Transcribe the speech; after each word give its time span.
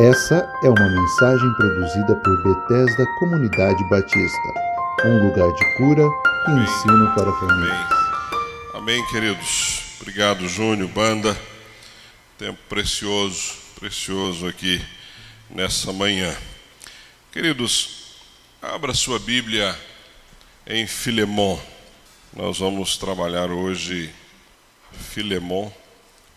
Essa 0.00 0.48
é 0.62 0.68
uma 0.68 0.88
mensagem 0.88 1.52
produzida 1.54 2.14
por 2.14 2.42
Bethesda 2.44 3.04
Comunidade 3.18 3.82
Batista, 3.90 4.54
um 5.04 5.26
lugar 5.26 5.52
de 5.52 5.76
cura 5.76 6.02
e 6.02 6.50
Amém. 6.52 6.62
ensino 6.62 7.14
para 7.16 7.32
famílias. 7.32 7.88
Amém, 8.74 9.04
queridos. 9.08 9.82
Obrigado, 10.00 10.46
Júnior, 10.46 10.88
banda. 10.90 11.36
Tempo 12.38 12.60
precioso, 12.68 13.56
precioso 13.74 14.46
aqui 14.46 14.80
nessa 15.50 15.92
manhã. 15.92 16.32
Queridos, 17.32 18.14
abra 18.62 18.94
sua 18.94 19.18
Bíblia 19.18 19.76
em 20.64 20.86
Filemon. 20.86 21.58
Nós 22.32 22.60
vamos 22.60 22.96
trabalhar 22.96 23.50
hoje 23.50 24.14
Filemon. 24.92 25.72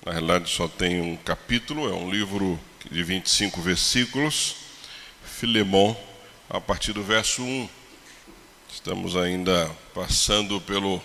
Na 0.04 0.14
realidade, 0.14 0.50
só 0.50 0.68
tem 0.68 1.00
um 1.00 1.16
capítulo, 1.16 1.88
é 1.88 1.94
um 1.94 2.10
livro 2.10 2.60
de 2.90 3.04
25 3.04 3.62
versículos. 3.62 4.56
Filemon, 5.24 5.96
a 6.50 6.60
partir 6.60 6.94
do 6.94 7.04
verso 7.04 7.44
1. 7.44 7.70
Estamos 8.74 9.16
ainda 9.16 9.70
passando 9.94 10.60
pelo 10.62 11.02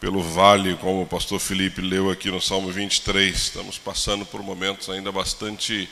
pelo 0.00 0.22
vale, 0.22 0.76
como 0.76 1.02
o 1.02 1.06
pastor 1.06 1.40
Felipe 1.40 1.80
leu 1.80 2.08
aqui 2.08 2.30
no 2.30 2.40
Salmo 2.40 2.70
23. 2.70 3.36
Estamos 3.36 3.78
passando 3.78 4.24
por 4.24 4.42
momentos 4.42 4.88
ainda 4.88 5.10
bastante 5.10 5.88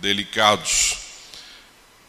delicados. 0.00 0.98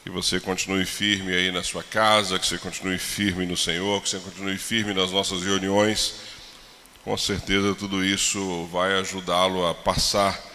Que 0.04 0.10
você 0.10 0.40
continue 0.40 0.86
firme 0.86 1.34
aí 1.34 1.52
na 1.52 1.62
sua 1.62 1.84
casa, 1.84 2.40
que 2.40 2.48
você 2.48 2.58
continue 2.58 2.98
firme 2.98 3.46
no 3.46 3.56
Senhor, 3.56 4.02
que 4.02 4.10
você 4.10 4.20
continue 4.20 4.58
firme 4.58 4.94
nas 4.94 5.12
nossas 5.12 5.44
reuniões. 5.44 6.16
Com 7.04 7.16
certeza 7.16 7.76
tudo 7.76 8.04
isso 8.04 8.66
vai 8.72 8.98
ajudá-lo 9.00 9.68
a 9.68 9.76
passar 9.76 10.55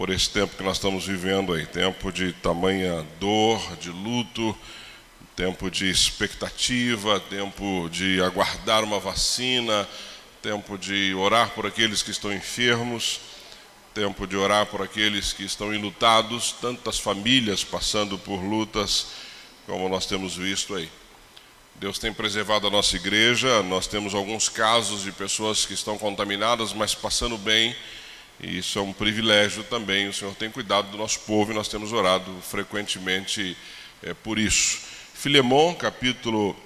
por 0.00 0.08
esse 0.08 0.30
tempo 0.30 0.56
que 0.56 0.62
nós 0.62 0.78
estamos 0.78 1.06
vivendo 1.06 1.52
aí, 1.52 1.66
tempo 1.66 2.10
de 2.10 2.32
tamanha 2.32 3.06
dor, 3.20 3.76
de 3.76 3.90
luto, 3.90 4.56
tempo 5.36 5.70
de 5.70 5.90
expectativa, 5.90 7.20
tempo 7.20 7.86
de 7.92 8.18
aguardar 8.22 8.82
uma 8.82 8.98
vacina, 8.98 9.86
tempo 10.40 10.78
de 10.78 11.14
orar 11.14 11.50
por 11.50 11.66
aqueles 11.66 12.02
que 12.02 12.10
estão 12.10 12.32
enfermos, 12.32 13.20
tempo 13.92 14.26
de 14.26 14.38
orar 14.38 14.64
por 14.64 14.80
aqueles 14.80 15.34
que 15.34 15.44
estão 15.44 15.74
enlutados, 15.74 16.52
tantas 16.62 16.98
famílias 16.98 17.62
passando 17.62 18.16
por 18.16 18.42
lutas 18.42 19.08
como 19.66 19.86
nós 19.86 20.06
temos 20.06 20.34
visto 20.34 20.76
aí. 20.76 20.88
Deus 21.74 21.98
tem 21.98 22.10
preservado 22.10 22.66
a 22.66 22.70
nossa 22.70 22.96
igreja, 22.96 23.62
nós 23.64 23.86
temos 23.86 24.14
alguns 24.14 24.48
casos 24.48 25.02
de 25.02 25.12
pessoas 25.12 25.66
que 25.66 25.74
estão 25.74 25.98
contaminadas, 25.98 26.72
mas 26.72 26.94
passando 26.94 27.36
bem, 27.36 27.76
e 28.42 28.58
isso 28.58 28.78
é 28.78 28.82
um 28.82 28.92
privilégio 28.92 29.62
também. 29.64 30.08
O 30.08 30.12
Senhor 30.12 30.34
tem 30.34 30.50
cuidado 30.50 30.90
do 30.90 30.96
nosso 30.96 31.20
povo 31.20 31.52
e 31.52 31.54
nós 31.54 31.68
temos 31.68 31.92
orado 31.92 32.34
frequentemente 32.42 33.56
é, 34.02 34.14
por 34.14 34.38
isso. 34.38 34.80
Filemão, 35.14 35.74
capítulo 35.74 36.56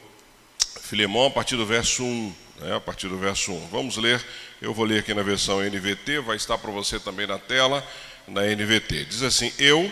Filemão, 0.80 1.26
a 1.26 1.30
partir 1.30 1.56
do 1.56 1.66
verso 1.66 2.04
1 2.04 2.44
né, 2.60 2.76
a 2.76 2.80
partir 2.80 3.08
do 3.08 3.18
verso 3.18 3.52
1. 3.52 3.68
Vamos 3.68 3.96
ler, 3.96 4.24
eu 4.60 4.72
vou 4.72 4.84
ler 4.84 5.00
aqui 5.00 5.12
na 5.14 5.22
versão 5.22 5.60
NVT, 5.60 6.20
vai 6.20 6.36
estar 6.36 6.58
para 6.58 6.70
você 6.70 6.98
também 6.98 7.26
na 7.26 7.38
tela, 7.38 7.86
na 8.26 8.42
NVT. 8.42 9.06
Diz 9.06 9.22
assim: 9.22 9.52
Eu, 9.58 9.90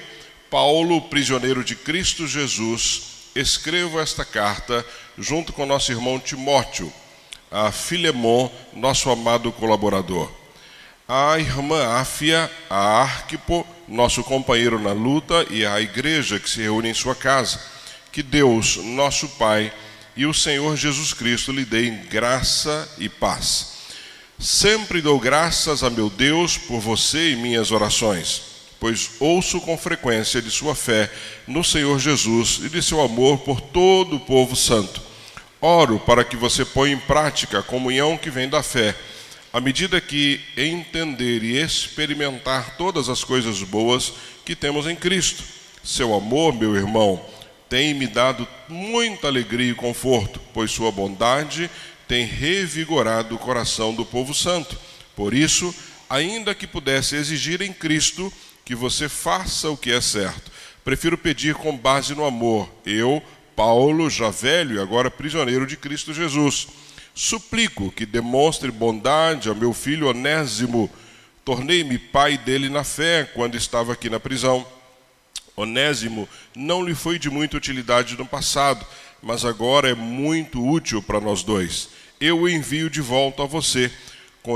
Paulo, 0.50 1.00
prisioneiro 1.02 1.64
de 1.64 1.74
Cristo 1.74 2.26
Jesus, 2.26 3.30
escrevo 3.34 4.00
esta 4.00 4.24
carta 4.24 4.84
junto 5.18 5.52
com 5.52 5.66
nosso 5.66 5.90
irmão 5.92 6.18
Timóteo, 6.18 6.92
a 7.50 7.70
Filemon, 7.72 8.50
nosso 8.72 9.10
amado 9.10 9.52
colaborador. 9.52 10.41
A 11.08 11.38
irmã 11.38 11.84
Áfia, 11.98 12.50
a 12.70 13.02
Arquipo, 13.02 13.66
nosso 13.88 14.22
companheiro 14.22 14.78
na 14.78 14.92
luta, 14.92 15.46
e 15.50 15.66
a 15.66 15.80
igreja 15.80 16.38
que 16.38 16.48
se 16.48 16.62
reúne 16.62 16.88
em 16.90 16.94
sua 16.94 17.14
casa. 17.14 17.60
Que 18.10 18.22
Deus, 18.22 18.76
nosso 18.76 19.28
Pai, 19.30 19.72
e 20.16 20.26
o 20.26 20.34
Senhor 20.34 20.76
Jesus 20.76 21.12
Cristo 21.12 21.52
lhe 21.52 21.64
dê 21.64 21.90
graça 21.90 22.88
e 22.98 23.08
paz. 23.08 23.72
Sempre 24.38 25.00
dou 25.00 25.18
graças 25.18 25.82
a 25.82 25.90
meu 25.90 26.10
Deus 26.10 26.58
por 26.58 26.80
você 26.80 27.30
e 27.30 27.36
minhas 27.36 27.70
orações, 27.70 28.42
pois 28.80 29.12
ouço 29.20 29.60
com 29.60 29.78
frequência 29.78 30.42
de 30.42 30.50
sua 30.50 30.74
fé 30.74 31.10
no 31.46 31.62
Senhor 31.62 31.98
Jesus 31.98 32.60
e 32.62 32.68
de 32.68 32.82
seu 32.82 33.00
amor 33.00 33.38
por 33.38 33.60
todo 33.60 34.16
o 34.16 34.20
povo 34.20 34.56
santo. 34.56 35.00
Oro 35.60 36.00
para 36.00 36.24
que 36.24 36.36
você 36.36 36.64
ponha 36.64 36.92
em 36.92 36.98
prática 36.98 37.60
a 37.60 37.62
comunhão 37.62 38.18
que 38.18 38.30
vem 38.30 38.48
da 38.48 38.64
fé, 38.64 38.96
à 39.52 39.60
medida 39.60 40.00
que 40.00 40.40
entender 40.56 41.44
e 41.44 41.58
experimentar 41.58 42.76
todas 42.76 43.08
as 43.08 43.22
coisas 43.22 43.62
boas 43.62 44.14
que 44.44 44.56
temos 44.56 44.86
em 44.86 44.96
Cristo. 44.96 45.44
Seu 45.84 46.14
amor, 46.14 46.54
meu 46.54 46.74
irmão, 46.74 47.22
tem 47.68 47.92
me 47.92 48.06
dado 48.06 48.48
muita 48.68 49.26
alegria 49.26 49.72
e 49.72 49.74
conforto, 49.74 50.40
pois 50.54 50.70
sua 50.70 50.90
bondade 50.90 51.70
tem 52.08 52.24
revigorado 52.24 53.34
o 53.34 53.38
coração 53.38 53.94
do 53.94 54.04
povo 54.04 54.32
santo. 54.32 54.78
Por 55.14 55.34
isso, 55.34 55.74
ainda 56.08 56.54
que 56.54 56.66
pudesse 56.66 57.16
exigir 57.16 57.60
em 57.60 57.72
Cristo 57.72 58.32
que 58.64 58.74
você 58.74 59.08
faça 59.08 59.68
o 59.70 59.76
que 59.76 59.92
é 59.92 60.00
certo, 60.00 60.50
prefiro 60.84 61.18
pedir 61.18 61.54
com 61.54 61.76
base 61.76 62.14
no 62.14 62.24
amor. 62.24 62.70
Eu, 62.86 63.22
Paulo, 63.54 64.08
já 64.08 64.30
velho 64.30 64.76
e 64.76 64.80
agora 64.80 65.10
prisioneiro 65.10 65.66
de 65.66 65.76
Cristo 65.76 66.14
Jesus, 66.14 66.68
suplico 67.14 67.90
que 67.90 68.06
demonstre 68.06 68.70
bondade 68.70 69.48
ao 69.48 69.54
meu 69.54 69.72
filho 69.72 70.08
Onésimo. 70.08 70.90
Tornei-me 71.44 71.98
pai 71.98 72.38
dele 72.38 72.68
na 72.68 72.84
fé 72.84 73.28
quando 73.34 73.56
estava 73.56 73.92
aqui 73.92 74.08
na 74.08 74.20
prisão. 74.20 74.66
Onésimo 75.56 76.28
não 76.54 76.84
lhe 76.84 76.94
foi 76.94 77.18
de 77.18 77.28
muita 77.28 77.56
utilidade 77.56 78.16
no 78.16 78.26
passado, 78.26 78.86
mas 79.22 79.44
agora 79.44 79.90
é 79.90 79.94
muito 79.94 80.66
útil 80.66 81.02
para 81.02 81.20
nós 81.20 81.42
dois. 81.42 81.88
Eu 82.20 82.40
o 82.40 82.48
envio 82.48 82.88
de 82.88 83.00
volta 83.00 83.42
a 83.42 83.46
você, 83.46 83.90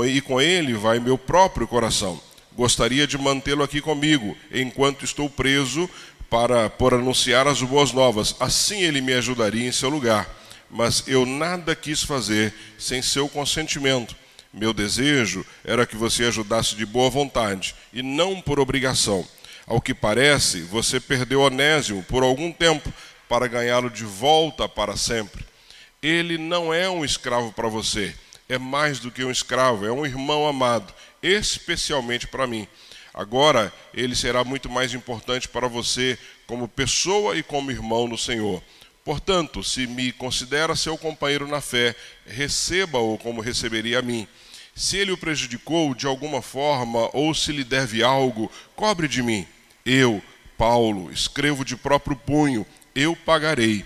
e 0.05 0.21
com 0.21 0.41
ele 0.41 0.73
vai 0.73 0.99
meu 0.99 1.17
próprio 1.17 1.67
coração. 1.67 2.19
Gostaria 2.55 3.05
de 3.05 3.17
mantê-lo 3.17 3.63
aqui 3.63 3.79
comigo, 3.79 4.35
enquanto 4.51 5.05
estou 5.05 5.29
preso, 5.29 5.89
para 6.29 6.69
por 6.69 6.93
anunciar 6.93 7.47
as 7.47 7.61
boas 7.61 7.91
novas. 7.91 8.35
Assim 8.39 8.81
ele 8.81 8.99
me 8.99 9.13
ajudaria 9.13 9.67
em 9.67 9.71
seu 9.71 9.89
lugar. 9.89 10.27
Mas 10.69 11.03
eu 11.07 11.25
nada 11.25 11.75
quis 11.75 12.03
fazer 12.03 12.53
sem 12.77 13.01
seu 13.01 13.29
consentimento. 13.29 14.15
Meu 14.53 14.73
desejo 14.73 15.45
era 15.63 15.85
que 15.85 15.95
você 15.95 16.25
ajudasse 16.25 16.75
de 16.75 16.85
boa 16.85 17.09
vontade 17.09 17.75
e 17.93 18.01
não 18.01 18.41
por 18.41 18.59
obrigação. 18.59 19.27
Ao 19.65 19.81
que 19.81 19.93
parece, 19.93 20.61
você 20.61 20.99
perdeu 20.99 21.41
Onésimo 21.41 22.01
por 22.03 22.23
algum 22.23 22.51
tempo 22.51 22.91
para 23.27 23.47
ganhá-lo 23.47 23.89
de 23.89 24.03
volta 24.03 24.67
para 24.67 24.95
sempre. 24.95 25.45
Ele 26.01 26.37
não 26.37 26.73
é 26.73 26.89
um 26.89 27.03
escravo 27.03 27.51
para 27.51 27.67
você, 27.67 28.15
é 28.47 28.57
mais 28.57 28.99
do 28.99 29.11
que 29.11 29.23
um 29.23 29.31
escravo, 29.31 29.85
é 29.85 29.91
um 29.91 30.05
irmão 30.05 30.47
amado, 30.47 30.93
especialmente 31.21 32.27
para 32.27 32.47
mim. 32.47 32.67
Agora, 33.13 33.73
ele 33.93 34.15
será 34.15 34.43
muito 34.43 34.69
mais 34.69 34.93
importante 34.93 35.47
para 35.47 35.67
você 35.67 36.17
como 36.45 36.67
pessoa 36.67 37.35
e 37.35 37.43
como 37.43 37.71
irmão 37.71 38.07
no 38.07 38.17
Senhor. 38.17 38.61
Portanto, 39.07 39.63
se 39.63 39.87
me 39.87 40.11
considera 40.11 40.75
seu 40.75 40.97
companheiro 40.97 41.47
na 41.47 41.61
fé, 41.61 41.95
receba-o 42.25 43.17
como 43.17 43.39
receberia 43.39 43.99
a 43.99 44.01
mim. 44.01 44.27
Se 44.75 44.97
ele 44.97 45.13
o 45.13 45.17
prejudicou 45.17 45.95
de 45.95 46.05
alguma 46.05 46.41
forma 46.41 47.09
ou 47.13 47.33
se 47.33 47.53
lhe 47.53 47.63
deve 47.63 48.03
algo, 48.03 48.51
cobre 48.75 49.07
de 49.07 49.23
mim. 49.23 49.47
Eu, 49.85 50.21
Paulo, 50.57 51.09
escrevo 51.09 51.63
de 51.63 51.77
próprio 51.77 52.17
punho, 52.17 52.67
eu 52.93 53.15
pagarei. 53.15 53.85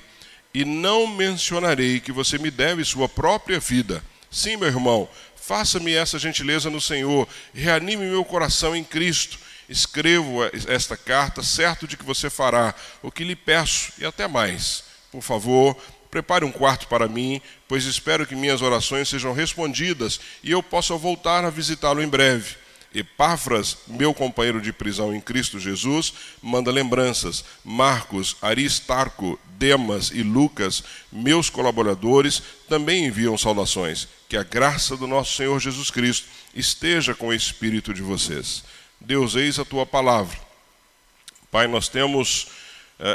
E 0.56 0.66
não 0.66 1.06
mencionarei 1.06 2.00
que 2.00 2.12
você 2.12 2.40
me 2.40 2.50
deve 2.50 2.84
sua 2.84 3.08
própria 3.08 3.60
vida. 3.60 4.04
Sim, 4.32 4.58
meu 4.58 4.70
irmão, 4.70 5.08
faça-me 5.36 5.94
essa 5.94 6.18
gentileza 6.18 6.68
no 6.68 6.82
Senhor, 6.82 7.28
reanime 7.54 8.08
meu 8.08 8.26
coração 8.26 8.76
em 8.76 8.84
Cristo. 8.84 9.38
Escrevo 9.70 10.40
esta 10.68 10.98
carta, 10.98 11.44
certo 11.44 11.88
de 11.88 11.96
que 11.96 12.04
você 12.04 12.28
fará 12.28 12.74
o 13.04 13.12
que 13.12 13.24
lhe 13.24 13.36
peço 13.36 13.94
e 14.00 14.04
até 14.04 14.28
mais. 14.28 14.90
Por 15.12 15.22
favor, 15.22 15.76
prepare 16.10 16.46
um 16.46 16.52
quarto 16.52 16.88
para 16.88 17.08
mim, 17.08 17.42
pois 17.68 17.86
espero 17.86 18.26
que 18.26 18.36
minhas 18.36 18.62
orações 18.62 19.10
sejam 19.10 19.34
respondidas 19.34 20.20
e 20.44 20.52
eu 20.52 20.64
possa 20.64 20.96
voltar 20.96 21.44
a 21.44 21.50
visitá-lo 21.50 22.02
em 22.02 22.08
breve. 22.08 22.62
Epáfras, 22.94 23.78
meu 23.88 24.14
companheiro 24.14 24.60
de 24.60 24.74
prisão 24.74 25.16
em 25.16 25.22
Cristo 25.22 25.58
Jesus, 25.58 26.14
manda 26.42 26.70
lembranças. 26.70 27.46
Marcos, 27.64 28.36
Aristarco, 28.42 29.40
Demas 29.58 30.12
e 30.14 30.22
Lucas, 30.22 30.84
meus 31.10 31.50
colaboradores, 31.50 32.44
também 32.68 33.06
enviam 33.06 33.38
saudações. 33.38 34.10
Que 34.28 34.36
a 34.36 34.44
graça 34.44 34.98
do 34.98 35.08
nosso 35.08 35.38
Senhor 35.38 35.58
Jesus 35.60 35.90
Cristo 35.90 36.28
esteja 36.54 37.16
com 37.16 37.28
o 37.28 37.34
espírito 37.34 37.94
de 37.94 38.02
vocês. 38.02 38.64
Deus, 39.00 39.36
eis 39.36 39.58
a 39.58 39.64
tua 39.64 39.86
palavra. 39.86 40.38
Pai, 41.50 41.68
nós 41.68 41.88
temos 41.88 42.48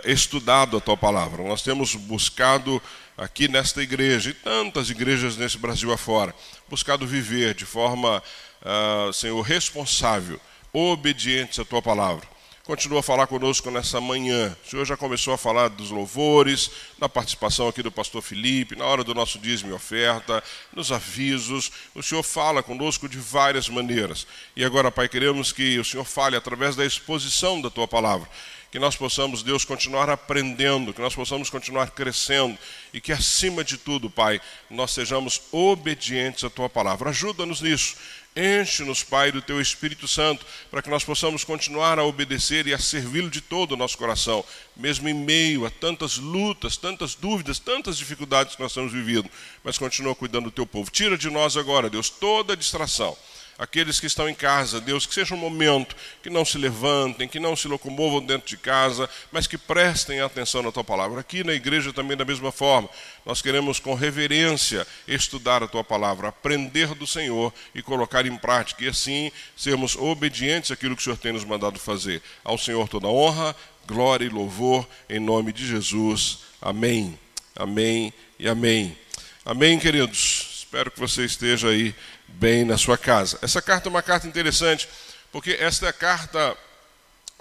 estudado 0.04 0.76
a 0.76 0.80
tua 0.80 0.96
palavra, 0.96 1.42
nós 1.42 1.62
temos 1.62 1.94
buscado 1.94 2.82
aqui 3.16 3.48
nesta 3.48 3.82
igreja 3.82 4.30
e 4.30 4.34
tantas 4.34 4.90
igrejas 4.90 5.36
nesse 5.36 5.56
Brasil 5.58 5.92
afora, 5.92 6.34
buscado 6.68 7.06
viver 7.06 7.54
de 7.54 7.64
forma 7.64 8.22
uh, 8.62 9.12
Senhor, 9.12 9.40
responsável, 9.40 10.40
obedientes 10.72 11.58
à 11.58 11.64
tua 11.64 11.80
palavra. 11.80 12.28
continua 12.64 12.98
a 12.98 13.02
falar 13.02 13.28
conosco 13.28 13.70
nessa 13.70 14.00
manhã. 14.00 14.54
O 14.66 14.68
Senhor 14.68 14.84
já 14.84 14.96
começou 14.96 15.32
a 15.32 15.38
falar 15.38 15.68
dos 15.68 15.90
louvores, 15.90 16.70
da 16.98 17.08
participação 17.08 17.68
aqui 17.68 17.82
do 17.82 17.92
pastor 17.92 18.20
Felipe, 18.20 18.76
na 18.76 18.84
hora 18.84 19.04
do 19.04 19.14
nosso 19.14 19.38
dízimo 19.38 19.70
e 19.70 19.74
oferta, 19.74 20.42
nos 20.74 20.90
avisos. 20.90 21.70
O 21.94 22.02
Senhor 22.02 22.24
fala 22.24 22.62
conosco 22.62 23.08
de 23.08 23.18
várias 23.18 23.68
maneiras. 23.68 24.26
E 24.56 24.64
agora, 24.64 24.90
Pai, 24.90 25.08
queremos 25.08 25.52
que 25.52 25.78
o 25.78 25.84
Senhor 25.84 26.04
fale 26.04 26.36
através 26.36 26.74
da 26.74 26.84
exposição 26.84 27.60
da 27.62 27.70
tua 27.70 27.86
palavra 27.86 28.28
que 28.70 28.78
nós 28.78 28.96
possamos, 28.96 29.42
Deus, 29.42 29.64
continuar 29.64 30.10
aprendendo, 30.10 30.92
que 30.92 31.00
nós 31.00 31.14
possamos 31.14 31.48
continuar 31.48 31.90
crescendo 31.90 32.58
e 32.92 33.00
que, 33.00 33.12
acima 33.12 33.62
de 33.62 33.76
tudo, 33.76 34.10
Pai, 34.10 34.40
nós 34.70 34.90
sejamos 34.90 35.40
obedientes 35.52 36.44
à 36.44 36.50
Tua 36.50 36.68
palavra. 36.68 37.10
Ajuda-nos 37.10 37.60
nisso. 37.60 37.96
Enche-nos, 38.36 39.02
Pai, 39.02 39.32
do 39.32 39.40
Teu 39.40 39.62
Espírito 39.62 40.06
Santo, 40.06 40.44
para 40.70 40.82
que 40.82 40.90
nós 40.90 41.02
possamos 41.02 41.42
continuar 41.42 41.98
a 41.98 42.04
obedecer 42.04 42.66
e 42.66 42.74
a 42.74 42.78
servi-lo 42.78 43.30
de 43.30 43.40
todo 43.40 43.72
o 43.72 43.76
nosso 43.78 43.96
coração, 43.96 44.44
mesmo 44.76 45.08
em 45.08 45.14
meio 45.14 45.64
a 45.64 45.70
tantas 45.70 46.18
lutas, 46.18 46.76
tantas 46.76 47.14
dúvidas, 47.14 47.58
tantas 47.58 47.96
dificuldades 47.96 48.54
que 48.54 48.62
nós 48.62 48.74
temos 48.74 48.92
vivido. 48.92 49.30
Mas 49.64 49.78
continua 49.78 50.14
cuidando 50.14 50.44
do 50.44 50.50
Teu 50.50 50.66
povo. 50.66 50.90
Tira 50.90 51.16
de 51.16 51.30
nós 51.30 51.56
agora, 51.56 51.88
Deus, 51.88 52.10
toda 52.10 52.52
a 52.52 52.56
distração 52.56 53.16
aqueles 53.58 53.98
que 53.98 54.06
estão 54.06 54.28
em 54.28 54.34
casa, 54.34 54.80
Deus, 54.80 55.06
que 55.06 55.14
seja 55.14 55.34
um 55.34 55.38
momento 55.38 55.96
que 56.22 56.30
não 56.30 56.44
se 56.44 56.58
levantem, 56.58 57.28
que 57.28 57.40
não 57.40 57.56
se 57.56 57.68
locomovam 57.68 58.20
dentro 58.20 58.46
de 58.46 58.56
casa, 58.56 59.08
mas 59.32 59.46
que 59.46 59.56
prestem 59.56 60.20
atenção 60.20 60.62
na 60.62 60.72
tua 60.72 60.84
palavra. 60.84 61.20
Aqui 61.20 61.42
na 61.42 61.52
igreja 61.52 61.92
também 61.92 62.16
da 62.16 62.24
mesma 62.24 62.52
forma, 62.52 62.88
nós 63.24 63.40
queremos 63.40 63.80
com 63.80 63.94
reverência 63.94 64.86
estudar 65.06 65.62
a 65.62 65.68
tua 65.68 65.82
palavra, 65.82 66.28
aprender 66.28 66.94
do 66.94 67.06
Senhor 67.06 67.52
e 67.74 67.82
colocar 67.82 68.26
em 68.26 68.36
prática, 68.36 68.84
e 68.84 68.88
assim 68.88 69.32
sermos 69.56 69.96
obedientes 69.96 70.70
àquilo 70.70 70.94
que 70.94 71.02
o 71.02 71.04
Senhor 71.04 71.16
tem 71.16 71.32
nos 71.32 71.44
mandado 71.44 71.78
fazer. 71.78 72.22
Ao 72.44 72.58
Senhor 72.58 72.88
toda 72.88 73.08
honra, 73.08 73.56
glória 73.86 74.24
e 74.24 74.28
louvor, 74.28 74.86
em 75.08 75.18
nome 75.18 75.52
de 75.52 75.66
Jesus. 75.66 76.40
Amém. 76.60 77.18
Amém 77.54 78.12
e 78.38 78.48
amém. 78.48 78.96
Amém, 79.44 79.78
queridos. 79.78 80.56
Espero 80.58 80.90
que 80.90 81.00
você 81.00 81.24
esteja 81.24 81.68
aí 81.68 81.94
bem 82.28 82.64
na 82.64 82.76
sua 82.76 82.98
casa. 82.98 83.38
Essa 83.42 83.62
carta 83.62 83.88
é 83.88 83.90
uma 83.90 84.02
carta 84.02 84.26
interessante, 84.26 84.88
porque 85.32 85.52
esta 85.52 85.86
é 85.86 85.88
a 85.88 85.92
carta 85.92 86.56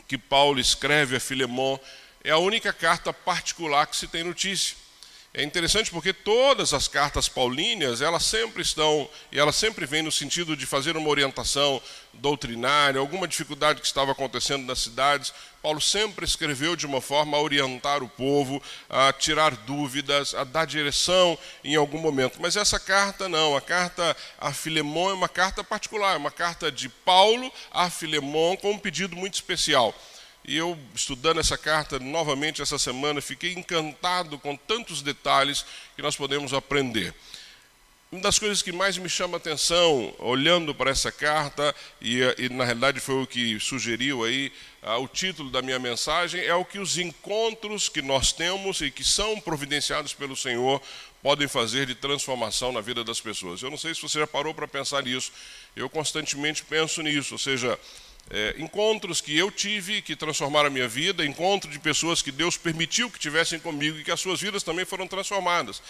que 0.08 0.18
Paulo 0.18 0.60
escreve 0.60 1.16
a 1.16 1.20
Filemon, 1.20 1.78
é 2.24 2.32
a 2.32 2.38
única 2.38 2.72
carta 2.72 3.14
particular 3.14 3.88
que 3.88 3.96
se 3.96 4.08
tem 4.08 4.24
notícia. 4.24 4.76
É 5.38 5.44
interessante 5.44 5.92
porque 5.92 6.14
todas 6.14 6.74
as 6.74 6.88
cartas 6.88 7.28
paulíneas, 7.28 8.00
elas 8.00 8.24
sempre 8.24 8.62
estão, 8.62 9.10
e 9.30 9.38
elas 9.38 9.58
sempre 9.58 9.86
vêm 9.86 10.02
no 10.02 10.10
sentido 10.10 10.56
de 10.56 10.66
fazer 10.66 10.96
uma 10.96 11.10
orientação 11.10 11.82
doutrinária, 12.14 13.02
alguma 13.02 13.28
dificuldade 13.28 13.82
que 13.82 13.86
estava 13.86 14.14
acontecendo 14.14 14.66
nas 14.66 14.80
cidades. 14.80 15.34
Paulo 15.62 15.82
sempre 15.82 16.24
escreveu 16.24 16.74
de 16.78 16.86
uma 16.86 17.02
forma 17.02 17.36
a 17.36 17.42
orientar 17.42 18.02
o 18.02 18.08
povo, 18.08 18.64
a 18.90 19.12
tirar 19.12 19.58
dúvidas, 19.58 20.34
a 20.34 20.46
dar 20.46 20.64
direção 20.64 21.38
em 21.66 21.76
algum 21.76 22.00
momento. 22.00 22.42
Mas 22.42 22.56
essa 22.56 22.80
carta 22.80 23.28
não, 23.28 23.58
a 23.58 23.62
carta 23.62 24.16
a 24.40 24.54
Filemon 24.54 25.10
é 25.10 25.14
uma 25.16 25.28
carta 25.28 25.66
particular, 25.66 26.14
é 26.14 26.18
uma 26.18 26.32
carta 26.32 26.72
de 26.72 26.88
Paulo 26.88 27.52
a 27.72 27.90
Filemon 27.90 28.56
com 28.56 28.72
um 28.72 28.80
pedido 28.80 29.18
muito 29.18 29.34
especial. 29.34 29.94
E 30.48 30.56
eu, 30.56 30.78
estudando 30.94 31.40
essa 31.40 31.58
carta 31.58 31.98
novamente 31.98 32.62
essa 32.62 32.78
semana, 32.78 33.20
fiquei 33.20 33.54
encantado 33.54 34.38
com 34.38 34.56
tantos 34.56 35.02
detalhes 35.02 35.66
que 35.96 36.02
nós 36.02 36.16
podemos 36.16 36.54
aprender. 36.54 37.14
Uma 38.12 38.22
das 38.22 38.38
coisas 38.38 38.62
que 38.62 38.72
mais 38.72 38.98
me 38.98 39.10
chama 39.10 39.36
a 39.36 39.40
atenção, 39.40 40.14
olhando 40.20 40.74
para 40.74 40.92
essa 40.92 41.12
carta, 41.12 41.76
e, 42.00 42.20
e 42.38 42.50
na 42.50 42.64
realidade 42.64 43.00
foi 43.00 43.24
o 43.24 43.28
que 43.28 43.60
sugeriu 43.60 44.24
aí 44.24 44.54
ah, 44.84 44.98
o 44.98 45.08
título 45.08 45.50
da 45.50 45.62
minha 45.64 45.80
mensagem, 45.80 46.42
é 46.46 46.54
o 46.54 46.64
que 46.64 46.78
os 46.78 47.00
encontros 47.00 47.90
que 47.90 48.04
nós 48.04 48.32
temos 48.32 48.80
e 48.82 48.92
que 48.92 49.04
são 49.04 49.42
providenciados 49.42 50.14
pelo 50.14 50.36
Senhor 50.36 50.80
podem 51.24 51.48
fazer 51.48 51.88
de 51.88 51.96
transformação 51.96 52.72
na 52.72 52.82
vida 52.82 53.04
das 53.04 53.20
pessoas. 53.20 53.64
Eu 53.64 53.72
não 53.72 53.78
sei 53.78 53.96
se 53.96 54.02
você 54.04 54.20
já 54.20 54.28
parou 54.28 54.54
para 54.54 54.68
pensar 54.68 55.02
nisso, 55.02 55.32
eu 55.76 55.90
constantemente 55.90 56.64
penso 56.64 57.02
nisso, 57.02 57.34
ou 57.34 57.40
seja, 57.40 57.80
é, 58.30 58.56
encontros 58.58 59.22
que 59.22 59.38
eu 59.38 59.52
tive 59.52 60.02
que 60.02 60.16
transformaram 60.16 60.68
a 60.68 60.72
minha 60.72 60.88
vida, 60.88 61.26
encontro 61.26 61.70
de 61.70 61.80
pessoas 61.80 62.22
que 62.22 62.32
Deus 62.32 62.58
permitiu 62.58 63.10
que 63.10 63.20
tivessem 63.20 63.60
comigo 63.60 64.00
e 64.00 64.04
que 64.04 64.12
as 64.12 64.20
suas 64.20 64.42
vidas 64.42 64.64
também 64.64 64.86
foram 64.86 65.08
transformadas. 65.08 65.82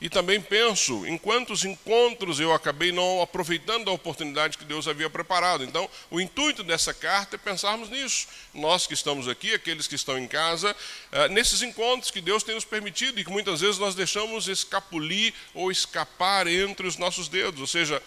E 0.00 0.08
também 0.08 0.40
penso 0.40 1.04
em 1.06 1.18
quantos 1.18 1.62
encontros 1.62 2.40
eu 2.40 2.54
acabei 2.54 2.90
não 2.90 3.20
aproveitando 3.20 3.90
a 3.90 3.92
oportunidade 3.92 4.56
que 4.56 4.64
Deus 4.64 4.88
havia 4.88 5.10
preparado. 5.10 5.62
Então, 5.62 5.90
o 6.10 6.18
intuito 6.18 6.64
dessa 6.64 6.94
carta 6.94 7.36
é 7.36 7.38
pensarmos 7.38 7.90
nisso. 7.90 8.26
Nós 8.54 8.86
que 8.86 8.94
estamos 8.94 9.28
aqui, 9.28 9.52
aqueles 9.52 9.86
que 9.86 9.96
estão 9.96 10.18
em 10.18 10.26
casa, 10.26 10.74
é, 11.12 11.28
nesses 11.28 11.60
encontros 11.60 12.10
que 12.10 12.22
Deus 12.22 12.42
tem 12.42 12.54
nos 12.54 12.64
permitido 12.64 13.20
e 13.20 13.24
que 13.24 13.30
muitas 13.30 13.60
vezes 13.60 13.78
nós 13.78 13.94
deixamos 13.94 14.48
escapulir 14.48 15.34
ou 15.52 15.70
escapar 15.70 16.46
entre 16.46 16.86
os 16.86 16.96
nossos 16.96 17.28
dedos. 17.28 17.60
Ou 17.60 17.66
seja, 17.66 18.02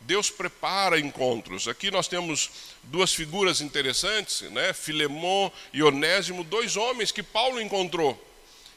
Deus 0.00 0.30
prepara 0.30 0.98
encontros. 0.98 1.66
Aqui 1.66 1.90
nós 1.90 2.06
temos 2.06 2.50
duas 2.84 3.12
figuras 3.12 3.60
interessantes, 3.60 4.42
né? 4.50 4.72
Filemon 4.72 5.50
e 5.72 5.82
Onésimo, 5.82 6.44
dois 6.44 6.76
homens 6.76 7.10
que 7.10 7.22
Paulo 7.22 7.60
encontrou. 7.60 8.22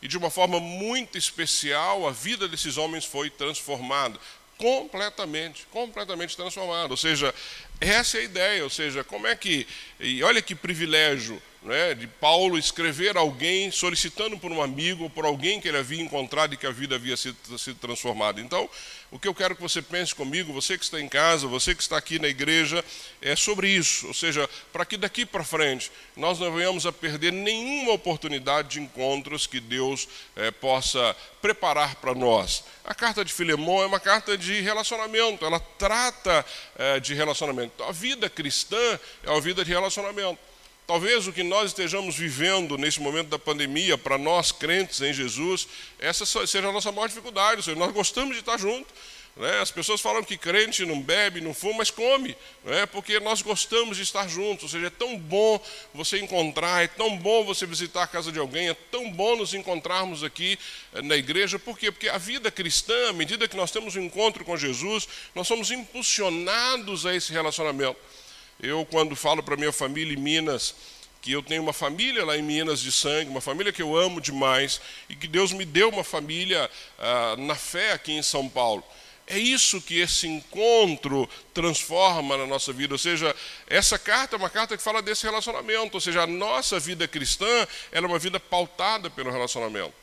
E 0.01 0.07
de 0.07 0.17
uma 0.17 0.29
forma 0.29 0.59
muito 0.59 1.17
especial, 1.17 2.07
a 2.07 2.11
vida 2.11 2.47
desses 2.47 2.77
homens 2.77 3.05
foi 3.05 3.29
transformada 3.29 4.19
completamente, 4.57 5.65
completamente 5.71 6.35
transformada. 6.35 6.91
Ou 6.91 6.97
seja, 6.97 7.33
essa 7.79 8.17
é 8.17 8.21
a 8.21 8.23
ideia, 8.23 8.63
ou 8.63 8.69
seja, 8.69 9.03
como 9.03 9.25
é 9.25 9.35
que 9.35 9.65
e 9.99 10.21
olha 10.21 10.41
que 10.41 10.53
privilégio 10.53 11.41
né, 11.61 11.93
de 11.93 12.07
Paulo 12.07 12.57
escrever 12.57 13.17
alguém 13.17 13.69
solicitando 13.69 14.37
por 14.37 14.51
um 14.51 14.61
amigo 14.61 15.03
ou 15.03 15.09
por 15.09 15.25
alguém 15.25 15.59
que 15.59 15.67
ele 15.67 15.77
havia 15.77 16.01
encontrado 16.01 16.53
e 16.53 16.57
que 16.57 16.65
a 16.65 16.71
vida 16.71 16.95
havia 16.95 17.17
sido, 17.17 17.57
sido 17.57 17.77
transformada. 17.79 18.39
Então, 18.39 18.69
o 19.11 19.19
que 19.19 19.27
eu 19.27 19.33
quero 19.33 19.55
que 19.55 19.61
você 19.61 19.81
pense 19.81 20.15
comigo, 20.15 20.53
você 20.53 20.77
que 20.77 20.83
está 20.83 21.01
em 21.01 21.09
casa, 21.09 21.47
você 21.47 21.75
que 21.75 21.81
está 21.81 21.97
aqui 21.97 22.17
na 22.17 22.27
igreja, 22.27 22.83
é 23.21 23.35
sobre 23.35 23.67
isso. 23.67 24.07
Ou 24.07 24.13
seja, 24.13 24.47
para 24.71 24.85
que 24.85 24.95
daqui 24.95 25.25
para 25.25 25.43
frente 25.43 25.91
nós 26.15 26.39
não 26.39 26.53
venhamos 26.53 26.85
a 26.85 26.91
perder 26.91 27.33
nenhuma 27.33 27.93
oportunidade 27.93 28.69
de 28.69 28.79
encontros 28.79 29.45
que 29.45 29.59
Deus 29.59 30.07
é, 30.35 30.51
possa 30.51 31.15
preparar 31.41 31.95
para 31.95 32.13
nós. 32.13 32.63
A 32.85 32.93
carta 32.93 33.25
de 33.25 33.33
Filemão 33.33 33.81
é 33.81 33.85
uma 33.85 33.99
carta 33.99 34.37
de 34.37 34.61
relacionamento, 34.61 35.45
ela 35.45 35.59
trata 35.59 36.45
é, 36.77 36.99
de 36.99 37.13
relacionamento. 37.13 37.83
A 37.83 37.91
vida 37.91 38.29
cristã 38.29 38.99
é 39.23 39.29
uma 39.29 39.41
vida 39.41 39.65
de 39.65 39.71
relacionamento. 39.71 40.48
Talvez 40.89 41.27
o 41.27 41.31
que 41.31 41.43
nós 41.43 41.67
estejamos 41.67 42.17
vivendo 42.17 42.75
nesse 42.75 42.99
momento 42.99 43.27
da 43.27 43.37
pandemia, 43.37 43.95
para 43.95 44.17
nós 44.17 44.51
crentes 44.51 44.99
em 45.01 45.13
Jesus, 45.13 45.67
essa 45.99 46.25
seja 46.25 46.67
a 46.67 46.71
nossa 46.71 46.91
maior 46.91 47.07
dificuldade. 47.07 47.61
Seja, 47.61 47.77
nós 47.77 47.91
gostamos 47.91 48.33
de 48.33 48.39
estar 48.39 48.57
juntos. 48.57 48.91
Né? 49.35 49.59
As 49.59 49.69
pessoas 49.69 50.01
falam 50.01 50.23
que 50.23 50.35
crente 50.35 50.83
não 50.87 50.99
bebe, 50.99 51.41
não 51.41 51.53
fuma, 51.53 51.77
mas 51.77 51.91
come, 51.91 52.35
né? 52.65 52.87
porque 52.87 53.19
nós 53.19 53.43
gostamos 53.43 53.97
de 53.97 54.01
estar 54.01 54.27
juntos. 54.27 54.63
Ou 54.63 54.69
seja, 54.69 54.87
é 54.87 54.89
tão 54.89 55.15
bom 55.15 55.63
você 55.93 56.17
encontrar, 56.17 56.83
é 56.83 56.87
tão 56.87 57.15
bom 57.15 57.45
você 57.45 57.67
visitar 57.67 58.01
a 58.01 58.07
casa 58.07 58.31
de 58.31 58.39
alguém, 58.39 58.69
é 58.69 58.73
tão 58.73 59.11
bom 59.11 59.35
nos 59.35 59.53
encontrarmos 59.53 60.23
aqui 60.23 60.57
eh, 60.95 61.03
na 61.03 61.15
igreja. 61.15 61.59
Por 61.59 61.77
quê? 61.77 61.91
Porque 61.91 62.09
a 62.09 62.17
vida 62.17 62.49
cristã, 62.49 63.09
à 63.09 63.13
medida 63.13 63.47
que 63.47 63.55
nós 63.55 63.69
temos 63.69 63.95
um 63.95 64.01
encontro 64.01 64.43
com 64.43 64.57
Jesus, 64.57 65.07
nós 65.35 65.45
somos 65.47 65.69
impulsionados 65.69 67.05
a 67.05 67.13
esse 67.15 67.31
relacionamento. 67.31 67.95
Eu, 68.61 68.85
quando 68.85 69.15
falo 69.15 69.41
para 69.41 69.55
minha 69.55 69.71
família 69.71 70.13
em 70.13 70.21
Minas, 70.21 70.75
que 71.21 71.31
eu 71.31 71.41
tenho 71.41 71.61
uma 71.61 71.73
família 71.73 72.25
lá 72.25 72.37
em 72.37 72.41
Minas 72.41 72.79
de 72.79 72.91
sangue, 72.91 73.29
uma 73.29 73.41
família 73.41 73.71
que 73.71 73.81
eu 73.81 73.95
amo 73.95 74.19
demais, 74.19 74.81
e 75.09 75.15
que 75.15 75.27
Deus 75.27 75.51
me 75.51 75.65
deu 75.65 75.89
uma 75.89 76.03
família 76.03 76.69
ah, 76.97 77.35
na 77.37 77.55
fé 77.55 77.93
aqui 77.93 78.13
em 78.13 78.21
São 78.21 78.47
Paulo. 78.49 78.83
É 79.25 79.37
isso 79.37 79.79
que 79.79 79.99
esse 79.99 80.27
encontro 80.27 81.29
transforma 81.53 82.35
na 82.35 82.47
nossa 82.47 82.73
vida. 82.73 82.95
Ou 82.95 82.97
seja, 82.97 83.35
essa 83.67 83.99
carta 83.99 84.35
é 84.35 84.37
uma 84.37 84.49
carta 84.49 84.75
que 84.75 84.81
fala 84.81 85.03
desse 85.03 85.23
relacionamento. 85.23 85.93
Ou 85.93 86.01
seja, 86.01 86.23
a 86.23 86.27
nossa 86.27 86.79
vida 86.79 87.07
cristã 87.07 87.67
é 87.91 87.99
uma 87.99 88.17
vida 88.17 88.39
pautada 88.39 89.07
pelo 89.07 89.31
relacionamento. 89.31 89.93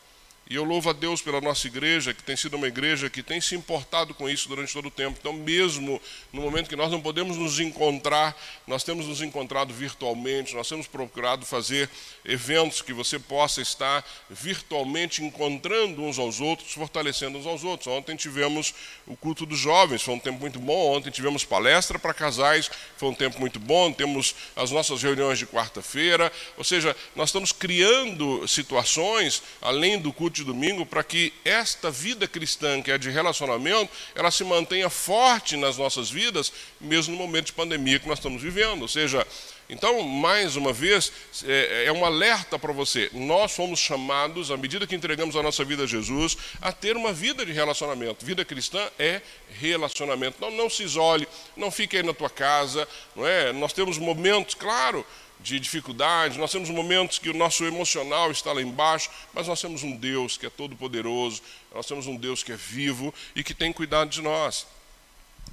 E 0.48 0.54
eu 0.54 0.62
louvo 0.62 0.90
a 0.90 0.92
Deus 0.92 1.20
pela 1.20 1.40
nossa 1.40 1.66
igreja, 1.66 2.14
que 2.14 2.22
tem 2.22 2.36
sido 2.36 2.56
uma 2.56 2.68
igreja 2.68 3.10
que 3.10 3.20
tem 3.20 3.40
se 3.40 3.56
importado 3.56 4.14
com 4.14 4.28
isso 4.28 4.48
durante 4.48 4.72
todo 4.72 4.86
o 4.86 4.90
tempo. 4.92 5.16
Então, 5.18 5.32
mesmo 5.32 6.00
no 6.32 6.40
momento 6.40 6.68
que 6.68 6.76
nós 6.76 6.88
não 6.88 7.00
podemos 7.00 7.36
nos 7.36 7.58
encontrar, 7.58 8.36
nós 8.64 8.84
temos 8.84 9.06
nos 9.06 9.20
encontrado 9.20 9.74
virtualmente, 9.74 10.54
nós 10.54 10.68
temos 10.68 10.86
procurado 10.86 11.44
fazer 11.44 11.90
eventos 12.24 12.80
que 12.80 12.92
você 12.92 13.18
possa 13.18 13.60
estar 13.60 14.08
virtualmente 14.30 15.20
encontrando 15.20 16.02
uns 16.02 16.16
aos 16.16 16.40
outros, 16.40 16.72
fortalecendo 16.72 17.38
uns 17.38 17.46
aos 17.46 17.64
outros. 17.64 17.88
Ontem 17.88 18.14
tivemos 18.14 18.72
o 19.04 19.16
culto 19.16 19.44
dos 19.44 19.58
jovens, 19.58 20.02
foi 20.02 20.14
um 20.14 20.20
tempo 20.20 20.38
muito 20.38 20.60
bom. 20.60 20.96
Ontem 20.96 21.10
tivemos 21.10 21.44
palestra 21.44 21.98
para 21.98 22.14
casais, 22.14 22.70
foi 22.96 23.08
um 23.08 23.14
tempo 23.14 23.40
muito 23.40 23.58
bom. 23.58 23.92
Temos 23.92 24.36
as 24.54 24.70
nossas 24.70 25.02
reuniões 25.02 25.40
de 25.40 25.46
quarta-feira. 25.46 26.30
Ou 26.56 26.62
seja, 26.62 26.94
nós 27.16 27.30
estamos 27.30 27.50
criando 27.50 28.46
situações, 28.46 29.42
além 29.60 29.98
do 29.98 30.12
culto 30.12 30.35
de 30.36 30.44
domingo 30.44 30.84
para 30.84 31.02
que 31.02 31.32
esta 31.44 31.90
vida 31.90 32.28
cristã, 32.28 32.82
que 32.82 32.90
é 32.90 32.98
de 32.98 33.10
relacionamento, 33.10 33.90
ela 34.14 34.30
se 34.30 34.44
mantenha 34.44 34.90
forte 34.90 35.56
nas 35.56 35.76
nossas 35.76 36.10
vidas, 36.10 36.52
mesmo 36.80 37.14
no 37.14 37.18
momento 37.18 37.46
de 37.46 37.52
pandemia 37.52 37.98
que 37.98 38.08
nós 38.08 38.18
estamos 38.18 38.42
vivendo. 38.42 38.82
Ou 38.82 38.88
seja, 38.88 39.26
Então, 39.68 40.00
mais 40.02 40.54
uma 40.54 40.72
vez, 40.72 41.12
é, 41.44 41.86
é 41.86 41.92
um 41.92 42.04
alerta 42.04 42.56
para 42.56 42.72
você. 42.72 43.10
Nós 43.12 43.52
fomos 43.52 43.80
chamados, 43.80 44.50
à 44.50 44.56
medida 44.56 44.86
que 44.86 44.94
entregamos 44.94 45.34
a 45.34 45.42
nossa 45.42 45.64
vida 45.64 45.82
a 45.82 45.86
Jesus, 45.86 46.36
a 46.60 46.70
ter 46.70 46.96
uma 46.96 47.12
vida 47.12 47.44
de 47.44 47.50
relacionamento. 47.52 48.24
Vida 48.24 48.44
cristã 48.44 48.88
é 48.96 49.20
relacionamento. 49.58 50.38
Não 50.50 50.70
se 50.70 50.84
isole, 50.84 51.26
não 51.56 51.70
fique 51.70 51.96
aí 51.96 52.02
na 52.04 52.14
tua 52.14 52.30
casa. 52.30 52.86
Não 53.16 53.26
é? 53.26 53.52
Nós 53.52 53.72
temos 53.72 53.98
momentos, 53.98 54.54
claro, 54.54 55.04
de 55.40 55.60
dificuldades, 55.60 56.36
nós 56.36 56.50
temos 56.50 56.70
momentos 56.70 57.18
que 57.18 57.28
o 57.28 57.34
nosso 57.34 57.64
emocional 57.64 58.30
está 58.30 58.52
lá 58.52 58.60
embaixo, 58.62 59.10
mas 59.32 59.46
nós 59.46 59.60
temos 59.60 59.82
um 59.82 59.96
Deus 59.96 60.36
que 60.36 60.46
é 60.46 60.50
todo-poderoso, 60.50 61.42
nós 61.74 61.86
temos 61.86 62.06
um 62.06 62.16
Deus 62.16 62.42
que 62.42 62.52
é 62.52 62.56
vivo 62.56 63.14
e 63.34 63.44
que 63.44 63.54
tem 63.54 63.72
cuidado 63.72 64.10
de 64.10 64.22
nós. 64.22 64.66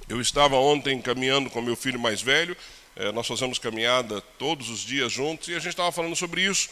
Eu 0.08 0.20
estava 0.20 0.56
ontem 0.56 1.00
caminhando 1.00 1.48
com 1.50 1.62
meu 1.62 1.76
filho 1.76 1.98
mais 1.98 2.20
velho, 2.20 2.56
eh, 2.96 3.12
nós 3.12 3.26
fazemos 3.26 3.58
caminhada 3.58 4.20
todos 4.38 4.68
os 4.68 4.80
dias 4.80 5.12
juntos 5.12 5.48
e 5.48 5.54
a 5.54 5.58
gente 5.58 5.68
estava 5.68 5.92
falando 5.92 6.16
sobre 6.16 6.42
isso. 6.42 6.70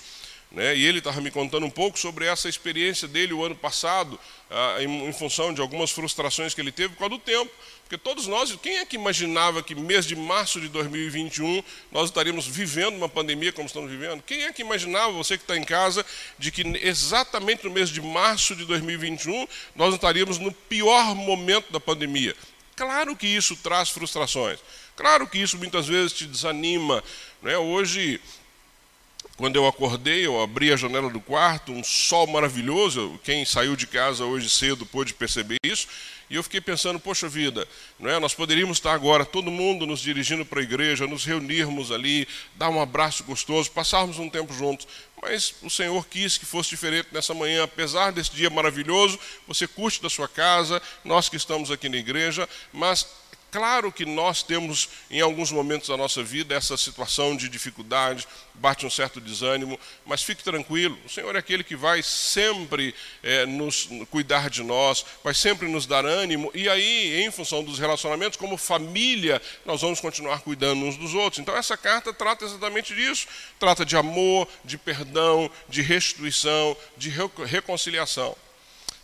Né? 0.53 0.77
E 0.77 0.85
ele 0.85 0.99
estava 0.99 1.21
me 1.21 1.31
contando 1.31 1.65
um 1.65 1.71
pouco 1.71 1.99
sobre 1.99 2.27
essa 2.27 2.49
experiência 2.49 3.09
dele 3.09 3.33
o 3.33 3.43
ano 3.43 3.57
passado, 3.57 4.21
ah, 4.51 4.77
em, 4.81 5.09
em, 5.09 5.13
função 5.13 5.53
de 5.53 5.63
algumas 5.63 5.91
frustrações 5.91 6.53
que 6.53 6.61
ele 6.61 6.71
teve 6.71 6.91
por 6.91 7.01
causa 7.01 7.17
do 7.17 7.19
tempo. 7.19 7.51
Porque 7.83 7.97
todos 7.97 8.27
nós, 8.27 8.55
quem 8.63 8.79
é 8.79 8.87
que 8.87 8.97
imaginava 8.97 9.63
que 9.63 9.75
mês 9.75 10.05
de 10.05 10.15
março 10.15 10.61
de 10.61 10.69
2021 10.69 11.63
nós 11.91 12.11
estaríamos 12.11 12.47
vivendo 12.47 12.97
uma 12.97 13.09
pandemia 13.09 13.53
como 13.53 13.67
estamos 13.67 13.91
vivendo? 13.91 14.23
Quem 14.23 14.45
é 14.45 14.53
que 14.53 14.63
imaginava, 14.63 15.13
você 15.13 15.39
que 15.39 15.45
está 15.45 15.57
em 15.57 15.65
casa, 15.65 16.05
de 16.39 16.51
que 16.51 16.63
exatamente 16.83 17.65
no 17.65 17.71
mês 17.71 17.89
de 17.89 18.03
março 18.03 18.55
de 18.55 18.65
2021 18.67 19.47
nós 19.75 19.95
estaríamos 19.95 20.39
no 20.39 20.53
pior 20.53 21.15
momento 21.15 21.73
da 21.73 21.81
pandemia? 21.81 22.37
Claro 22.77 23.17
que 23.17 23.27
isso 23.27 23.57
traz 23.57 23.89
frustrações. 23.89 24.59
Claro 24.97 25.27
que 25.27 25.39
isso 25.39 25.57
muitas 25.57 25.87
vezes 25.87 26.13
te 26.13 26.27
desanima. 26.27 27.03
Né? 27.43 27.57
Hoje 27.57 28.21
quando 29.37 29.57
eu 29.57 29.67
acordei, 29.67 30.27
eu 30.27 30.41
abri 30.41 30.73
a 30.73 30.77
janela 30.77 31.09
do 31.09 31.21
quarto, 31.21 31.73
um 31.73 31.83
sol 31.83 32.27
maravilhoso. 32.27 33.19
Quem 33.25 33.45
saiu 33.45 33.75
de 33.75 33.87
casa 33.87 34.25
hoje 34.25 34.49
cedo 34.49 34.85
pôde 34.85 35.15
perceber 35.15 35.57
isso. 35.65 35.89
E 36.33 36.37
eu 36.37 36.43
fiquei 36.43 36.63
pensando, 36.63 36.99
poxa 36.99 37.29
vida, 37.29 37.69
não 38.01 38.09
é? 38.09 38.19
nós 38.19 38.33
poderíamos 38.33 38.79
estar 38.79 38.95
agora, 38.95 39.23
todo 39.23 39.51
mundo 39.51 39.87
nos 39.87 40.01
dirigindo 40.01 40.47
para 40.47 40.61
a 40.61 40.63
igreja, 40.63 41.07
nos 41.07 41.27
reunirmos 41.27 41.93
ali, 41.93 42.27
dar 42.55 42.71
um 42.71 42.81
abraço 42.81 43.23
gostoso, 43.25 43.71
passarmos 43.71 44.19
um 44.19 44.31
tempo 44.31 44.55
juntos. 44.55 44.89
Mas 45.21 45.55
o 45.63 45.69
Senhor 45.69 46.07
quis 46.07 46.39
que 46.39 46.47
fosse 46.47 46.71
diferente 46.71 47.09
nessa 47.13 47.35
manhã, 47.35 47.65
apesar 47.65 48.13
desse 48.13 48.33
dia 48.33 48.49
maravilhoso, 48.49 49.19
você 49.47 49.67
curte 49.67 50.01
da 50.01 50.09
sua 50.09 50.27
casa, 50.27 50.81
nós 51.05 51.29
que 51.29 51.37
estamos 51.37 51.71
aqui 51.71 51.89
na 51.89 51.99
igreja, 51.99 52.49
mas 52.73 53.07
Claro 53.53 53.93
que 53.93 54.07
nós 54.07 54.43
temos, 54.43 54.89
em 55.11 55.21
alguns 55.21 55.53
momentos 55.53 55.91
da 55.91 55.97
nossa 55.97 56.23
vida, 56.23 56.55
essa 56.55 56.75
situação 56.75 57.37
de 57.37 57.51
dificuldade, 57.51 58.27
bate 58.55 58.87
um 58.87 58.91
certo 58.91 59.21
desânimo, 59.21 59.79
mas 60.07 60.23
fique 60.23 60.43
tranquilo, 60.43 60.99
o 61.05 61.09
Senhor 61.11 61.37
é 61.37 61.39
aquele 61.39 61.63
que 61.63 61.77
vai 61.77 62.03
sempre 62.03 62.95
é, 63.23 63.45
nos 63.45 63.91
cuidar 64.11 64.49
de 64.49 64.63
nós, 64.63 65.05
vai 65.23 65.35
sempre 65.35 65.69
nos 65.69 65.85
dar 65.85 66.07
ânimo, 66.07 66.51
e 66.55 66.67
aí, 66.67 67.23
em 67.23 67.31
função 67.31 67.63
dos 67.63 67.79
relacionamentos, 67.79 68.39
como 68.39 68.57
família, 68.57 69.41
nós 69.67 69.83
vamos 69.83 70.01
continuar 70.01 70.41
cuidando 70.41 70.87
uns 70.87 70.97
dos 70.97 71.13
outros. 71.13 71.39
Então, 71.39 71.55
essa 71.55 71.77
carta 71.77 72.11
trata 72.11 72.47
exatamente 72.47 72.95
disso: 72.95 73.27
trata 73.59 73.85
de 73.85 73.99
amor, 73.99 74.49
de 74.65 74.79
perdão, 74.79 75.51
de 75.69 75.83
restituição, 75.83 76.75
de 76.97 77.13
reconciliação. 77.45 78.35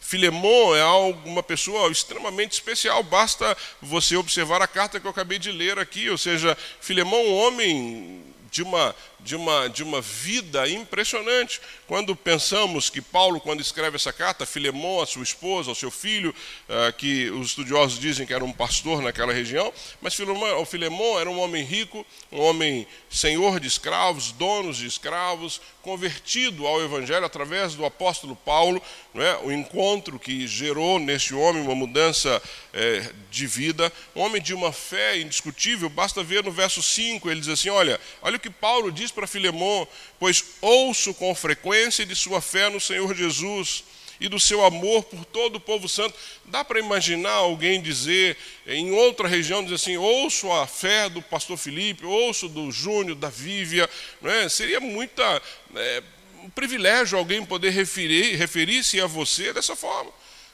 Filemon 0.08 0.74
é 0.74 0.86
uma 1.26 1.42
pessoa 1.42 1.92
extremamente 1.92 2.52
especial, 2.52 3.02
basta 3.02 3.54
você 3.82 4.16
observar 4.16 4.62
a 4.62 4.66
carta 4.66 4.98
que 4.98 5.06
eu 5.06 5.10
acabei 5.10 5.38
de 5.38 5.52
ler 5.52 5.78
aqui, 5.78 6.08
ou 6.08 6.16
seja, 6.16 6.56
Filemon, 6.80 7.26
um 7.26 7.34
homem 7.34 8.24
de 8.50 8.62
uma, 8.62 8.96
de, 9.20 9.36
uma, 9.36 9.68
de 9.68 9.82
uma 9.82 10.00
vida 10.00 10.68
impressionante. 10.68 11.60
Quando 11.86 12.14
pensamos 12.14 12.90
que 12.90 13.00
Paulo, 13.00 13.40
quando 13.40 13.60
escreve 13.60 13.96
essa 13.96 14.12
carta, 14.12 14.46
Filemão, 14.46 15.00
a 15.00 15.06
sua 15.06 15.22
esposa, 15.22 15.70
ao 15.70 15.74
seu 15.74 15.90
filho, 15.90 16.34
uh, 16.68 16.92
que 16.94 17.30
os 17.30 17.48
estudiosos 17.48 17.98
dizem 17.98 18.26
que 18.26 18.34
era 18.34 18.44
um 18.44 18.52
pastor 18.52 19.02
naquela 19.02 19.32
região, 19.32 19.72
mas 20.00 20.14
Filemão, 20.14 20.64
Filemão 20.64 21.18
era 21.18 21.30
um 21.30 21.40
homem 21.40 21.64
rico, 21.64 22.04
um 22.30 22.40
homem 22.40 22.86
senhor 23.10 23.60
de 23.60 23.66
escravos, 23.66 24.32
donos 24.32 24.76
de 24.76 24.86
escravos, 24.86 25.60
convertido 25.82 26.66
ao 26.66 26.82
Evangelho 26.82 27.24
através 27.24 27.74
do 27.74 27.84
apóstolo 27.84 28.36
Paulo, 28.36 28.82
não 29.14 29.22
é? 29.22 29.38
o 29.38 29.50
encontro 29.50 30.18
que 30.18 30.46
gerou 30.46 30.98
neste 30.98 31.34
homem 31.34 31.62
uma 31.62 31.74
mudança 31.74 32.42
é, 32.74 33.10
de 33.30 33.46
vida, 33.46 33.90
um 34.14 34.20
homem 34.20 34.40
de 34.42 34.52
uma 34.52 34.70
fé 34.70 35.18
indiscutível, 35.18 35.88
basta 35.88 36.22
ver 36.22 36.44
no 36.44 36.52
verso 36.52 36.82
5, 36.82 37.30
ele 37.30 37.40
diz 37.40 37.48
assim: 37.48 37.70
olha, 37.70 37.98
olha 38.20 38.36
o 38.36 38.40
que 38.40 38.50
Paulo 38.50 38.92
diz 38.92 39.07
para 39.10 39.26
Filemon: 39.26 39.86
Pois 40.18 40.44
ouço 40.60 41.14
com 41.14 41.34
frequência 41.34 42.04
de 42.04 42.14
sua 42.14 42.40
fé 42.40 42.68
no 42.68 42.80
Senhor 42.80 43.14
Jesus 43.14 43.84
e 44.20 44.28
do 44.28 44.40
seu 44.40 44.64
amor 44.64 45.04
por 45.04 45.24
todo 45.24 45.56
o 45.56 45.60
povo 45.60 45.88
santo. 45.88 46.14
Dá 46.44 46.64
para 46.64 46.78
imaginar 46.78 47.32
alguém 47.32 47.80
dizer, 47.80 48.36
em 48.66 48.90
outra 48.92 49.28
região, 49.28 49.62
dizer 49.62 49.76
assim: 49.76 49.96
ouço 49.96 50.50
a 50.52 50.66
fé 50.66 51.08
do 51.08 51.22
pastor 51.22 51.56
Felipe, 51.56 52.04
ouço 52.04 52.48
do 52.48 52.70
Júnior, 52.70 53.16
da 53.16 53.28
Vívia. 53.28 53.88
Não 54.20 54.30
é? 54.30 54.48
Seria 54.48 54.80
muita. 54.80 55.42
É, 55.76 56.02
um 56.42 56.50
privilégio 56.50 57.18
alguém 57.18 57.44
poder 57.44 57.70
referir-se 57.70 58.36
referir 58.36 59.00
a 59.02 59.06
você 59.06 59.52
dessa 59.52 59.76
forma. 59.76 60.10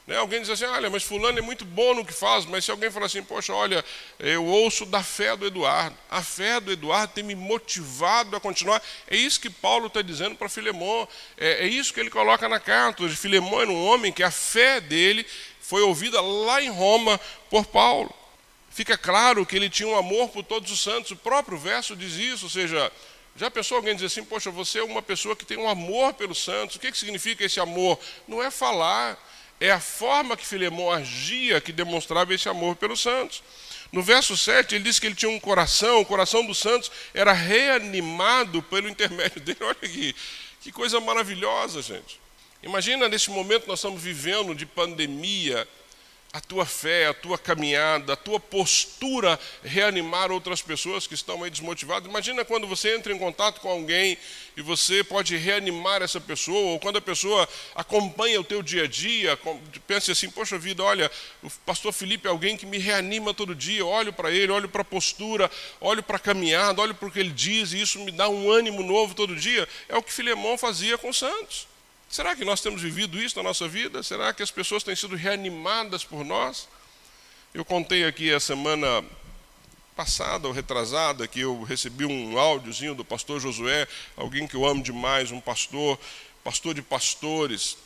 Né? 0.07 0.17
Alguém 0.17 0.39
diz 0.39 0.49
assim, 0.49 0.65
olha, 0.65 0.89
mas 0.89 1.03
fulano 1.03 1.39
é 1.39 1.41
muito 1.41 1.65
bom 1.65 1.95
no 1.95 2.05
que 2.05 2.13
faz, 2.13 2.45
mas 2.45 2.63
se 2.63 2.69
alguém 2.69 2.91
falar 2.91 3.07
assim, 3.07 3.23
poxa, 3.23 3.53
olha, 3.53 3.83
eu 4.19 4.45
ouço 4.45 4.85
da 4.85 5.01
fé 5.01 5.35
do 5.35 5.47
Eduardo, 5.47 5.97
a 6.09 6.21
fé 6.21 6.59
do 6.59 6.71
Eduardo 6.71 7.13
tem 7.13 7.23
me 7.23 7.33
motivado 7.33 8.35
a 8.35 8.39
continuar. 8.39 8.81
É 9.07 9.15
isso 9.15 9.39
que 9.39 9.49
Paulo 9.49 9.87
está 9.87 10.01
dizendo 10.01 10.35
para 10.35 10.47
Filemão, 10.47 11.07
é, 11.37 11.65
é, 11.65 11.67
isso 11.67 11.93
que 11.93 11.99
ele 11.99 12.11
coloca 12.11 12.47
na 12.47 12.59
carta. 12.59 13.07
Filemão 13.09 13.61
era 13.61 13.71
um 13.71 13.85
homem 13.87 14.11
que 14.11 14.21
a 14.21 14.29
fé 14.29 14.79
dele 14.79 15.25
foi 15.59 15.81
ouvida 15.81 16.21
lá 16.21 16.61
em 16.61 16.69
Roma 16.69 17.19
por 17.49 17.65
Paulo. 17.65 18.13
Fica 18.69 18.97
claro 18.97 19.45
que 19.45 19.55
ele 19.55 19.69
tinha 19.69 19.87
um 19.87 19.95
amor 19.95 20.29
por 20.29 20.43
todos 20.43 20.69
os 20.69 20.81
santos, 20.81 21.11
o 21.11 21.15
próprio 21.15 21.57
verso 21.57 21.95
diz 21.95 22.13
isso, 22.13 22.45
ou 22.45 22.49
seja, 22.49 22.91
já 23.35 23.49
pensou 23.49 23.77
alguém 23.77 23.95
dizer 23.95 24.07
assim, 24.07 24.23
poxa, 24.23 24.51
você 24.51 24.79
é 24.79 24.83
uma 24.83 25.01
pessoa 25.01 25.35
que 25.35 25.45
tem 25.45 25.57
um 25.57 25.67
amor 25.67 26.13
pelos 26.13 26.43
santos, 26.43 26.75
o 26.75 26.79
que, 26.79 26.91
que 26.91 26.97
significa 26.97 27.43
esse 27.43 27.59
amor? 27.59 27.97
Não 28.27 28.43
é 28.43 28.51
falar, 28.51 29.17
é 29.59 29.71
a 29.71 29.79
forma 29.79 30.35
que 30.35 30.45
Filemão 30.45 30.91
agia 30.91 31.61
que 31.61 31.71
demonstrava 31.71 32.33
esse 32.33 32.49
amor 32.49 32.75
pelos 32.75 33.01
santos. 33.01 33.41
No 33.91 34.03
verso 34.03 34.35
7, 34.35 34.75
ele 34.75 34.83
diz 34.83 34.99
que 34.99 35.05
ele 35.05 35.15
tinha 35.15 35.31
um 35.31 35.39
coração, 35.39 36.01
o 36.01 36.05
coração 36.05 36.45
dos 36.45 36.57
santos 36.57 36.91
era 37.13 37.31
reanimado 37.31 38.61
pelo 38.63 38.89
intermédio 38.89 39.41
dele. 39.41 39.59
Olha 39.63 39.75
que, 39.75 40.15
que 40.61 40.71
coisa 40.71 40.99
maravilhosa, 40.99 41.81
gente. 41.81 42.19
Imagina 42.61 43.07
nesse 43.07 43.29
momento 43.29 43.67
nós 43.67 43.79
estamos 43.79 44.01
vivendo 44.01 44.55
de 44.55 44.65
pandemia, 44.65 45.67
a 46.35 46.41
tua 46.41 46.65
fé, 46.65 47.07
a 47.07 47.13
tua 47.13 47.37
caminhada, 47.37 48.11
a 48.11 48.15
tua 48.17 48.41
postura 48.41 49.39
reanimar 49.63 50.33
outras 50.33 50.61
pessoas 50.61 51.07
que 51.07 51.13
estão 51.13 51.41
aí 51.41 51.49
desmotivadas. 51.49 52.09
Imagina 52.09 52.43
quando 52.43 52.67
você 52.67 52.93
entra 52.93 53.13
em 53.13 53.17
contato 53.17 53.61
com 53.61 53.69
alguém 53.69 54.17
e 54.57 54.61
você 54.61 55.01
pode 55.01 55.37
reanimar 55.37 56.01
essa 56.01 56.19
pessoa, 56.19 56.71
ou 56.71 56.79
quando 56.79 56.97
a 56.97 57.01
pessoa 57.01 57.47
acompanha 57.73 58.41
o 58.41 58.43
teu 58.43 58.61
dia 58.61 58.83
a 58.83 58.87
dia, 58.87 59.39
pense 59.87 60.11
assim, 60.11 60.29
poxa 60.29 60.57
vida, 60.57 60.83
olha, 60.83 61.09
o 61.41 61.49
pastor 61.65 61.93
Felipe 61.93 62.27
é 62.27 62.29
alguém 62.29 62.57
que 62.57 62.65
me 62.65 62.79
reanima 62.79 63.33
todo 63.33 63.55
dia, 63.55 63.85
olho 63.85 64.11
para 64.11 64.29
ele, 64.29 64.51
olho 64.51 64.67
para 64.67 64.81
a 64.81 64.85
postura, 64.85 65.49
olho 65.79 66.03
para 66.03 66.17
a 66.17 66.19
caminhada, 66.19 66.81
olho 66.81 66.93
para 66.93 67.07
o 67.07 67.11
que 67.11 67.19
ele 67.19 67.31
diz, 67.31 67.71
e 67.71 67.79
isso 67.79 67.97
me 67.99 68.11
dá 68.11 68.27
um 68.27 68.51
ânimo 68.51 68.83
novo 68.83 69.15
todo 69.15 69.37
dia. 69.37 69.65
É 69.87 69.95
o 69.95 70.03
que 70.03 70.11
Filemão 70.11 70.57
fazia 70.57 70.97
com 70.97 71.07
os 71.07 71.17
santos. 71.17 71.74
Será 72.09 72.35
que 72.35 72.45
nós 72.45 72.61
temos 72.61 72.81
vivido 72.81 73.21
isso 73.21 73.35
na 73.37 73.43
nossa 73.43 73.67
vida? 73.67 74.01
Será 74.03 74.33
que 74.33 74.43
as 74.43 74.51
pessoas 74.51 74.83
têm 74.83 74.95
sido 74.95 75.15
reanimadas 75.15 76.03
por 76.03 76.23
nós? 76.23 76.67
Eu 77.53 77.65
contei 77.65 78.05
aqui 78.05 78.33
a 78.33 78.39
semana 78.39 79.03
passada 79.95 80.47
ou 80.47 80.53
retrasada 80.53 81.27
que 81.27 81.39
eu 81.39 81.63
recebi 81.63 82.05
um 82.05 82.37
áudiozinho 82.37 82.93
do 82.93 83.05
pastor 83.05 83.39
Josué, 83.39 83.87
alguém 84.17 84.45
que 84.45 84.55
eu 84.55 84.65
amo 84.65 84.83
demais, 84.83 85.31
um 85.31 85.39
pastor, 85.39 85.97
pastor 86.43 86.73
de 86.73 86.81
pastores. 86.81 87.77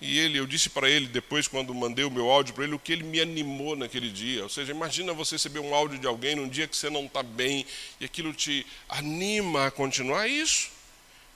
E 0.00 0.18
ele, 0.18 0.38
eu 0.38 0.46
disse 0.46 0.68
para 0.68 0.90
ele 0.90 1.06
depois, 1.06 1.48
quando 1.48 1.74
mandei 1.74 2.04
o 2.04 2.10
meu 2.10 2.30
áudio 2.30 2.54
para 2.54 2.64
ele, 2.64 2.74
o 2.74 2.78
que 2.78 2.92
ele 2.92 3.04
me 3.04 3.18
animou 3.18 3.74
naquele 3.74 4.10
dia. 4.10 4.42
Ou 4.42 4.48
seja, 4.50 4.70
imagina 4.70 5.14
você 5.14 5.36
receber 5.36 5.60
um 5.60 5.74
áudio 5.74 5.98
de 5.98 6.06
alguém 6.06 6.36
num 6.36 6.48
dia 6.48 6.66
que 6.66 6.76
você 6.76 6.90
não 6.90 7.06
está 7.06 7.22
bem 7.22 7.64
e 7.98 8.04
aquilo 8.04 8.34
te 8.34 8.66
anima 8.88 9.66
a 9.66 9.70
continuar. 9.70 10.28
Isso. 10.28 10.75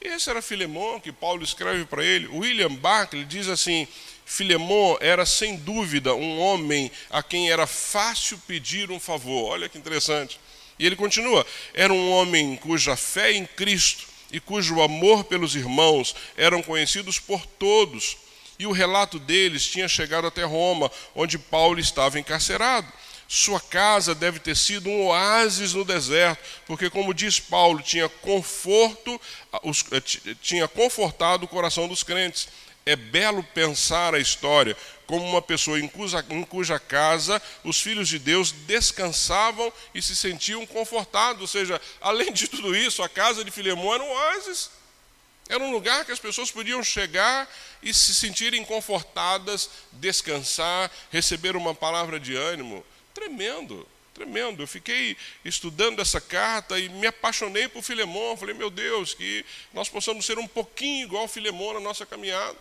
Esse 0.00 0.30
era 0.30 0.40
Filemão 0.40 0.98
que 0.98 1.12
Paulo 1.12 1.44
escreve 1.44 1.84
para 1.84 2.02
ele. 2.02 2.26
William 2.28 2.74
Barclay 2.74 3.22
diz 3.24 3.48
assim: 3.48 3.86
Filemão 4.24 4.96
era 4.98 5.26
sem 5.26 5.56
dúvida 5.56 6.14
um 6.14 6.38
homem 6.40 6.90
a 7.10 7.22
quem 7.22 7.50
era 7.50 7.66
fácil 7.66 8.38
pedir 8.46 8.90
um 8.90 8.98
favor. 8.98 9.50
Olha 9.50 9.68
que 9.68 9.76
interessante. 9.76 10.40
E 10.78 10.86
ele 10.86 10.96
continua: 10.96 11.46
era 11.74 11.92
um 11.92 12.10
homem 12.12 12.56
cuja 12.56 12.96
fé 12.96 13.32
em 13.32 13.44
Cristo 13.44 14.06
e 14.32 14.40
cujo 14.40 14.80
amor 14.80 15.24
pelos 15.24 15.54
irmãos 15.54 16.14
eram 16.34 16.62
conhecidos 16.62 17.18
por 17.18 17.44
todos. 17.44 18.16
E 18.58 18.66
o 18.66 18.72
relato 18.72 19.18
deles 19.18 19.66
tinha 19.66 19.88
chegado 19.88 20.26
até 20.26 20.44
Roma, 20.44 20.90
onde 21.14 21.38
Paulo 21.38 21.78
estava 21.78 22.18
encarcerado. 22.18 22.90
Sua 23.32 23.60
casa 23.60 24.12
deve 24.12 24.40
ter 24.40 24.56
sido 24.56 24.90
um 24.90 25.06
oásis 25.06 25.72
no 25.72 25.84
deserto, 25.84 26.42
porque, 26.66 26.90
como 26.90 27.14
diz 27.14 27.38
Paulo, 27.38 27.80
tinha 27.80 28.08
conforto, 28.08 29.20
eh, 29.92 30.34
tinha 30.42 30.66
confortado 30.66 31.44
o 31.44 31.48
coração 31.48 31.86
dos 31.86 32.02
crentes. 32.02 32.48
É 32.84 32.96
belo 32.96 33.44
pensar 33.44 34.16
a 34.16 34.18
história 34.18 34.76
como 35.06 35.24
uma 35.24 35.40
pessoa 35.40 35.78
em 35.78 35.86
cuja, 35.86 36.26
em 36.28 36.42
cuja, 36.42 36.80
casa 36.80 37.40
os 37.62 37.80
filhos 37.80 38.08
de 38.08 38.18
Deus 38.18 38.50
descansavam 38.50 39.72
e 39.94 40.02
se 40.02 40.16
sentiam 40.16 40.66
confortados. 40.66 41.42
Ou 41.42 41.46
seja, 41.46 41.80
além 42.00 42.32
de 42.32 42.48
tudo 42.48 42.74
isso, 42.74 43.00
a 43.00 43.08
casa 43.08 43.44
de 43.44 43.52
Filemão 43.52 43.94
era 43.94 44.02
um 44.02 44.10
oásis. 44.10 44.70
Era 45.48 45.62
um 45.62 45.70
lugar 45.70 46.04
que 46.04 46.10
as 46.10 46.18
pessoas 46.18 46.50
podiam 46.50 46.82
chegar 46.82 47.48
e 47.80 47.94
se 47.94 48.12
sentirem 48.12 48.64
confortadas, 48.64 49.70
descansar, 49.92 50.90
receber 51.12 51.54
uma 51.54 51.72
palavra 51.76 52.18
de 52.18 52.34
ânimo. 52.34 52.84
Tremendo, 53.20 53.86
tremendo. 54.14 54.62
Eu 54.62 54.66
fiquei 54.66 55.14
estudando 55.44 56.00
essa 56.00 56.22
carta 56.22 56.78
e 56.78 56.88
me 56.88 57.06
apaixonei 57.06 57.68
por 57.68 57.82
Filemão. 57.82 58.34
Falei, 58.34 58.54
meu 58.54 58.70
Deus, 58.70 59.12
que 59.12 59.44
nós 59.74 59.90
possamos 59.90 60.24
ser 60.24 60.38
um 60.38 60.46
pouquinho 60.46 61.04
igual 61.04 61.28
Filemão 61.28 61.74
na 61.74 61.80
nossa 61.80 62.06
caminhada. 62.06 62.56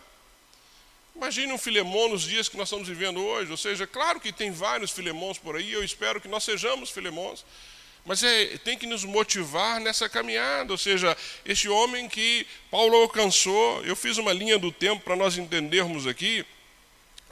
Imagine 1.16 1.54
um 1.54 1.58
Filemão 1.58 2.10
nos 2.10 2.24
dias 2.24 2.46
que 2.46 2.58
nós 2.58 2.68
estamos 2.68 2.86
vivendo 2.86 3.24
hoje. 3.24 3.50
Ou 3.50 3.56
seja, 3.56 3.86
claro 3.86 4.20
que 4.20 4.34
tem 4.34 4.50
vários 4.50 4.90
Filemões 4.90 5.38
por 5.38 5.56
aí, 5.56 5.72
eu 5.72 5.82
espero 5.82 6.20
que 6.20 6.28
nós 6.28 6.44
sejamos 6.44 6.90
Filemões. 6.90 7.42
Mas 8.04 8.22
é, 8.22 8.58
tem 8.58 8.76
que 8.76 8.86
nos 8.86 9.02
motivar 9.02 9.80
nessa 9.80 10.10
caminhada, 10.10 10.72
ou 10.72 10.78
seja, 10.78 11.16
este 11.44 11.70
homem 11.70 12.06
que 12.06 12.46
Paulo 12.70 12.96
alcançou, 12.96 13.82
eu 13.84 13.96
fiz 13.96 14.18
uma 14.18 14.32
linha 14.32 14.58
do 14.58 14.70
tempo 14.70 15.02
para 15.04 15.16
nós 15.16 15.38
entendermos 15.38 16.06
aqui. 16.06 16.44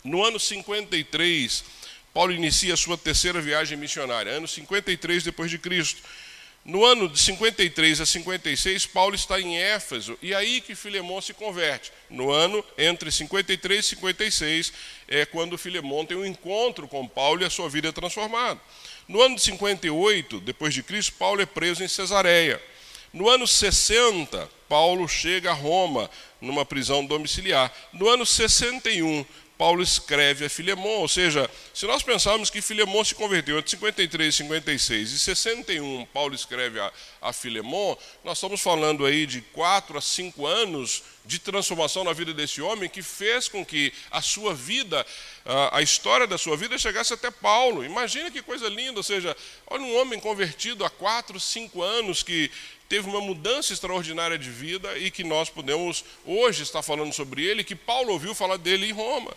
No 0.03 0.25
ano 0.25 0.41
53, 0.41 1.65
Paulo 2.13 2.33
inicia 2.33 2.75
a 2.75 2.77
sua 2.77 2.97
terceira 2.97 3.41
viagem 3.41 3.77
missionária, 3.77 4.33
ano 4.33 4.49
53 4.49 5.25
depois 5.25 5.51
de 5.51 5.59
Cristo. 5.59 6.03
No 6.65 6.85
ano 6.85 7.09
de 7.09 7.19
53 7.19 8.01
a 8.01 8.05
56, 8.05 8.87
Paulo 8.87 9.15
está 9.15 9.41
em 9.41 9.57
Éfeso, 9.57 10.19
e 10.21 10.35
aí 10.35 10.61
que 10.61 10.75
Filemão 10.75 11.21
se 11.21 11.33
converte. 11.33 11.91
No 12.11 12.31
ano 12.31 12.63
entre 12.77 13.11
53 13.11 13.85
e 13.85 13.89
56 13.89 14.73
é 15.09 15.25
quando 15.25 15.57
Filemão 15.57 16.05
tem 16.05 16.17
um 16.17 16.27
encontro 16.27 16.87
com 16.87 17.09
Paulo 17.09 17.41
e 17.41 17.47
a 17.47 17.51
sua 17.51 17.71
vida 17.71 17.89
é 17.89 17.93
transformada. 17.93 18.61
No 19.07 19.23
ano 19.23 19.37
de 19.37 19.43
58 19.43 20.41
depois 20.41 20.75
de 20.75 20.83
Cristo, 20.83 21.15
Paulo 21.15 21.41
é 21.41 21.47
preso 21.47 21.83
em 21.83 21.89
Cesareia. 21.89 22.61
No 23.13 23.31
ano 23.31 23.47
60, 23.47 24.51
Paulo 24.69 25.09
chega 25.09 25.51
a 25.51 25.55
Roma, 25.55 26.11
numa 26.39 26.67
prisão 26.67 27.05
domiciliar. 27.07 27.73
No 27.95 28.09
ano 28.09 28.27
61, 28.27 29.25
Paulo 29.59 29.83
escreve 29.83 30.45
a 30.45 30.49
Filemon, 30.49 31.01
ou 31.01 31.09
seja, 31.09 31.51
se 31.75 31.85
nós 31.85 32.01
pensarmos 32.01 32.49
que 32.49 32.63
Filemon 32.63 33.05
se 33.05 33.17
converteu 33.17 33.59
entre 33.59 33.73
53, 33.73 34.33
56 34.33 35.11
e 35.11 35.19
61, 35.19 36.07
Paulo 36.15 36.33
escreve 36.33 36.79
a, 36.79 36.93
a 37.21 37.33
Filemon, 37.33 37.97
nós 38.23 38.39
estamos 38.39 38.61
falando 38.61 39.05
aí 39.05 39.27
de 39.27 39.41
4 39.41 39.99
a 39.99 40.01
5 40.01 40.47
anos 40.47 41.03
de 41.27 41.41
transformação 41.41 42.05
na 42.05 42.13
vida 42.13 42.33
desse 42.33 42.63
homem 42.63 42.89
que 42.89 43.03
fez 43.03 43.49
com 43.49 43.67
que 43.67 43.93
a 44.13 44.23
sua 44.23 44.55
vida, 44.55 45.05
a, 45.45 45.79
a 45.79 45.83
história 45.83 46.29
da 46.29 46.39
sua 46.39 46.57
vida 46.57 46.79
chegasse 46.79 47.13
até 47.13 47.29
Paulo. 47.29 47.85
Imagina 47.85 48.31
que 48.31 48.41
coisa 48.41 48.69
linda, 48.69 49.01
ou 49.01 49.03
seja, 49.03 49.37
olha 49.67 49.83
um 49.83 49.97
homem 50.01 50.21
convertido 50.21 50.85
há 50.85 50.91
4, 50.91 51.39
5 51.41 51.83
anos 51.83 52.23
que 52.23 52.49
teve 52.89 53.09
uma 53.09 53.21
mudança 53.21 53.73
extraordinária 53.73 54.39
de 54.39 54.51
vida 54.51 54.97
e 54.99 55.11
que 55.11 55.25
nós 55.25 55.51
podemos 55.51 56.05
hoje 56.25 56.63
estar 56.63 56.81
falando 56.81 57.13
sobre 57.13 57.45
ele, 57.45 57.65
que 57.65 57.75
Paulo 57.75 58.13
ouviu 58.13 58.37
falar 58.37 58.57
dele 58.57 58.87
em 58.87 58.93
Roma. 58.93 59.35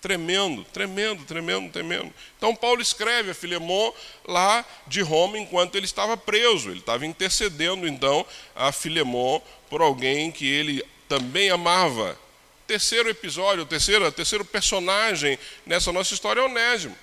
Tremendo, 0.00 0.64
tremendo, 0.72 1.24
tremendo, 1.26 1.70
tremendo. 1.70 2.14
Então 2.38 2.56
Paulo 2.56 2.80
escreve 2.80 3.32
a 3.32 3.34
Filemon 3.34 3.92
lá 4.24 4.64
de 4.86 5.02
Roma 5.02 5.38
enquanto 5.38 5.74
ele 5.74 5.84
estava 5.84 6.16
preso. 6.16 6.70
Ele 6.70 6.78
estava 6.78 7.04
intercedendo 7.04 7.86
então 7.86 8.24
a 8.56 8.72
Filemon 8.72 9.40
por 9.68 9.82
alguém 9.82 10.32
que 10.32 10.46
ele 10.46 10.82
também 11.06 11.50
amava. 11.50 12.18
Terceiro 12.66 13.10
episódio, 13.10 13.66
terceiro, 13.66 14.10
terceiro 14.10 14.44
personagem 14.44 15.38
nessa 15.66 15.92
nossa 15.92 16.14
história 16.14 16.40
é 16.40 16.44
Onésimo. 16.44 16.96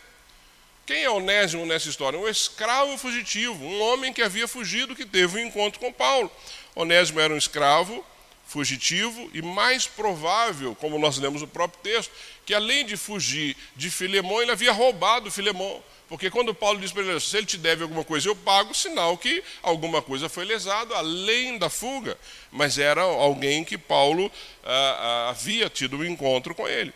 Quem 0.88 1.04
é 1.04 1.10
Onésimo 1.10 1.66
nessa 1.66 1.90
história? 1.90 2.18
Um 2.18 2.28
escravo 2.28 2.98
fugitivo, 2.98 3.64
um 3.64 3.82
homem 3.82 4.12
que 4.12 4.24
havia 4.24 4.48
fugido, 4.48 4.96
que 4.96 5.06
teve 5.06 5.38
um 5.38 5.46
encontro 5.46 5.80
com 5.80 5.92
Paulo. 5.94 6.32
Onésimo 6.74 7.20
era 7.20 7.34
um 7.34 7.38
escravo 7.38 8.04
fugitivo 8.48 9.30
e 9.34 9.42
mais 9.42 9.86
provável, 9.86 10.74
como 10.76 10.98
nós 10.98 11.18
lemos 11.18 11.42
no 11.42 11.48
próprio 11.48 11.82
texto, 11.84 12.12
que 12.46 12.54
além 12.54 12.86
de 12.86 12.96
fugir 12.96 13.56
de 13.76 13.90
Filemão, 13.90 14.42
ele 14.42 14.52
havia 14.52 14.72
roubado 14.72 15.30
Filemão. 15.30 15.84
Porque 16.08 16.32
quando 16.32 16.56
Paulo 16.56 16.80
diz 16.80 16.92
para 16.92 17.04
ele, 17.04 17.20
se 17.20 17.36
ele 17.36 17.46
te 17.46 17.58
deve 17.58 17.84
alguma 17.84 18.04
coisa, 18.04 18.30
eu 18.30 18.36
pago, 18.36 18.74
sinal 18.74 19.18
que 19.18 19.44
alguma 19.62 20.02
coisa 20.02 20.30
foi 20.30 20.46
lesado, 20.46 20.96
além 20.96 21.58
da 21.58 21.70
fuga. 21.70 22.18
Mas 22.50 22.78
era 22.78 23.02
alguém 23.02 23.66
que 23.66 23.78
Paulo 23.78 24.32
ah, 24.64 25.26
ah, 25.28 25.30
havia 25.32 25.70
tido 25.70 25.98
um 25.98 26.06
encontro 26.06 26.56
com 26.56 26.66
ele. 26.66 26.94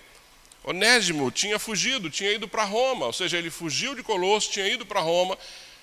Onésimo 0.64 1.30
tinha 1.30 1.60
fugido, 1.60 2.10
tinha 2.10 2.32
ido 2.32 2.48
para 2.48 2.64
Roma, 2.64 3.08
ou 3.08 3.14
seja, 3.14 3.38
ele 3.38 3.50
fugiu 3.50 3.96
de 3.96 4.04
Colosso, 4.04 4.50
tinha 4.52 4.68
ido 4.68 4.86
para 4.86 5.02
Roma. 5.02 5.38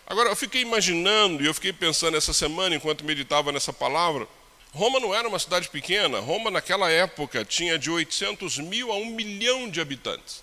Agora, 0.07 0.31
eu 0.31 0.37
fiquei 0.37 0.63
imaginando, 0.63 1.43
e 1.43 1.47
eu 1.47 1.53
fiquei 1.53 1.73
pensando 1.73 2.17
essa 2.17 2.33
semana, 2.33 2.75
enquanto 2.75 3.05
meditava 3.05 3.53
nessa 3.53 3.75
palavra, 3.75 4.27
Roma 4.73 5.01
não 5.01 5.15
era 5.15 5.27
uma 5.27 5.39
cidade 5.39 5.69
pequena, 5.69 6.21
Roma 6.21 6.51
naquela 6.51 6.91
época 6.91 7.45
tinha 7.45 7.79
de 7.79 7.91
800 7.91 8.59
mil 8.59 8.93
a 8.93 8.97
um 8.97 9.07
milhão 9.07 9.69
de 9.69 9.81
habitantes. 9.81 10.43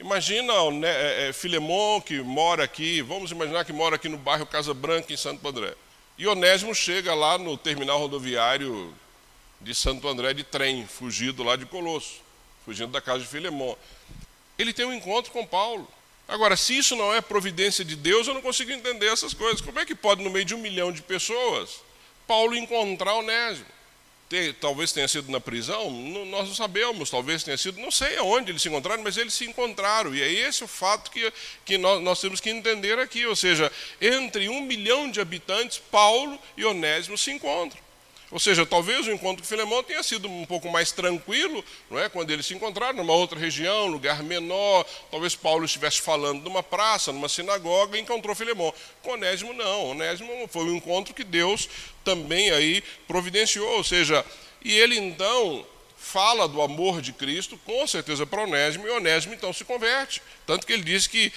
Imagina 0.00 0.52
o 0.62 0.72
né, 0.72 0.88
é, 0.88 1.28
é, 1.28 1.32
Filemon 1.32 2.00
que 2.00 2.20
mora 2.20 2.64
aqui, 2.64 3.02
vamos 3.02 3.30
imaginar 3.30 3.64
que 3.64 3.72
mora 3.72 3.94
aqui 3.94 4.08
no 4.08 4.18
bairro 4.18 4.44
Casa 4.44 4.74
Branca, 4.74 5.12
em 5.12 5.16
Santo 5.16 5.46
André. 5.46 5.74
E 6.18 6.26
Onésimo 6.26 6.74
chega 6.74 7.14
lá 7.14 7.38
no 7.38 7.56
terminal 7.56 8.00
rodoviário 8.00 8.92
de 9.60 9.74
Santo 9.74 10.08
André 10.08 10.34
de 10.34 10.42
trem, 10.42 10.86
fugido 10.86 11.44
lá 11.44 11.54
de 11.54 11.64
Colosso, 11.66 12.20
fugindo 12.64 12.90
da 12.90 13.00
casa 13.00 13.20
de 13.20 13.28
Filemon. 13.28 13.76
Ele 14.58 14.72
tem 14.72 14.84
um 14.84 14.92
encontro 14.92 15.30
com 15.30 15.46
Paulo. 15.46 15.86
Agora, 16.26 16.56
se 16.56 16.76
isso 16.76 16.96
não 16.96 17.14
é 17.14 17.20
providência 17.20 17.84
de 17.84 17.94
Deus, 17.94 18.26
eu 18.26 18.34
não 18.34 18.42
consigo 18.42 18.72
entender 18.72 19.06
essas 19.06 19.32
coisas. 19.32 19.60
Como 19.60 19.78
é 19.78 19.86
que 19.86 19.94
pode, 19.94 20.22
no 20.22 20.30
meio 20.30 20.44
de 20.44 20.54
um 20.54 20.58
milhão 20.58 20.90
de 20.90 21.00
pessoas, 21.00 21.80
Paulo 22.26 22.56
encontrar 22.56 23.14
Onésimo. 23.14 23.66
Talvez 24.60 24.92
tenha 24.92 25.06
sido 25.06 25.30
na 25.30 25.38
prisão, 25.38 25.90
nós 25.90 26.48
não 26.48 26.54
sabemos, 26.54 27.10
talvez 27.10 27.44
tenha 27.44 27.58
sido, 27.58 27.78
não 27.78 27.90
sei 27.90 28.16
aonde 28.16 28.50
eles 28.50 28.62
se 28.62 28.68
encontraram, 28.68 29.02
mas 29.02 29.18
eles 29.18 29.34
se 29.34 29.44
encontraram. 29.44 30.14
E 30.14 30.22
é 30.22 30.30
esse 30.30 30.64
o 30.64 30.68
fato 30.68 31.10
que, 31.10 31.30
que 31.66 31.76
nós, 31.76 32.02
nós 32.02 32.18
temos 32.18 32.40
que 32.40 32.48
entender 32.48 32.98
aqui. 32.98 33.26
Ou 33.26 33.36
seja, 33.36 33.70
entre 34.00 34.48
um 34.48 34.62
milhão 34.62 35.10
de 35.10 35.20
habitantes, 35.20 35.78
Paulo 35.90 36.38
e 36.56 36.64
Onésimo 36.64 37.18
se 37.18 37.30
encontram. 37.30 37.78
Ou 38.32 38.38
seja, 38.38 38.64
talvez 38.64 39.06
o 39.06 39.12
encontro 39.12 39.42
com 39.42 39.48
Filemão 39.48 39.82
tenha 39.82 40.02
sido 40.02 40.26
um 40.26 40.46
pouco 40.46 40.70
mais 40.70 40.90
tranquilo, 40.90 41.62
não 41.90 41.98
é? 41.98 42.08
quando 42.08 42.30
eles 42.30 42.46
se 42.46 42.54
encontraram 42.54 42.96
numa 42.96 43.12
outra 43.12 43.38
região, 43.38 43.88
lugar 43.88 44.22
menor. 44.22 44.86
Talvez 45.10 45.36
Paulo 45.36 45.66
estivesse 45.66 46.00
falando 46.00 46.42
numa 46.42 46.62
praça, 46.62 47.12
numa 47.12 47.28
sinagoga, 47.28 47.98
e 47.98 48.00
encontrou 48.00 48.34
Filemão. 48.34 48.72
Com 49.02 49.12
Onésimo, 49.12 49.52
não. 49.52 49.90
Onésimo 49.90 50.48
foi 50.48 50.64
um 50.64 50.76
encontro 50.76 51.12
que 51.12 51.24
Deus 51.24 51.68
também 52.02 52.50
aí 52.50 52.82
providenciou. 53.06 53.68
Ou 53.76 53.84
seja, 53.84 54.24
e 54.64 54.72
ele 54.72 54.98
então 54.98 55.66
fala 56.02 56.48
do 56.48 56.60
amor 56.60 57.00
de 57.00 57.12
Cristo, 57.12 57.56
com 57.64 57.86
certeza 57.86 58.26
para 58.26 58.42
Onésimo, 58.42 58.86
e 58.86 58.90
Onésimo 58.90 59.32
então 59.32 59.52
se 59.52 59.64
converte. 59.64 60.20
Tanto 60.44 60.66
que 60.66 60.72
ele 60.72 60.82
diz 60.82 61.06
que 61.06 61.32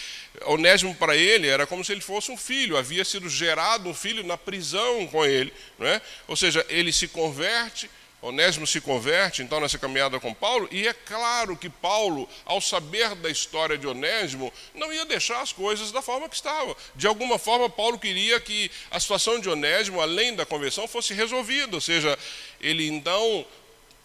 Onésimo 0.45 0.95
para 0.95 1.15
ele 1.15 1.47
era 1.47 1.67
como 1.67 1.85
se 1.85 1.91
ele 1.91 2.01
fosse 2.01 2.31
um 2.31 2.37
filho, 2.37 2.75
havia 2.75 3.05
sido 3.05 3.29
gerado 3.29 3.87
um 3.87 3.93
filho 3.93 4.23
na 4.23 4.37
prisão 4.37 5.05
com 5.07 5.23
ele. 5.23 5.53
Não 5.77 5.87
é? 5.87 6.01
Ou 6.27 6.35
seja, 6.35 6.65
ele 6.67 6.91
se 6.91 7.07
converte, 7.07 7.89
Onésimo 8.23 8.65
se 8.65 8.81
converte 8.81 9.43
então 9.43 9.59
nessa 9.59 9.77
caminhada 9.77 10.19
com 10.19 10.33
Paulo, 10.33 10.67
e 10.71 10.87
é 10.87 10.93
claro 10.93 11.55
que 11.55 11.69
Paulo, 11.69 12.27
ao 12.43 12.59
saber 12.59 13.13
da 13.13 13.29
história 13.29 13.77
de 13.77 13.85
Onésimo, 13.85 14.51
não 14.73 14.91
ia 14.91 15.05
deixar 15.05 15.41
as 15.41 15.53
coisas 15.53 15.91
da 15.91 16.01
forma 16.01 16.27
que 16.27 16.35
estavam. 16.35 16.75
De 16.95 17.05
alguma 17.05 17.37
forma, 17.37 17.69
Paulo 17.69 17.99
queria 17.99 18.39
que 18.39 18.71
a 18.89 18.99
situação 18.99 19.39
de 19.39 19.47
Onésimo, 19.47 20.01
além 20.01 20.35
da 20.35 20.45
conversão, 20.45 20.87
fosse 20.87 21.13
resolvida, 21.13 21.75
ou 21.75 21.81
seja, 21.81 22.17
ele 22.59 22.87
então 22.87 23.45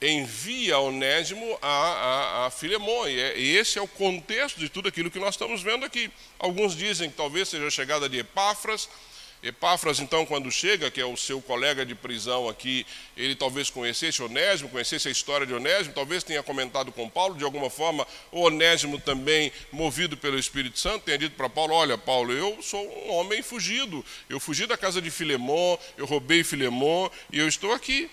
envia 0.00 0.78
Onésimo 0.78 1.58
a, 1.60 1.68
a, 1.68 2.46
a 2.46 2.50
Filemon. 2.50 3.06
E, 3.08 3.20
é, 3.20 3.38
esse 3.38 3.78
é 3.78 3.82
o 3.82 3.88
contexto 3.88 4.58
de 4.58 4.68
tudo 4.68 4.88
aquilo 4.88 5.10
que 5.10 5.18
nós 5.18 5.34
estamos 5.34 5.62
vendo 5.62 5.84
aqui. 5.84 6.10
Alguns 6.38 6.74
dizem 6.74 7.10
que 7.10 7.16
talvez 7.16 7.48
seja 7.48 7.66
a 7.66 7.70
chegada 7.70 8.08
de 8.08 8.18
Epáfras. 8.18 8.88
Epáfras, 9.42 10.00
então, 10.00 10.26
quando 10.26 10.50
chega, 10.50 10.90
que 10.90 11.00
é 11.00 11.04
o 11.04 11.16
seu 11.16 11.40
colega 11.40 11.84
de 11.86 11.94
prisão 11.94 12.46
aqui, 12.46 12.86
ele 13.16 13.34
talvez 13.34 13.70
conhecesse 13.70 14.22
Onésimo, 14.22 14.68
conhecesse 14.68 15.08
a 15.08 15.10
história 15.10 15.46
de 15.46 15.54
Onésimo, 15.54 15.94
talvez 15.94 16.22
tenha 16.22 16.42
comentado 16.42 16.92
com 16.92 17.08
Paulo, 17.08 17.34
de 17.34 17.42
alguma 17.42 17.70
forma, 17.70 18.06
o 18.30 18.42
Onésimo 18.42 19.00
também, 19.00 19.50
movido 19.72 20.14
pelo 20.14 20.38
Espírito 20.38 20.78
Santo, 20.78 21.06
tenha 21.06 21.16
dito 21.16 21.36
para 21.36 21.48
Paulo: 21.48 21.72
Olha, 21.72 21.96
Paulo, 21.96 22.34
eu 22.34 22.62
sou 22.62 22.86
um 23.06 23.12
homem 23.12 23.40
fugido, 23.40 24.04
eu 24.28 24.38
fugi 24.38 24.66
da 24.66 24.76
casa 24.76 25.00
de 25.00 25.10
Filemon, 25.10 25.78
eu 25.96 26.04
roubei 26.04 26.44
Filemon 26.44 27.08
e 27.32 27.38
eu 27.38 27.48
estou 27.48 27.72
aqui. 27.72 28.10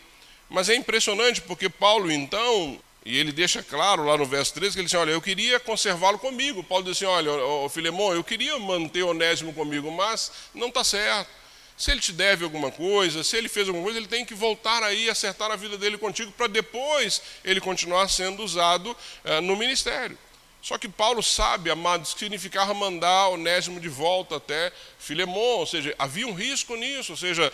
Mas 0.49 0.69
é 0.69 0.75
impressionante 0.75 1.41
porque 1.41 1.69
Paulo, 1.69 2.11
então, 2.11 2.79
E 3.05 3.17
ele 3.17 3.31
deixa 3.31 3.63
claro 3.63 4.03
lá 4.03 4.17
no 4.17 4.25
verso 4.25 4.53
13 4.53 4.73
que 4.73 4.79
ele 4.81 4.85
diz: 4.87 4.93
Olha, 4.93 5.11
eu 5.11 5.21
queria 5.21 5.61
conservá-lo 5.61 6.19
comigo. 6.19 6.61
Paulo 6.61 6.83
diz 6.83 6.97
assim: 6.97 7.05
Olha, 7.05 7.31
Filemão, 7.69 8.13
eu 8.13 8.21
queria 8.21 8.59
manter 8.59 9.03
Onésimo 9.03 9.53
comigo, 9.53 9.89
mas 9.89 10.29
não 10.53 10.67
está 10.67 10.83
certo. 10.83 11.29
Se 11.77 11.91
ele 11.91 12.01
te 12.01 12.11
deve 12.11 12.43
alguma 12.43 12.71
coisa, 12.71 13.23
se 13.23 13.37
ele 13.37 13.47
fez 13.47 13.67
alguma 13.67 13.83
coisa, 13.83 13.99
ele 13.99 14.07
tem 14.07 14.25
que 14.25 14.33
voltar 14.33 14.83
aí 14.83 15.05
e 15.05 15.09
acertar 15.09 15.51
a 15.51 15.55
vida 15.55 15.77
dele 15.77 15.97
contigo 15.97 16.31
para 16.31 16.47
depois 16.47 17.21
ele 17.45 17.61
continuar 17.61 18.09
sendo 18.09 18.43
usado 18.43 18.91
uh, 18.91 19.41
no 19.41 19.55
ministério. 19.55 20.17
Só 20.61 20.77
que 20.77 20.89
Paulo 20.89 21.23
sabe, 21.23 21.69
amados, 21.69 22.13
que 22.13 22.19
significava 22.19 22.73
mandar 22.73 23.29
Onésimo 23.29 23.79
de 23.79 23.87
volta 23.87 24.35
até 24.35 24.71
Filemon, 24.99 25.59
ou 25.59 25.65
seja, 25.65 25.95
havia 25.97 26.27
um 26.27 26.33
risco 26.33 26.75
nisso, 26.75 27.13
ou 27.13 27.17
seja, 27.17 27.51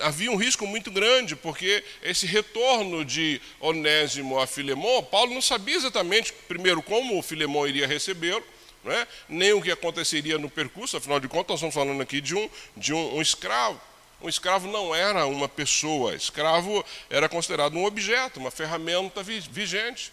havia 0.00 0.30
um 0.32 0.36
risco 0.36 0.66
muito 0.66 0.90
grande, 0.90 1.36
porque 1.36 1.84
esse 2.02 2.26
retorno 2.26 3.04
de 3.04 3.40
Onésimo 3.60 4.38
a 4.38 4.46
Filemon, 4.46 5.02
Paulo 5.04 5.32
não 5.32 5.42
sabia 5.42 5.76
exatamente, 5.76 6.32
primeiro, 6.48 6.82
como 6.82 7.18
o 7.18 7.22
Filemon 7.22 7.66
iria 7.66 7.86
recebê-lo, 7.86 8.44
é? 8.84 9.06
nem 9.28 9.52
o 9.52 9.62
que 9.62 9.70
aconteceria 9.70 10.38
no 10.38 10.48
percurso, 10.48 10.96
afinal 10.96 11.20
de 11.20 11.28
contas, 11.28 11.48
nós 11.50 11.58
estamos 11.58 11.74
falando 11.74 12.00
aqui 12.00 12.20
de 12.20 12.34
um, 12.34 12.48
de 12.76 12.92
um, 12.92 13.16
um 13.16 13.22
escravo. 13.22 13.80
Um 14.20 14.28
escravo 14.28 14.66
não 14.66 14.94
era 14.94 15.26
uma 15.26 15.48
pessoa, 15.48 16.14
escravo 16.14 16.84
era 17.10 17.28
considerado 17.28 17.76
um 17.76 17.84
objeto, 17.84 18.40
uma 18.40 18.50
ferramenta 18.50 19.22
vigente. 19.22 20.10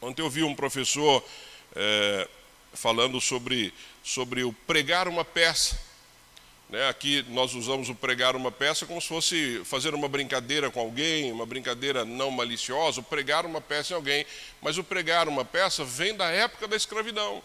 Ontem 0.00 0.22
eu 0.22 0.30
vi 0.30 0.44
um 0.44 0.54
professor 0.54 1.24
é, 1.74 2.28
falando 2.72 3.20
sobre, 3.20 3.74
sobre 4.02 4.44
o 4.44 4.52
pregar 4.52 5.08
uma 5.08 5.24
peça. 5.24 5.76
Né? 6.70 6.88
Aqui 6.88 7.24
nós 7.30 7.52
usamos 7.52 7.88
o 7.88 7.94
pregar 7.96 8.36
uma 8.36 8.52
peça 8.52 8.86
como 8.86 9.00
se 9.00 9.08
fosse 9.08 9.60
fazer 9.64 9.94
uma 9.94 10.06
brincadeira 10.06 10.70
com 10.70 10.78
alguém, 10.78 11.32
uma 11.32 11.44
brincadeira 11.44 12.04
não 12.04 12.30
maliciosa, 12.30 13.02
pregar 13.02 13.44
uma 13.44 13.60
peça 13.60 13.92
em 13.92 13.96
alguém. 13.96 14.24
Mas 14.62 14.78
o 14.78 14.84
pregar 14.84 15.26
uma 15.26 15.44
peça 15.44 15.84
vem 15.84 16.14
da 16.14 16.30
época 16.30 16.68
da 16.68 16.76
escravidão. 16.76 17.42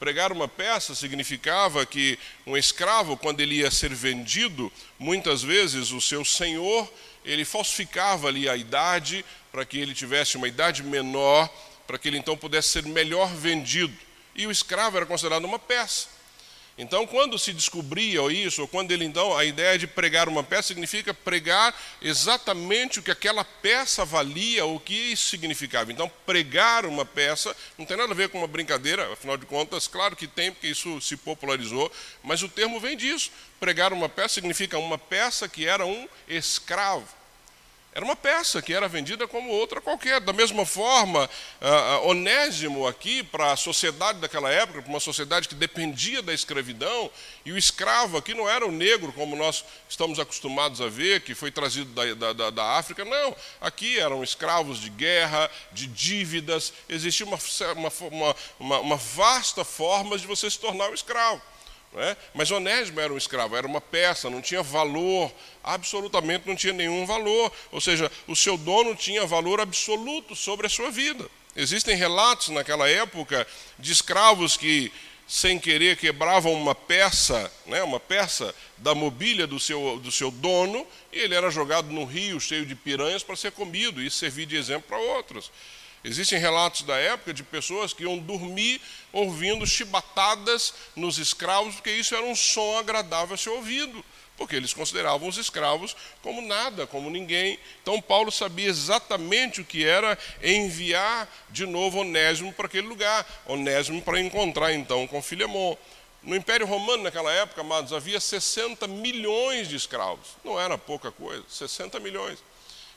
Pregar 0.00 0.32
uma 0.32 0.48
peça 0.48 0.94
significava 0.94 1.84
que 1.84 2.18
um 2.46 2.56
escravo, 2.56 3.18
quando 3.18 3.40
ele 3.40 3.56
ia 3.56 3.70
ser 3.70 3.94
vendido, 3.94 4.72
muitas 4.98 5.42
vezes 5.42 5.90
o 5.90 6.00
seu 6.00 6.24
senhor, 6.24 6.90
ele 7.22 7.44
falsificava 7.44 8.28
ali 8.28 8.48
a 8.48 8.56
idade 8.56 9.22
para 9.52 9.66
que 9.66 9.78
ele 9.78 9.94
tivesse 9.94 10.38
uma 10.38 10.48
idade 10.48 10.82
menor 10.82 11.48
para 11.86 11.98
que 11.98 12.08
ele 12.08 12.18
então 12.18 12.36
pudesse 12.36 12.68
ser 12.68 12.84
melhor 12.84 13.28
vendido. 13.34 13.96
E 14.34 14.46
o 14.46 14.50
escravo 14.50 14.96
era 14.96 15.06
considerado 15.06 15.44
uma 15.44 15.58
peça. 15.58 16.08
Então, 16.78 17.06
quando 17.06 17.38
se 17.38 17.52
descobria 17.52 18.22
isso, 18.32 18.62
ou 18.62 18.68
quando 18.68 18.92
ele 18.92 19.04
então, 19.04 19.36
a 19.36 19.44
ideia 19.44 19.78
de 19.78 19.86
pregar 19.86 20.26
uma 20.26 20.42
peça 20.42 20.68
significa 20.68 21.12
pregar 21.12 21.74
exatamente 22.00 22.98
o 22.98 23.02
que 23.02 23.10
aquela 23.10 23.44
peça 23.44 24.06
valia, 24.06 24.64
o 24.64 24.80
que 24.80 24.94
isso 24.94 25.28
significava. 25.28 25.92
Então, 25.92 26.10
pregar 26.24 26.86
uma 26.86 27.04
peça 27.04 27.54
não 27.76 27.84
tem 27.84 27.96
nada 27.96 28.12
a 28.12 28.16
ver 28.16 28.30
com 28.30 28.38
uma 28.38 28.46
brincadeira, 28.46 29.12
afinal 29.12 29.36
de 29.36 29.44
contas, 29.44 29.86
claro 29.86 30.16
que 30.16 30.26
tem, 30.26 30.50
porque 30.50 30.66
isso 30.68 30.98
se 31.02 31.14
popularizou, 31.14 31.92
mas 32.22 32.42
o 32.42 32.48
termo 32.48 32.80
vem 32.80 32.96
disso. 32.96 33.30
Pregar 33.60 33.92
uma 33.92 34.08
peça 34.08 34.34
significa 34.34 34.78
uma 34.78 34.96
peça 34.96 35.46
que 35.46 35.66
era 35.66 35.84
um 35.84 36.08
escravo. 36.26 37.06
Era 37.94 38.06
uma 38.06 38.16
peça 38.16 38.62
que 38.62 38.72
era 38.72 38.88
vendida 38.88 39.28
como 39.28 39.50
outra 39.50 39.78
qualquer. 39.78 40.18
Da 40.18 40.32
mesma 40.32 40.64
forma, 40.64 41.28
uh, 41.60 42.08
Onésimo 42.08 42.86
aqui, 42.86 43.22
para 43.22 43.52
a 43.52 43.56
sociedade 43.56 44.18
daquela 44.18 44.50
época, 44.50 44.80
para 44.80 44.88
uma 44.88 44.98
sociedade 44.98 45.46
que 45.46 45.54
dependia 45.54 46.22
da 46.22 46.32
escravidão, 46.32 47.10
e 47.44 47.52
o 47.52 47.58
escravo 47.58 48.16
aqui 48.16 48.32
não 48.32 48.48
era 48.48 48.66
o 48.66 48.72
negro, 48.72 49.12
como 49.12 49.36
nós 49.36 49.62
estamos 49.86 50.18
acostumados 50.18 50.80
a 50.80 50.88
ver, 50.88 51.20
que 51.20 51.34
foi 51.34 51.50
trazido 51.50 51.92
da, 51.92 52.32
da, 52.32 52.50
da 52.50 52.78
África. 52.78 53.04
Não, 53.04 53.36
aqui 53.60 53.98
eram 53.98 54.24
escravos 54.24 54.80
de 54.80 54.88
guerra, 54.88 55.50
de 55.70 55.86
dívidas. 55.86 56.72
Existia 56.88 57.26
uma, 57.26 57.38
uma, 58.10 58.36
uma, 58.58 58.78
uma 58.80 58.96
vasta 58.96 59.64
forma 59.64 60.16
de 60.16 60.26
você 60.26 60.50
se 60.50 60.58
tornar 60.58 60.88
um 60.88 60.94
escravo. 60.94 61.42
É? 61.94 62.16
Mas 62.32 62.50
Onésimo 62.50 63.00
era 63.00 63.12
um 63.12 63.18
escravo, 63.18 63.54
era 63.54 63.66
uma 63.66 63.80
peça, 63.80 64.30
não 64.30 64.40
tinha 64.40 64.62
valor, 64.62 65.30
absolutamente 65.62 66.48
não 66.48 66.56
tinha 66.56 66.72
nenhum 66.72 67.04
valor. 67.04 67.52
Ou 67.70 67.82
seja, 67.82 68.10
o 68.26 68.34
seu 68.34 68.56
dono 68.56 68.94
tinha 68.94 69.26
valor 69.26 69.60
absoluto 69.60 70.34
sobre 70.34 70.66
a 70.66 70.70
sua 70.70 70.90
vida. 70.90 71.28
Existem 71.54 71.94
relatos 71.94 72.48
naquela 72.48 72.88
época 72.88 73.46
de 73.78 73.92
escravos 73.92 74.56
que, 74.56 74.90
sem 75.28 75.58
querer, 75.58 75.98
quebravam 75.98 76.54
uma 76.54 76.74
peça, 76.74 77.52
né, 77.66 77.82
uma 77.82 78.00
peça 78.00 78.54
da 78.78 78.94
mobília 78.94 79.46
do 79.46 79.60
seu, 79.60 80.00
do 80.02 80.10
seu 80.10 80.30
dono, 80.30 80.86
e 81.12 81.18
ele 81.18 81.34
era 81.34 81.50
jogado 81.50 81.90
no 81.90 82.06
rio 82.06 82.40
cheio 82.40 82.64
de 82.64 82.74
piranhas 82.74 83.22
para 83.22 83.36
ser 83.36 83.52
comido 83.52 84.02
e 84.02 84.10
servir 84.10 84.46
de 84.46 84.56
exemplo 84.56 84.88
para 84.88 84.98
outros. 84.98 85.52
Existem 86.04 86.38
relatos 86.38 86.82
da 86.82 86.96
época 86.96 87.32
de 87.32 87.44
pessoas 87.44 87.92
que 87.92 88.02
iam 88.02 88.18
dormir 88.18 88.80
ouvindo 89.12 89.64
chibatadas 89.66 90.74
nos 90.96 91.16
escravos, 91.18 91.76
porque 91.76 91.92
isso 91.92 92.14
era 92.14 92.24
um 92.24 92.34
som 92.34 92.76
agradável 92.76 93.34
a 93.34 93.38
ser 93.38 93.50
ouvido, 93.50 94.04
porque 94.36 94.56
eles 94.56 94.74
consideravam 94.74 95.28
os 95.28 95.36
escravos 95.36 95.94
como 96.20 96.42
nada, 96.42 96.88
como 96.88 97.08
ninguém. 97.08 97.56
Então 97.82 98.00
Paulo 98.00 98.32
sabia 98.32 98.68
exatamente 98.68 99.60
o 99.60 99.64
que 99.64 99.84
era 99.84 100.18
enviar 100.42 101.28
de 101.50 101.66
novo 101.66 102.00
Onésimo 102.00 102.52
para 102.52 102.66
aquele 102.66 102.88
lugar, 102.88 103.24
Onésimo 103.46 104.02
para 104.02 104.20
encontrar 104.20 104.72
então 104.72 105.06
com 105.06 105.22
Filemon. 105.22 105.76
No 106.20 106.36
Império 106.36 106.66
Romano, 106.66 107.02
naquela 107.04 107.32
época, 107.32 107.60
amados, 107.60 107.92
havia 107.92 108.20
60 108.20 108.86
milhões 108.86 109.68
de 109.68 109.74
escravos. 109.74 110.36
Não 110.44 110.58
era 110.58 110.78
pouca 110.78 111.10
coisa, 111.10 111.44
60 111.48 111.98
milhões. 111.98 112.38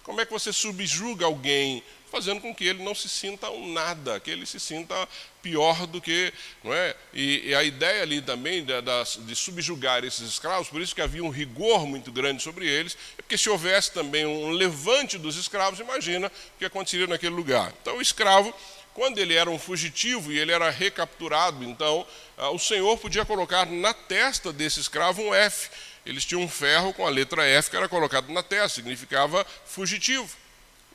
Como 0.05 0.21
é 0.21 0.25
que 0.25 0.31
você 0.31 0.53
subjuga 0.53 1.25
alguém 1.25 1.83
fazendo 2.11 2.39
com 2.39 2.55
que 2.55 2.63
ele 2.63 2.81
não 2.81 2.95
se 2.95 3.09
sinta 3.09 3.49
um 3.49 3.73
nada, 3.73 4.21
que 4.21 4.31
ele 4.31 4.45
se 4.45 4.59
sinta 4.59 4.95
pior 5.41 5.85
do 5.85 5.99
que. 5.99 6.31
Não 6.63 6.73
é? 6.73 6.95
e, 7.13 7.49
e 7.49 7.55
a 7.55 7.61
ideia 7.61 8.03
ali 8.03 8.21
também 8.21 8.63
de, 8.63 9.35
subjugar 9.35 10.05
esses 10.05 10.29
escravos, 10.29 10.69
por 10.69 10.79
isso 10.79 10.95
que 10.95 11.01
havia 11.01 11.23
um 11.23 11.29
rigor 11.29 11.85
muito 11.85 12.11
grande 12.11 12.41
sobre 12.41 12.67
eles, 12.67 12.97
é 13.17 13.21
porque 13.21 13.37
se 13.37 13.49
houvesse 13.49 13.91
também 13.91 14.25
um 14.25 14.51
levante 14.51 15.17
dos 15.17 15.35
escravos, 15.35 15.79
imagina 15.79 16.27
o 16.27 16.59
que 16.59 16.65
aconteceria 16.65 17.07
naquele 17.07 17.35
lugar. 17.35 17.73
Então 17.81 17.97
o 17.97 18.01
escravo 18.01 18.53
quando 18.93 19.17
ele 19.17 19.33
era 19.33 19.49
um 19.49 19.59
fugitivo 19.59 20.31
e 20.31 20.39
ele 20.39 20.53
era 20.53 20.69
recapturado, 20.69 21.65
então 21.65 22.07
ah, 22.37 22.51
o 22.51 22.57
Senhor 22.57 22.97
podia 22.97 23.25
colocar 23.25 23.65
na 23.65 23.93
testa 23.93 24.53
desse 24.53 24.79
escravo 24.79 25.21
um 25.21 25.35
F. 25.35 25.69
Eles 26.05 26.25
tinham 26.25 26.41
um 26.41 26.49
ferro 26.49 26.93
com 26.93 27.05
a 27.05 27.09
letra 27.09 27.45
F 27.45 27.69
que 27.69 27.77
era 27.77 27.89
colocado 27.89 28.31
na 28.31 28.43
testa, 28.43 28.75
significava 28.75 29.45
fugitivo. 29.65 30.29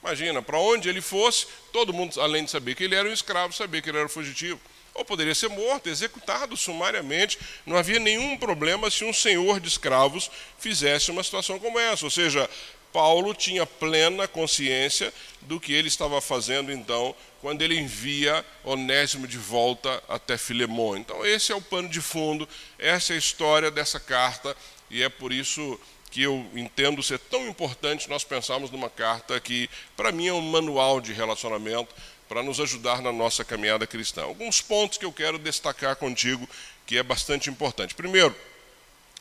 Imagina, 0.03 0.41
para 0.41 0.59
onde 0.59 0.89
ele 0.89 1.01
fosse, 1.01 1.47
todo 1.73 1.93
mundo, 1.93 2.21
além 2.21 2.45
de 2.45 2.51
saber 2.51 2.75
que 2.75 2.85
ele 2.85 2.95
era 2.95 3.09
um 3.09 3.13
escravo, 3.13 3.53
sabia 3.53 3.83
que 3.83 3.91
ele 3.91 3.99
era 3.99 4.09
fugitivo. 4.09 4.61
Ou 4.95 5.05
poderia 5.05 5.35
ser 5.35 5.49
morto, 5.49 5.89
executado 5.89 6.57
sumariamente. 6.57 7.39
Não 7.65 7.77
havia 7.77 7.99
nenhum 7.99 8.37
problema 8.37 8.91
se 8.91 9.05
um 9.05 9.13
senhor 9.13 9.61
de 9.61 9.69
escravos 9.69 10.31
fizesse 10.59 11.11
uma 11.11 11.23
situação 11.23 11.59
como 11.59 11.79
essa. 11.79 12.05
Ou 12.05 12.11
seja, 12.11 12.49
Paulo 12.93 13.35
tinha 13.35 13.65
plena 13.65 14.27
consciência 14.27 15.13
do 15.43 15.61
que 15.61 15.73
ele 15.73 15.89
estava 15.89 16.21
fazendo 16.21 16.73
então, 16.73 17.15
quando 17.41 17.63
ele 17.63 17.79
envia 17.79 18.45
Onésimo 18.65 19.29
de 19.29 19.39
volta 19.39 20.03
até 20.09 20.37
Filemão. 20.37 20.97
Então, 20.97 21.25
esse 21.25 21.53
é 21.53 21.55
o 21.55 21.63
pano 21.63 21.89
de 21.89 22.01
fundo, 22.01 22.49
essa 22.79 23.13
é 23.13 23.17
a 23.17 23.19
história 23.19 23.71
dessa 23.71 24.01
carta, 24.01 24.57
e 24.91 25.03
é 25.03 25.09
por 25.09 25.33
isso 25.33 25.79
que 26.11 26.23
eu 26.23 26.45
entendo 26.55 27.03
ser 27.03 27.19
tão 27.19 27.47
importante 27.47 28.09
nós 28.09 28.25
pensarmos 28.25 28.71
numa 28.71 28.91
carta 28.91 29.39
que, 29.39 29.71
para 29.97 30.11
mim, 30.11 30.27
é 30.27 30.33
um 30.33 30.41
manual 30.41 31.01
de 31.01 31.13
relacionamento 31.13 31.95
para 32.29 32.43
nos 32.43 32.59
ajudar 32.61 33.01
na 33.01 33.13
nossa 33.13 33.45
caminhada 33.45 33.87
cristã. 33.87 34.23
Alguns 34.23 34.61
pontos 34.61 34.99
que 34.99 35.05
eu 35.05 35.13
quero 35.13 35.39
destacar 35.39 35.97
contigo 35.97 36.49
que 36.85 36.99
é 36.99 37.03
bastante 37.03 37.49
importante. 37.49 37.95
Primeiro, 37.95 38.35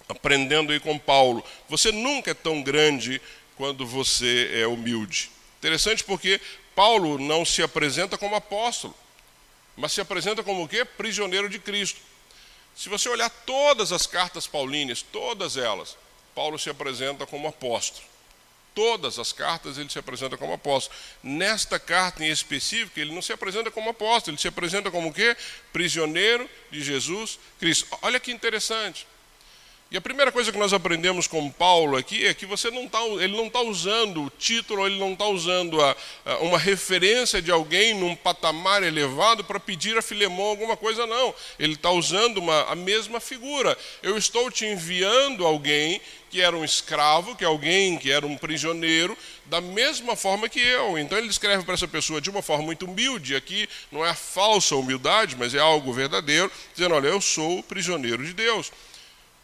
aprendendo 0.08 0.72
aí 0.72 0.80
com 0.80 0.98
Paulo, 0.98 1.44
você 1.68 1.92
nunca 1.92 2.32
é 2.32 2.34
tão 2.34 2.64
grande 2.64 3.22
quando 3.56 3.86
você 3.86 4.50
é 4.54 4.66
humilde. 4.66 5.30
Interessante 5.60 6.04
porque 6.04 6.42
Paulo 6.74 7.20
não 7.20 7.46
se 7.46 7.62
apresenta 7.62 8.18
como 8.18 8.36
apóstolo, 8.36 8.96
mas 9.78 9.92
se 9.92 10.02
apresenta 10.02 10.44
como 10.44 10.64
o 10.64 10.68
quê? 10.68 10.84
Prisioneiro 10.84 11.50
de 11.50 11.60
Cristo. 11.60 12.00
Se 12.80 12.88
você 12.88 13.10
olhar 13.10 13.30
todas 13.30 13.92
as 13.92 14.08
cartas 14.08 14.48
paulíneas, 14.48 15.02
todas 15.02 15.58
elas, 15.58 15.98
Paulo 16.34 16.58
se 16.58 16.70
apresenta 16.70 17.26
como 17.26 17.46
apóstolo. 17.46 18.08
Todas 18.74 19.20
as 19.20 19.34
cartas 19.34 19.78
ele 19.78 19.90
se 19.90 20.00
apresenta 20.00 20.38
como 20.38 20.54
apóstolo. 20.54 20.98
Nesta 21.22 21.78
carta 21.78 22.24
em 22.24 22.30
específico, 22.30 22.98
ele 22.98 23.14
não 23.14 23.22
se 23.22 23.34
apresenta 23.34 23.70
como 23.70 23.90
apóstolo, 23.90 24.34
ele 24.34 24.42
se 24.42 24.48
apresenta 24.48 24.90
como 24.90 25.10
o 25.10 25.14
quê? 25.14 25.36
Prisioneiro 25.74 26.50
de 26.72 26.82
Jesus 26.82 27.38
Cristo. 27.60 27.86
Olha 28.02 28.18
que 28.18 28.32
interessante. 28.32 29.06
E 29.92 29.98
a 29.98 30.02
primeira 30.02 30.32
coisa 30.32 30.52
que 30.52 30.58
nós 30.60 30.72
aprendemos 30.72 31.26
com 31.26 31.50
Paulo 31.50 31.98
aqui 31.98 32.24
é 32.24 32.32
que 32.32 32.46
você 32.46 32.70
não 32.70 32.88
tá, 32.88 33.04
ele 33.20 33.36
não 33.36 33.48
está 33.48 33.60
usando 33.60 34.24
o 34.24 34.30
título, 34.30 34.86
ele 34.86 35.00
não 35.00 35.14
está 35.14 35.26
usando 35.26 35.82
a, 35.82 35.98
a, 36.28 36.38
uma 36.38 36.60
referência 36.60 37.42
de 37.42 37.50
alguém 37.50 37.96
num 37.96 38.16
patamar 38.16 38.84
elevado 38.84 39.44
para 39.44 39.60
pedir 39.60 39.98
a 39.98 40.02
Filemão 40.04 40.46
alguma 40.46 40.78
coisa, 40.78 41.08
não. 41.08 41.34
Ele 41.58 41.74
está 41.74 41.90
usando 41.90 42.38
uma, 42.38 42.72
a 42.72 42.76
mesma 42.76 43.20
figura. 43.20 43.76
Eu 44.04 44.16
estou 44.16 44.52
te 44.52 44.64
enviando 44.64 45.44
alguém 45.44 46.00
que 46.30 46.40
era 46.40 46.56
um 46.56 46.64
escravo, 46.64 47.36
que 47.36 47.44
é 47.44 47.48
alguém 47.48 47.98
que 47.98 48.12
era 48.12 48.28
um 48.28 48.38
prisioneiro, 48.38 49.18
da 49.48 49.60
mesma 49.60 50.16
forma 50.16 50.48
que 50.48 50.60
eu. 50.60 51.00
Então 51.00 51.18
ele 51.18 51.30
escreve 51.30 51.64
para 51.64 51.74
essa 51.74 51.88
pessoa 51.88 52.22
de 52.22 52.30
uma 52.30 52.44
forma 52.44 52.64
muito 52.64 52.86
humilde, 52.86 53.36
aqui 53.36 53.68
não 53.92 54.06
é 54.06 54.12
a 54.12 54.16
falsa 54.16 54.76
humildade, 54.76 55.36
mas 55.36 55.56
é 55.56 55.60
algo 55.60 55.92
verdadeiro, 55.92 56.52
dizendo: 56.76 56.94
olha, 56.94 57.08
eu 57.08 57.20
sou 57.20 57.64
prisioneiro 57.64 58.24
de 58.24 58.34
Deus. 58.34 58.72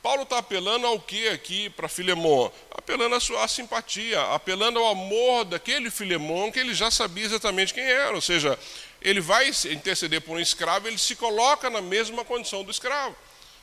Paulo 0.06 0.22
está 0.22 0.38
apelando 0.38 0.86
ao 0.86 1.00
que 1.00 1.28
aqui 1.30 1.68
para 1.72 1.90
Filemão? 1.90 2.52
Apelando 2.70 3.16
à 3.16 3.20
sua 3.20 3.48
simpatia, 3.48 4.22
apelando 4.36 4.78
ao 4.78 4.92
amor 4.92 5.46
daquele 5.46 5.90
Filemão 5.90 6.52
que 6.52 6.60
ele 6.60 6.76
já 6.76 6.92
sabia 6.92 7.26
exatamente 7.26 7.74
quem 7.74 7.84
era. 7.84 8.14
Ou 8.14 8.22
seja, 8.22 8.56
ele 9.02 9.20
vai 9.20 9.50
interceder 9.72 10.22
por 10.22 10.38
um 10.38 10.40
escravo, 10.40 10.88
ele 10.88 11.00
se 11.00 11.16
coloca 11.16 11.72
na 11.72 11.82
mesma 11.82 12.24
condição 12.24 12.64
do 12.64 12.70
escravo. 12.70 13.16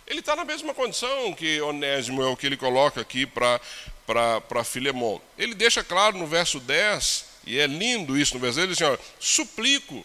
Ele 0.05 0.19
está 0.19 0.35
na 0.35 0.45
mesma 0.45 0.75
condição 0.75 1.33
que 1.33 1.61
Onésimo 1.61 2.21
é 2.21 2.27
o 2.27 2.37
que 2.37 2.47
ele 2.47 2.57
coloca 2.57 3.01
aqui 3.01 3.25
para 3.25 3.61
Filemão. 4.65 5.23
Ele 5.39 5.55
deixa 5.55 5.85
claro 5.85 6.19
no 6.19 6.27
verso 6.27 6.59
10, 6.59 7.25
e 7.47 7.61
é 7.61 7.69
lindo 7.69 8.19
isso 8.19 8.35
no 8.35 8.41
verso 8.41 8.57
10, 8.57 8.67
ele 8.67 8.75
diz 8.75 8.83
assim, 8.83 8.93
ó, 8.93 8.99
suplico 9.21 10.05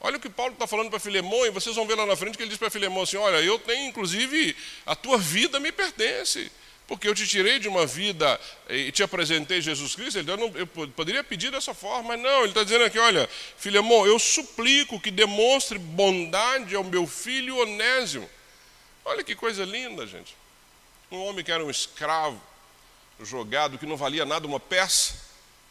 Olha 0.00 0.18
o 0.18 0.20
que 0.20 0.28
Paulo 0.28 0.52
está 0.52 0.66
falando 0.66 0.90
para 0.90 1.00
Filemão, 1.00 1.46
e 1.46 1.50
vocês 1.50 1.74
vão 1.74 1.86
ver 1.86 1.94
lá 1.94 2.04
na 2.04 2.16
frente 2.16 2.36
que 2.36 2.42
ele 2.42 2.50
diz 2.50 2.58
para 2.58 2.70
Filemão 2.70 3.02
assim: 3.02 3.16
Olha, 3.16 3.38
eu 3.38 3.58
tenho, 3.58 3.88
inclusive, 3.88 4.54
a 4.84 4.94
tua 4.94 5.16
vida 5.16 5.58
me 5.58 5.72
pertence, 5.72 6.52
porque 6.86 7.08
eu 7.08 7.14
te 7.14 7.26
tirei 7.26 7.58
de 7.58 7.66
uma 7.66 7.86
vida 7.86 8.38
e 8.68 8.92
te 8.92 9.02
apresentei 9.02 9.60
Jesus 9.60 9.94
Cristo. 9.94 10.18
Ele, 10.18 10.30
eu, 10.30 10.36
não, 10.36 10.52
eu 10.54 10.66
poderia 10.66 11.24
pedir 11.24 11.50
dessa 11.50 11.72
forma, 11.72 12.10
mas 12.10 12.20
não, 12.20 12.40
ele 12.40 12.48
está 12.48 12.62
dizendo 12.62 12.84
aqui: 12.84 12.98
Olha, 12.98 13.28
Filemão, 13.56 14.06
eu 14.06 14.18
suplico 14.18 15.00
que 15.00 15.10
demonstre 15.10 15.78
bondade 15.78 16.76
ao 16.76 16.84
meu 16.84 17.06
filho 17.06 17.56
Onésimo. 17.58 18.28
Olha 19.04 19.24
que 19.24 19.34
coisa 19.34 19.64
linda, 19.64 20.06
gente. 20.06 20.36
Um 21.10 21.24
homem 21.24 21.44
que 21.44 21.52
era 21.52 21.64
um 21.64 21.70
escravo, 21.70 22.40
jogado, 23.20 23.78
que 23.78 23.86
não 23.86 23.96
valia 23.96 24.26
nada, 24.26 24.46
uma 24.46 24.60
peça 24.60 25.25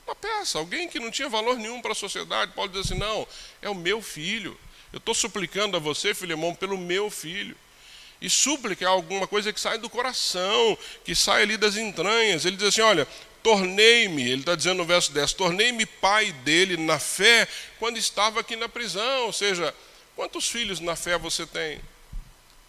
uma 0.06 0.16
peça, 0.16 0.60
alguém 0.60 0.88
que 0.88 1.00
não 1.00 1.10
tinha 1.10 1.28
valor 1.28 1.58
nenhum 1.58 1.82
para 1.82 1.92
a 1.92 1.96
sociedade. 1.96 2.54
Paulo 2.54 2.72
diz 2.72 2.82
assim: 2.82 2.98
não, 2.98 3.28
é 3.62 3.70
o 3.70 3.76
meu 3.76 4.02
filho. 4.02 4.58
Eu 4.94 4.98
estou 4.98 5.16
suplicando 5.16 5.76
a 5.76 5.80
você, 5.80 6.14
Filemão, 6.14 6.54
pelo 6.54 6.78
meu 6.78 7.10
filho. 7.10 7.56
E 8.22 8.30
súplica 8.30 8.86
é 8.86 8.88
alguma 8.88 9.28
coisa 9.28 9.52
que 9.52 9.60
sai 9.60 9.78
do 9.78 9.90
coração, 9.90 10.78
que 11.04 11.14
sai 11.14 11.42
ali 11.42 11.58
das 11.58 11.76
entranhas. 11.76 12.46
Ele 12.46 12.56
diz 12.56 12.68
assim: 12.68 12.82
olha, 12.82 13.08
tornei-me, 13.44 14.24
ele 14.24 14.42
está 14.42 14.56
dizendo 14.56 14.78
no 14.78 14.86
verso 14.86 15.12
10, 15.12 15.34
tornei-me 15.34 15.86
pai 15.86 16.32
dele 16.32 16.78
na 16.78 17.00
fé 17.00 17.48
quando 17.80 17.98
estava 17.98 18.40
aqui 18.40 18.56
na 18.56 18.70
prisão. 18.70 19.26
Ou 19.26 19.34
seja, 19.34 19.74
quantos 20.16 20.48
filhos 20.48 20.80
na 20.80 20.96
fé 20.96 21.18
você 21.18 21.46
tem? 21.46 21.82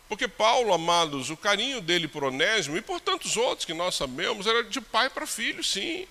Porque 0.08 0.28
Paulo, 0.28 0.72
amados, 0.72 1.30
o 1.30 1.36
carinho 1.36 1.80
dele 1.80 2.06
por 2.06 2.24
Onésimo 2.24 2.76
e 2.76 2.82
por 2.82 3.00
tantos 3.00 3.36
outros 3.36 3.64
que 3.64 3.74
nós 3.74 3.94
sabemos 3.94 4.46
era 4.46 4.62
de 4.64 4.80
pai 4.80 5.10
para 5.10 5.26
filho, 5.26 5.62
sim. 5.62 6.06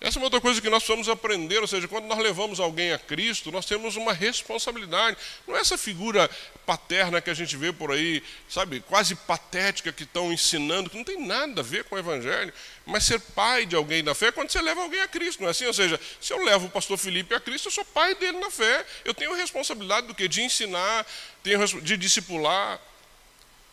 Essa 0.00 0.18
é 0.18 0.20
uma 0.20 0.26
outra 0.26 0.40
coisa 0.40 0.60
que 0.60 0.68
nós 0.68 0.82
precisamos 0.82 1.08
aprender, 1.08 1.60
ou 1.60 1.66
seja, 1.66 1.88
quando 1.88 2.04
nós 2.04 2.18
levamos 2.18 2.60
alguém 2.60 2.92
a 2.92 2.98
Cristo, 2.98 3.50
nós 3.50 3.64
temos 3.64 3.96
uma 3.96 4.12
responsabilidade. 4.12 5.16
Não 5.46 5.56
é 5.56 5.60
essa 5.60 5.78
figura 5.78 6.28
paterna 6.66 7.22
que 7.22 7.30
a 7.30 7.34
gente 7.34 7.56
vê 7.56 7.72
por 7.72 7.90
aí, 7.90 8.22
sabe, 8.46 8.80
quase 8.80 9.14
patética 9.14 9.92
que 9.92 10.02
estão 10.02 10.30
ensinando, 10.30 10.90
que 10.90 10.96
não 10.96 11.04
tem 11.04 11.18
nada 11.18 11.62
a 11.62 11.64
ver 11.64 11.84
com 11.84 11.94
o 11.94 11.98
Evangelho. 11.98 12.52
Mas 12.84 13.04
ser 13.04 13.18
pai 13.18 13.64
de 13.64 13.76
alguém 13.76 14.02
na 14.02 14.14
fé 14.14 14.26
é 14.26 14.32
quando 14.32 14.50
você 14.50 14.60
leva 14.60 14.82
alguém 14.82 15.00
a 15.00 15.08
Cristo, 15.08 15.40
não 15.40 15.48
é 15.48 15.52
assim? 15.52 15.64
Ou 15.64 15.72
seja, 15.72 15.98
se 16.20 16.34
eu 16.34 16.44
levo 16.44 16.66
o 16.66 16.70
pastor 16.70 16.98
Felipe 16.98 17.34
a 17.34 17.40
Cristo, 17.40 17.68
eu 17.68 17.72
sou 17.72 17.84
pai 17.84 18.14
dele 18.14 18.38
na 18.38 18.50
fé. 18.50 18.84
Eu 19.06 19.14
tenho 19.14 19.34
responsabilidade 19.34 20.06
do 20.06 20.14
que? 20.14 20.28
De 20.28 20.42
ensinar, 20.42 21.06
tenho 21.42 21.66
de 21.80 21.96
discipular. 21.96 22.78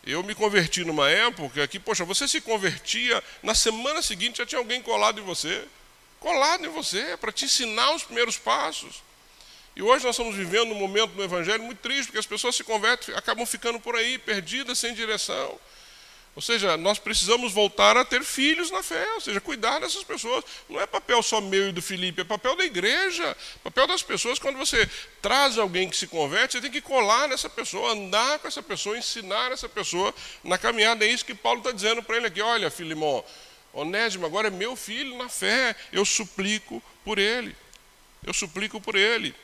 Eu 0.04 0.22
me 0.22 0.34
converti 0.34 0.82
numa 0.82 1.10
época 1.10 1.68
que, 1.68 1.78
poxa, 1.78 2.06
você 2.06 2.26
se 2.26 2.40
convertia, 2.40 3.22
na 3.42 3.54
semana 3.54 4.00
seguinte 4.00 4.38
já 4.38 4.46
tinha 4.46 4.58
alguém 4.58 4.80
colado 4.80 5.20
em 5.20 5.24
você 5.24 5.62
colado 6.22 6.64
em 6.64 6.68
você, 6.68 7.16
para 7.16 7.32
te 7.32 7.44
ensinar 7.44 7.92
os 7.94 8.04
primeiros 8.04 8.38
passos. 8.38 9.02
E 9.74 9.82
hoje 9.82 10.04
nós 10.04 10.14
estamos 10.14 10.36
vivendo 10.36 10.70
um 10.70 10.78
momento 10.78 11.14
no 11.14 11.24
Evangelho 11.24 11.64
muito 11.64 11.80
triste, 11.80 12.06
porque 12.06 12.18
as 12.18 12.26
pessoas 12.26 12.54
se 12.54 12.62
convertem, 12.62 13.14
acabam 13.16 13.44
ficando 13.44 13.80
por 13.80 13.96
aí, 13.96 14.18
perdidas, 14.18 14.78
sem 14.78 14.94
direção. 14.94 15.58
Ou 16.34 16.40
seja, 16.40 16.78
nós 16.78 16.98
precisamos 16.98 17.52
voltar 17.52 17.94
a 17.96 18.06
ter 18.06 18.24
filhos 18.24 18.70
na 18.70 18.82
fé, 18.82 19.06
ou 19.14 19.20
seja, 19.20 19.38
cuidar 19.38 19.80
dessas 19.80 20.02
pessoas. 20.02 20.44
Não 20.68 20.80
é 20.80 20.86
papel 20.86 21.22
só 21.22 21.42
meu 21.42 21.68
e 21.68 21.72
do 21.72 21.82
Felipe, 21.82 22.22
é 22.22 22.24
papel 22.24 22.56
da 22.56 22.64
igreja, 22.64 23.36
papel 23.62 23.86
das 23.86 24.02
pessoas. 24.02 24.38
Quando 24.38 24.56
você 24.56 24.88
traz 25.20 25.58
alguém 25.58 25.90
que 25.90 25.96
se 25.96 26.06
converte, 26.06 26.54
você 26.54 26.62
tem 26.62 26.70
que 26.70 26.80
colar 26.80 27.28
nessa 27.28 27.50
pessoa, 27.50 27.92
andar 27.92 28.38
com 28.38 28.48
essa 28.48 28.62
pessoa, 28.62 28.96
ensinar 28.96 29.52
essa 29.52 29.68
pessoa 29.68 30.14
na 30.42 30.56
caminhada. 30.56 31.04
É 31.04 31.08
isso 31.08 31.24
que 31.24 31.34
Paulo 31.34 31.58
está 31.58 31.70
dizendo 31.70 32.02
para 32.02 32.16
ele 32.16 32.28
aqui: 32.28 32.40
olha, 32.40 32.70
Filimão, 32.70 33.22
Onésimo 33.72 34.26
agora 34.26 34.48
é 34.48 34.50
meu 34.50 34.76
filho 34.76 35.16
na 35.16 35.28
fé, 35.28 35.74
eu 35.92 36.04
suplico 36.04 36.82
por 37.04 37.18
ele. 37.18 37.56
Eu 38.24 38.34
suplico 38.34 38.80
por 38.80 38.94
ele. 38.94 39.34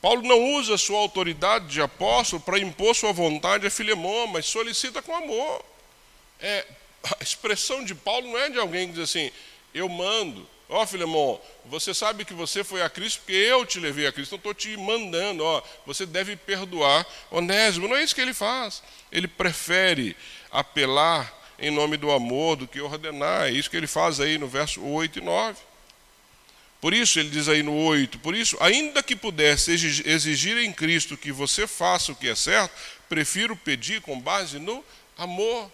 Paulo 0.00 0.22
não 0.22 0.54
usa 0.54 0.76
sua 0.76 0.98
autoridade 0.98 1.68
de 1.68 1.80
apóstolo 1.80 2.42
para 2.42 2.58
impor 2.58 2.94
sua 2.94 3.12
vontade 3.12 3.66
a 3.66 3.70
Filemão, 3.70 4.26
mas 4.26 4.46
solicita 4.46 5.00
com 5.00 5.14
amor. 5.14 5.64
É, 6.40 6.66
a 7.20 7.22
expressão 7.22 7.84
de 7.84 7.94
Paulo 7.94 8.28
não 8.28 8.38
é 8.38 8.50
de 8.50 8.58
alguém 8.58 8.88
que 8.88 8.94
diz 8.94 9.04
assim, 9.04 9.30
eu 9.72 9.88
mando. 9.88 10.48
Ó 10.68 10.82
oh, 10.82 10.86
Filemão, 10.86 11.40
você 11.66 11.92
sabe 11.92 12.24
que 12.24 12.32
você 12.32 12.64
foi 12.64 12.82
a 12.82 12.88
Cristo 12.88 13.18
porque 13.18 13.32
eu 13.32 13.66
te 13.66 13.78
levei 13.78 14.06
a 14.06 14.12
Cristo, 14.12 14.34
então 14.34 14.50
estou 14.50 14.54
te 14.54 14.74
mandando, 14.76 15.44
ó, 15.44 15.62
você 15.84 16.06
deve 16.06 16.34
perdoar 16.34 17.06
Onésimo. 17.30 17.86
Não 17.86 17.96
é 17.96 18.02
isso 18.02 18.14
que 18.14 18.20
ele 18.20 18.32
faz. 18.32 18.82
Ele 19.10 19.28
prefere 19.28 20.16
apelar 20.50 21.41
em 21.62 21.70
nome 21.70 21.96
do 21.96 22.10
amor 22.10 22.56
do 22.56 22.66
que 22.66 22.80
ordenar. 22.80 23.46
É 23.46 23.50
isso 23.52 23.70
que 23.70 23.76
ele 23.76 23.86
faz 23.86 24.20
aí 24.20 24.36
no 24.36 24.48
verso 24.48 24.82
8 24.82 25.20
e 25.20 25.22
9. 25.22 25.58
Por 26.80 26.92
isso, 26.92 27.20
ele 27.20 27.30
diz 27.30 27.48
aí 27.48 27.62
no 27.62 27.72
8: 27.72 28.18
Por 28.18 28.34
isso, 28.34 28.56
ainda 28.60 29.02
que 29.02 29.14
pudesse 29.14 29.70
exigir 29.70 30.58
em 30.58 30.72
Cristo 30.72 31.16
que 31.16 31.30
você 31.30 31.64
faça 31.66 32.10
o 32.10 32.16
que 32.16 32.28
é 32.28 32.34
certo, 32.34 32.74
prefiro 33.08 33.54
pedir 33.54 34.02
com 34.02 34.20
base 34.20 34.58
no 34.58 34.84
amor. 35.16 35.70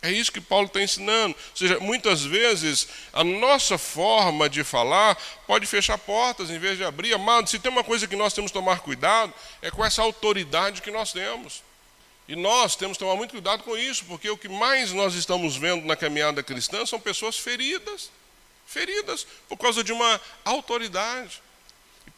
É 0.00 0.10
isso 0.10 0.32
que 0.32 0.40
Paulo 0.40 0.66
está 0.66 0.80
ensinando. 0.80 1.34
Ou 1.34 1.56
seja, 1.56 1.78
muitas 1.80 2.22
vezes 2.22 2.88
a 3.12 3.22
nossa 3.22 3.76
forma 3.76 4.48
de 4.48 4.64
falar 4.64 5.16
pode 5.46 5.66
fechar 5.66 5.98
portas 5.98 6.48
em 6.48 6.58
vez 6.58 6.78
de 6.78 6.84
abrir. 6.84 7.12
Amado, 7.12 7.50
se 7.50 7.58
tem 7.58 7.70
uma 7.70 7.84
coisa 7.84 8.06
que 8.06 8.16
nós 8.16 8.32
temos 8.32 8.50
que 8.50 8.58
tomar 8.58 8.80
cuidado, 8.80 9.34
é 9.60 9.70
com 9.70 9.84
essa 9.84 10.00
autoridade 10.00 10.80
que 10.80 10.90
nós 10.90 11.12
temos. 11.12 11.62
E 12.28 12.34
nós 12.34 12.74
temos 12.74 12.96
que 12.96 13.04
tomar 13.04 13.16
muito 13.16 13.30
cuidado 13.30 13.62
com 13.62 13.76
isso, 13.76 14.04
porque 14.06 14.28
o 14.28 14.36
que 14.36 14.48
mais 14.48 14.92
nós 14.92 15.14
estamos 15.14 15.56
vendo 15.56 15.86
na 15.86 15.94
caminhada 15.94 16.42
cristã 16.42 16.84
são 16.84 16.98
pessoas 16.98 17.38
feridas, 17.38 18.10
feridas 18.66 19.26
por 19.48 19.56
causa 19.56 19.84
de 19.84 19.92
uma 19.92 20.20
autoridade. 20.44 21.40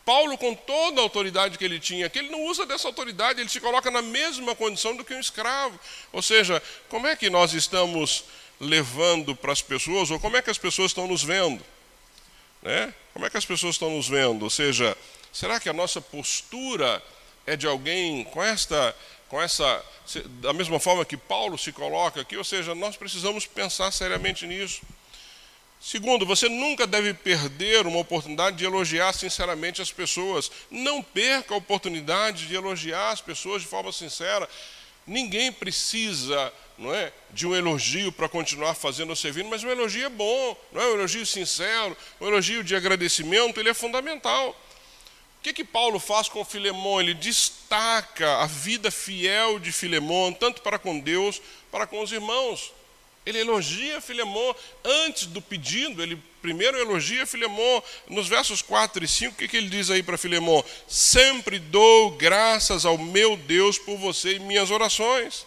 Paulo, 0.05 0.38
com 0.38 0.55
toda 0.55 1.01
a 1.01 1.05
autoridade 1.05 1.59
que 1.59 1.64
ele 1.64 1.79
tinha, 1.79 2.09
que 2.09 2.18
ele 2.18 2.31
não 2.31 2.47
usa 2.47 2.64
dessa 2.64 2.88
autoridade, 2.88 3.40
ele 3.40 3.51
se 3.51 3.61
coloca 3.61 3.90
na 3.90 4.01
mesma 4.01 4.55
condição 4.55 4.97
do 4.97 5.05
que 5.05 5.12
um 5.12 5.21
escravo. 5.21 5.79
Ou 6.11 6.23
seja, 6.23 6.62
como 6.88 7.07
é 7.07 7.14
que 7.14 7.29
nós 7.29 7.53
estamos 7.53 8.25
levando 8.59 9.37
para 9.37 9.53
as 9.53 9.61
pessoas, 9.61 10.11
ou 10.11 10.18
como 10.18 10.38
é 10.38 10.42
que 10.42 10.49
as 10.49 10.57
pessoas 10.57 10.92
estão 10.92 11.07
nos 11.07 11.23
vendo? 11.23 11.62
Né? 12.62 12.94
Como 13.12 13.27
é 13.27 13.31
que 13.31 13.37
as 13.37 13.44
pessoas 13.44 13.75
estão 13.75 13.90
nos 13.90 14.09
vendo? 14.09 14.44
Ou 14.44 14.51
seja, 14.51 14.97
será 15.31 15.61
que 15.61 15.68
a 15.68 15.75
nossa 15.75 16.01
postura 16.01 17.03
é 17.47 17.55
de 17.55 17.66
alguém 17.66 18.25
com 18.25 18.42
esta 18.42 18.97
com 19.29 19.41
essa, 19.41 19.85
da 20.41 20.53
mesma 20.53 20.81
forma 20.81 21.05
que 21.05 21.17
Paulo 21.17 21.59
se 21.59 21.73
coloca 21.73 22.21
aqui, 22.21 22.37
ou 22.37 22.45
seja, 22.45 22.75
nós 22.75 22.97
precisamos 22.97 23.47
pensar 23.47 23.91
seriamente 23.91 24.47
nisso. 24.47 24.81
Segundo, 25.81 26.27
você 26.27 26.49
nunca 26.49 26.87
deve 26.87 27.14
perder 27.14 27.87
uma 27.87 28.01
oportunidade 28.01 28.57
de 28.57 28.64
elogiar 28.64 29.12
sinceramente 29.12 29.81
as 29.81 29.93
pessoas. 29.93 30.51
Não 30.71 31.03
perca 31.03 31.55
a 31.55 31.57
oportunidade 31.57 32.49
de 32.49 32.55
elogiar 32.55 33.11
as 33.11 33.21
pessoas 33.21 33.62
de 33.62 33.69
forma 33.69 33.93
sincera. 33.93 34.49
Ninguém 35.07 35.53
precisa 35.53 36.53
não 36.79 36.95
é, 36.95 37.12
de 37.31 37.47
um 37.47 37.55
elogio 37.55 38.12
para 38.12 38.29
continuar 38.29 38.75
fazendo 38.75 39.11
ou 39.11 39.17
servindo, 39.17 39.49
mas 39.49 39.64
um 39.64 39.69
elogio 39.69 40.07
é 40.07 40.09
bom, 40.09 40.57
não 40.73 40.81
é 40.81 40.87
um 40.87 40.95
elogio 40.95 41.27
sincero, 41.27 41.97
um 42.21 42.29
elogio 42.29 42.62
de 42.62 42.77
agradecimento, 42.77 43.59
ele 43.59 43.69
é 43.69 43.75
fundamental. 43.75 44.57
Que, 45.49 45.53
que 45.55 45.65
Paulo 45.65 45.99
faz 45.99 46.29
com 46.29 46.45
Filemão? 46.45 47.01
Ele 47.01 47.15
destaca 47.15 48.43
a 48.43 48.47
vida 48.47 48.91
fiel 48.91 49.59
de 49.59 49.73
Filemão, 49.73 50.31
tanto 50.31 50.61
para 50.61 50.79
com 50.79 51.01
Deus, 51.01 51.41
para 51.71 51.87
com 51.87 52.03
os 52.03 52.13
irmãos. 52.13 52.71
Ele 53.25 53.39
elogia 53.39 53.99
Filemão 54.01 54.55
antes 54.85 55.25
do 55.25 55.41
pedido, 55.41 56.03
ele 56.03 56.23
primeiro 56.43 56.77
elogia 56.77 57.27
Filemão. 57.27 57.83
Nos 58.09 58.29
versos 58.29 58.61
4 58.61 59.03
e 59.03 59.09
5, 59.09 59.33
o 59.33 59.39
que, 59.39 59.49
que 59.49 59.57
ele 59.57 59.71
diz 59.71 59.91
aí 59.91 60.03
para 60.03 60.19
Filemão? 60.19 60.63
Sempre 60.87 61.59
dou 61.59 62.11
graças 62.11 62.85
ao 62.85 62.99
meu 62.99 63.35
Deus 63.35 63.79
por 63.79 63.97
você 63.97 64.35
em 64.35 64.41
minhas 64.41 64.71
orações 64.71 65.47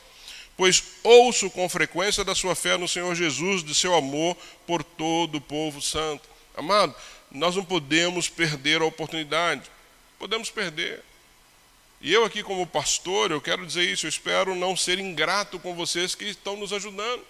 pois 0.58 0.84
ouço 1.04 1.50
com 1.50 1.68
frequência 1.68 2.24
da 2.24 2.36
sua 2.36 2.54
fé 2.54 2.78
no 2.78 2.88
Senhor 2.88 3.16
Jesus, 3.16 3.64
de 3.64 3.74
seu 3.74 3.96
amor 3.96 4.38
por 4.68 4.84
todo 4.84 5.36
o 5.40 5.42
povo 5.42 5.82
santo. 5.82 6.30
Amado, 6.56 6.94
nós 7.32 7.56
não 7.56 7.66
podemos 7.66 8.30
perder 8.30 8.82
a 8.82 8.86
oportunidade. 8.86 9.64
Podemos 10.22 10.52
perder. 10.52 11.02
E 12.00 12.14
eu 12.14 12.24
aqui 12.24 12.44
como 12.44 12.68
pastor, 12.68 13.32
eu 13.32 13.42
quero 13.42 13.66
dizer 13.66 13.82
isso, 13.82 14.06
eu 14.06 14.10
espero 14.10 14.54
não 14.54 14.78
ser 14.78 15.00
ingrato 15.00 15.58
com 15.58 15.74
vocês 15.74 16.14
que 16.14 16.26
estão 16.26 16.56
nos 16.56 16.72
ajudando. 16.72 17.24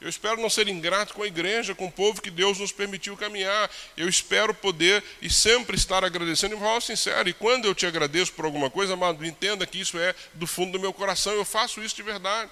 Eu 0.00 0.08
espero 0.08 0.40
não 0.40 0.50
ser 0.50 0.66
ingrato 0.66 1.14
com 1.14 1.22
a 1.22 1.26
igreja, 1.28 1.72
com 1.72 1.86
o 1.86 1.92
povo 1.92 2.20
que 2.20 2.28
Deus 2.28 2.58
nos 2.58 2.72
permitiu 2.72 3.16
caminhar. 3.16 3.70
Eu 3.96 4.08
espero 4.08 4.52
poder 4.52 5.04
e 5.22 5.30
sempre 5.30 5.76
estar 5.76 6.04
agradecendo 6.04 6.56
de 6.56 6.60
forma 6.60 6.80
sincera. 6.80 7.28
E 7.28 7.32
quando 7.32 7.66
eu 7.66 7.76
te 7.76 7.86
agradeço 7.86 8.32
por 8.32 8.44
alguma 8.44 8.68
coisa, 8.68 8.94
amado, 8.94 9.24
entenda 9.24 9.64
que 9.64 9.78
isso 9.78 9.96
é 9.96 10.12
do 10.34 10.48
fundo 10.48 10.72
do 10.72 10.80
meu 10.80 10.92
coração. 10.92 11.32
Eu 11.34 11.44
faço 11.44 11.80
isso 11.80 11.94
de 11.94 12.02
verdade. 12.02 12.50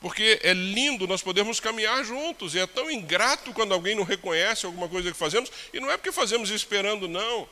Porque 0.00 0.40
é 0.42 0.52
lindo 0.52 1.06
nós 1.06 1.22
podermos 1.22 1.60
caminhar 1.60 2.04
juntos. 2.04 2.56
E 2.56 2.58
é 2.58 2.66
tão 2.66 2.90
ingrato 2.90 3.52
quando 3.52 3.72
alguém 3.72 3.94
não 3.94 4.02
reconhece 4.02 4.66
alguma 4.66 4.88
coisa 4.88 5.12
que 5.12 5.16
fazemos. 5.16 5.52
E 5.72 5.78
não 5.78 5.88
é 5.88 5.96
porque 5.96 6.10
fazemos 6.10 6.50
esperando, 6.50 7.06
não. 7.06 7.48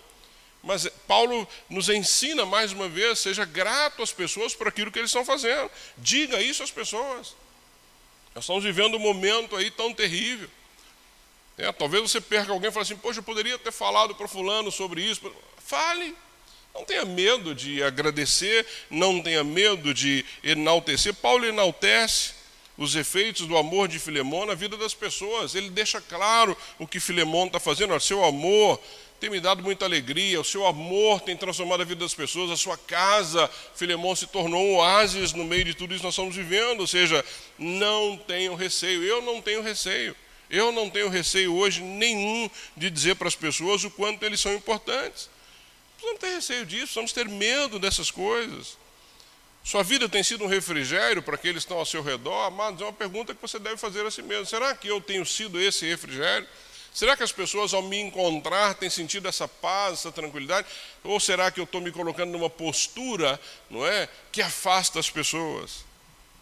Mas 0.63 0.87
Paulo 1.07 1.49
nos 1.69 1.89
ensina 1.89 2.45
mais 2.45 2.73
uma 2.73 2.89
vez: 2.89 3.19
seja 3.19 3.45
grato 3.45 4.03
às 4.03 4.13
pessoas 4.13 4.55
por 4.55 4.69
aquilo 4.69 4.93
que 4.93 4.99
eles 4.99 5.11
estão 5.11 5.25
fazendo. 5.25 5.71
Diga 5.97 6.41
isso 6.41 6.63
às 6.63 6.71
pessoas. 6.71 7.35
Nós 8.35 8.45
estamos 8.45 8.63
vivendo 8.63 8.97
um 8.97 9.01
momento 9.01 9.57
aí 9.57 9.71
tão 9.71 9.93
terrível. 9.93 10.49
É, 11.57 11.71
talvez 11.73 12.03
você 12.03 12.21
perca 12.21 12.53
alguém 12.53 12.71
e 12.71 12.73
fale 12.73 12.85
assim, 12.85 12.97
poxa, 12.97 13.19
eu 13.19 13.25
poderia 13.25 13.59
ter 13.59 13.73
falado 13.73 14.15
para 14.15 14.29
fulano 14.29 14.71
sobre 14.71 15.03
isso. 15.03 15.31
Fale. 15.59 16.15
Não 16.75 16.85
tenha 16.85 17.05
medo 17.05 17.55
de 17.55 17.83
agradecer, 17.83 18.65
não 18.89 19.21
tenha 19.21 19.43
medo 19.43 19.93
de 19.93 20.25
enaltecer. 20.43 21.13
Paulo 21.15 21.45
enaltece 21.45 22.35
os 22.79 22.95
efeitos 22.95 23.47
do 23.47 23.59
amor 23.59 23.89
de 23.89 23.99
Filemão 23.99 24.47
na 24.47 24.55
vida 24.55 24.77
das 24.77 24.95
pessoas. 24.95 25.55
Ele 25.55 25.69
deixa 25.69 26.01
claro 26.01 26.57
o 26.79 26.87
que 26.87 27.01
Filemão 27.01 27.47
está 27.47 27.61
fazendo. 27.61 27.95
O 27.95 28.01
seu 28.01 28.25
amor 28.25 28.81
tem 29.21 29.29
me 29.29 29.39
dado 29.39 29.63
muita 29.63 29.85
alegria, 29.85 30.41
o 30.41 30.45
seu 30.45 30.67
amor 30.67 31.21
tem 31.21 31.37
transformado 31.37 31.83
a 31.83 31.85
vida 31.85 32.01
das 32.01 32.15
pessoas, 32.15 32.51
a 32.51 32.57
sua 32.57 32.79
casa, 32.79 33.49
Filemão, 33.77 34.17
se 34.17 34.27
tornou 34.27 34.65
um 34.65 34.77
oásis 34.77 35.35
no 35.35 35.45
meio 35.45 35.65
de 35.65 35.75
tudo 35.75 35.93
isso 35.93 36.01
que 36.01 36.07
nós 36.07 36.15
estamos 36.15 36.35
vivendo. 36.35 36.81
Ou 36.81 36.87
seja, 36.87 37.23
não 37.59 38.17
tenham 38.17 38.55
receio. 38.55 39.03
Eu 39.03 39.21
não 39.21 39.43
tenho 39.43 39.63
receio. 39.63 40.17
Eu 40.49 40.73
não 40.73 40.89
tenho 40.89 41.09
receio 41.09 41.55
hoje 41.55 41.83
nenhum 41.83 42.51
de 42.77 42.91
dizer 42.91 43.15
para 43.15 43.29
as 43.29 43.37
pessoas 43.37 43.85
o 43.85 43.91
quanto 43.91 44.25
eles 44.25 44.41
são 44.41 44.55
importantes. 44.55 45.29
Precisamos 45.97 46.21
ter 46.21 46.35
receio 46.35 46.67
disso, 46.67 46.85
precisamos 46.85 47.13
ter 47.13 47.29
medo 47.29 47.79
dessas 47.79 48.11
coisas. 48.11 48.79
Sua 49.63 49.83
vida 49.83 50.09
tem 50.09 50.23
sido 50.23 50.45
um 50.45 50.49
refrigério 50.49 51.23
para 51.23 51.35
aqueles 51.35 51.63
que 51.63 51.67
estão 51.67 51.79
ao 51.79 51.85
seu 51.85 52.03
redor? 52.03 52.47
Amados, 52.47 52.81
é 52.81 52.85
uma 52.85 52.93
pergunta 52.93 53.35
que 53.35 53.43
você 53.43 53.59
deve 53.59 53.77
fazer 53.77 54.05
a 54.07 54.11
si 54.11 54.23
mesmo. 54.23 54.47
Será 54.47 54.75
que 54.75 54.89
eu 54.89 54.99
tenho 54.99 55.25
sido 55.27 55.61
esse 55.61 55.87
refrigério? 55.87 56.49
Será 56.93 57.17
que 57.17 57.23
as 57.23 57.33
pessoas, 57.33 57.73
ao 57.73 57.83
me 57.83 58.01
encontrar, 58.01 58.75
têm 58.75 58.91
sentido 58.91 59.29
essa 59.29 59.47
paz, 59.47 60.01
essa 60.01 60.13
tranquilidade? 60.13 60.67
Ou 61.05 61.21
será 61.21 61.51
que 61.51 61.61
eu 61.61 61.65
estou 61.65 61.81
me 61.81 61.93
colocando 61.93 62.31
numa 62.31 62.51
postura, 62.51 63.41
não 63.71 63.87
é, 63.87 64.09
que 64.33 64.43
afasta 64.43 64.99
as 64.99 65.09
pessoas? 65.09 65.85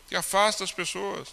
Que 0.08 0.16
afasta 0.16 0.64
as 0.64 0.72
pessoas. 0.72 1.28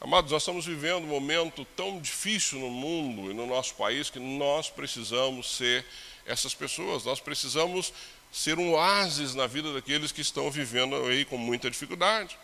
Amados, 0.00 0.32
nós 0.32 0.42
estamos 0.42 0.64
vivendo 0.64 1.04
um 1.04 1.08
momento 1.08 1.64
tão 1.76 2.00
difícil 2.00 2.58
no 2.58 2.70
mundo 2.70 3.30
e 3.30 3.34
no 3.34 3.46
nosso 3.46 3.74
país 3.74 4.08
que 4.08 4.18
nós 4.18 4.70
precisamos 4.70 5.56
ser 5.56 5.84
essas 6.24 6.54
pessoas. 6.54 7.04
Nós 7.04 7.20
precisamos 7.20 7.92
ser 8.32 8.58
um 8.58 8.72
oásis 8.72 9.34
na 9.34 9.46
vida 9.46 9.74
daqueles 9.74 10.12
que 10.12 10.20
estão 10.20 10.50
vivendo 10.50 10.94
aí 11.06 11.24
com 11.24 11.36
muita 11.36 11.70
dificuldade. 11.70 12.38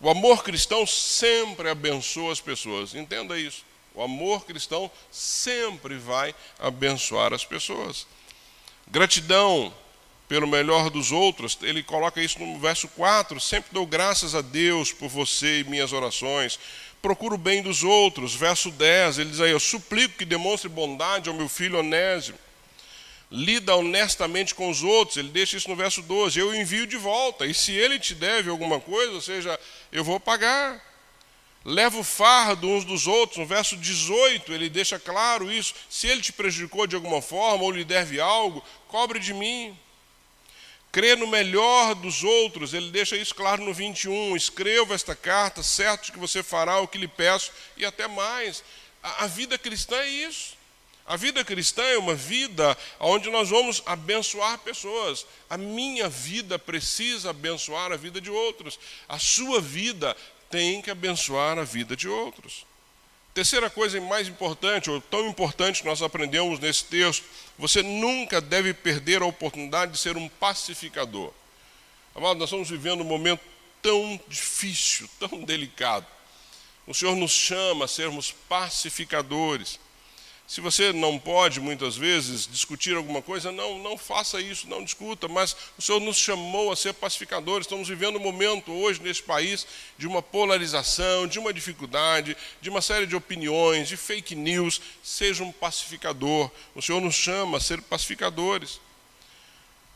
O 0.00 0.10
amor 0.10 0.42
cristão 0.42 0.84
sempre 0.84 1.70
abençoa 1.70 2.32
as 2.32 2.40
pessoas. 2.40 2.92
Entenda 2.92 3.38
isso. 3.38 3.64
O 3.94 4.02
amor 4.02 4.44
cristão 4.44 4.90
sempre 5.10 5.96
vai 5.96 6.34
abençoar 6.58 7.32
as 7.32 7.44
pessoas. 7.44 8.06
Gratidão 8.88 9.72
pelo 10.28 10.46
melhor 10.46 10.88
dos 10.88 11.12
outros, 11.12 11.58
ele 11.60 11.82
coloca 11.82 12.22
isso 12.22 12.38
no 12.38 12.58
verso 12.58 12.88
4: 12.88 13.38
sempre 13.38 13.70
dou 13.70 13.86
graças 13.86 14.34
a 14.34 14.40
Deus 14.40 14.90
por 14.90 15.08
você 15.08 15.60
e 15.60 15.64
minhas 15.64 15.92
orações. 15.92 16.58
Procuro 17.02 17.34
o 17.34 17.38
bem 17.38 17.62
dos 17.62 17.82
outros. 17.82 18.34
Verso 18.34 18.70
10, 18.70 19.18
ele 19.18 19.30
diz 19.30 19.40
aí: 19.40 19.50
Eu 19.50 19.60
suplico 19.60 20.16
que 20.16 20.24
demonstre 20.24 20.70
bondade 20.70 21.28
ao 21.28 21.34
meu 21.34 21.50
filho 21.50 21.78
Onésimo. 21.80 22.38
Lida 23.30 23.74
honestamente 23.76 24.54
com 24.54 24.70
os 24.70 24.82
outros, 24.82 25.16
ele 25.16 25.28
deixa 25.28 25.56
isso 25.56 25.68
no 25.68 25.76
verso 25.76 26.00
12: 26.00 26.38
Eu 26.38 26.54
envio 26.54 26.86
de 26.86 26.96
volta, 26.96 27.44
e 27.44 27.52
se 27.52 27.72
ele 27.72 27.98
te 27.98 28.14
deve 28.14 28.48
alguma 28.48 28.80
coisa, 28.80 29.12
ou 29.12 29.20
seja, 29.20 29.58
eu 29.90 30.02
vou 30.02 30.18
pagar 30.18 30.91
leva 31.64 31.98
o 31.98 32.04
fardo 32.04 32.68
uns 32.68 32.84
dos 32.84 33.06
outros. 33.06 33.38
No 33.38 33.46
verso 33.46 33.76
18, 33.76 34.52
ele 34.52 34.68
deixa 34.68 34.98
claro 34.98 35.50
isso. 35.50 35.74
Se 35.88 36.06
ele 36.06 36.20
te 36.20 36.32
prejudicou 36.32 36.86
de 36.86 36.96
alguma 36.96 37.22
forma 37.22 37.64
ou 37.64 37.70
lhe 37.70 37.84
deve 37.84 38.20
algo, 38.20 38.64
cobre 38.88 39.18
de 39.18 39.32
mim. 39.32 39.76
Crê 40.90 41.16
no 41.16 41.26
melhor 41.26 41.94
dos 41.94 42.22
outros, 42.22 42.74
ele 42.74 42.90
deixa 42.90 43.16
isso 43.16 43.34
claro 43.34 43.64
no 43.64 43.72
21. 43.72 44.36
Escreva 44.36 44.94
esta 44.94 45.16
carta, 45.16 45.62
certo 45.62 46.12
que 46.12 46.18
você 46.18 46.42
fará 46.42 46.80
o 46.80 46.88
que 46.88 46.98
lhe 46.98 47.08
peço 47.08 47.50
e 47.78 47.84
até 47.84 48.06
mais. 48.06 48.62
A, 49.02 49.24
a 49.24 49.26
vida 49.26 49.56
cristã 49.56 49.96
é 49.96 50.08
isso. 50.08 50.60
A 51.04 51.16
vida 51.16 51.44
cristã 51.44 51.82
é 51.82 51.98
uma 51.98 52.14
vida 52.14 52.76
onde 53.00 53.28
nós 53.30 53.48
vamos 53.48 53.82
abençoar 53.86 54.58
pessoas. 54.58 55.26
A 55.50 55.56
minha 55.56 56.08
vida 56.08 56.58
precisa 56.58 57.30
abençoar 57.30 57.90
a 57.90 57.96
vida 57.96 58.20
de 58.20 58.30
outros. 58.30 58.78
A 59.08 59.18
sua 59.18 59.60
vida 59.60 60.16
tem 60.52 60.82
que 60.82 60.90
abençoar 60.90 61.58
a 61.58 61.64
vida 61.64 61.96
de 61.96 62.06
outros. 62.06 62.66
Terceira 63.32 63.70
coisa 63.70 63.98
mais 64.02 64.28
importante, 64.28 64.90
ou 64.90 65.00
tão 65.00 65.26
importante 65.26 65.80
que 65.80 65.88
nós 65.88 66.02
aprendemos 66.02 66.60
nesse 66.60 66.84
texto, 66.84 67.24
você 67.58 67.82
nunca 67.82 68.42
deve 68.42 68.74
perder 68.74 69.22
a 69.22 69.26
oportunidade 69.26 69.92
de 69.92 69.98
ser 69.98 70.18
um 70.18 70.28
pacificador. 70.28 71.32
Amado, 72.14 72.38
nós 72.38 72.50
estamos 72.50 72.68
vivendo 72.68 73.00
um 73.00 73.04
momento 73.04 73.40
tão 73.80 74.20
difícil, 74.28 75.08
tão 75.18 75.42
delicado. 75.42 76.06
O 76.86 76.92
Senhor 76.92 77.16
nos 77.16 77.32
chama 77.32 77.86
a 77.86 77.88
sermos 77.88 78.30
pacificadores. 78.30 79.80
Se 80.46 80.60
você 80.60 80.92
não 80.92 81.18
pode, 81.18 81.60
muitas 81.60 81.96
vezes, 81.96 82.46
discutir 82.46 82.94
alguma 82.94 83.22
coisa, 83.22 83.50
não, 83.50 83.78
não 83.78 83.96
faça 83.96 84.40
isso, 84.40 84.68
não 84.68 84.84
discuta, 84.84 85.26
mas 85.26 85.56
o 85.78 85.82
Senhor 85.82 86.00
nos 86.00 86.18
chamou 86.18 86.70
a 86.70 86.76
ser 86.76 86.92
pacificadores. 86.92 87.66
Estamos 87.66 87.88
vivendo 87.88 88.16
um 88.16 88.22
momento 88.22 88.70
hoje 88.70 89.00
nesse 89.02 89.22
país 89.22 89.66
de 89.96 90.06
uma 90.06 90.20
polarização, 90.20 91.26
de 91.26 91.38
uma 91.38 91.52
dificuldade, 91.54 92.36
de 92.60 92.68
uma 92.68 92.82
série 92.82 93.06
de 93.06 93.16
opiniões, 93.16 93.88
de 93.88 93.96
fake 93.96 94.34
news. 94.34 94.80
Seja 95.02 95.42
um 95.42 95.52
pacificador. 95.52 96.50
O 96.74 96.82
Senhor 96.82 97.00
nos 97.00 97.14
chama 97.14 97.56
a 97.56 97.60
ser 97.60 97.80
pacificadores. 97.80 98.78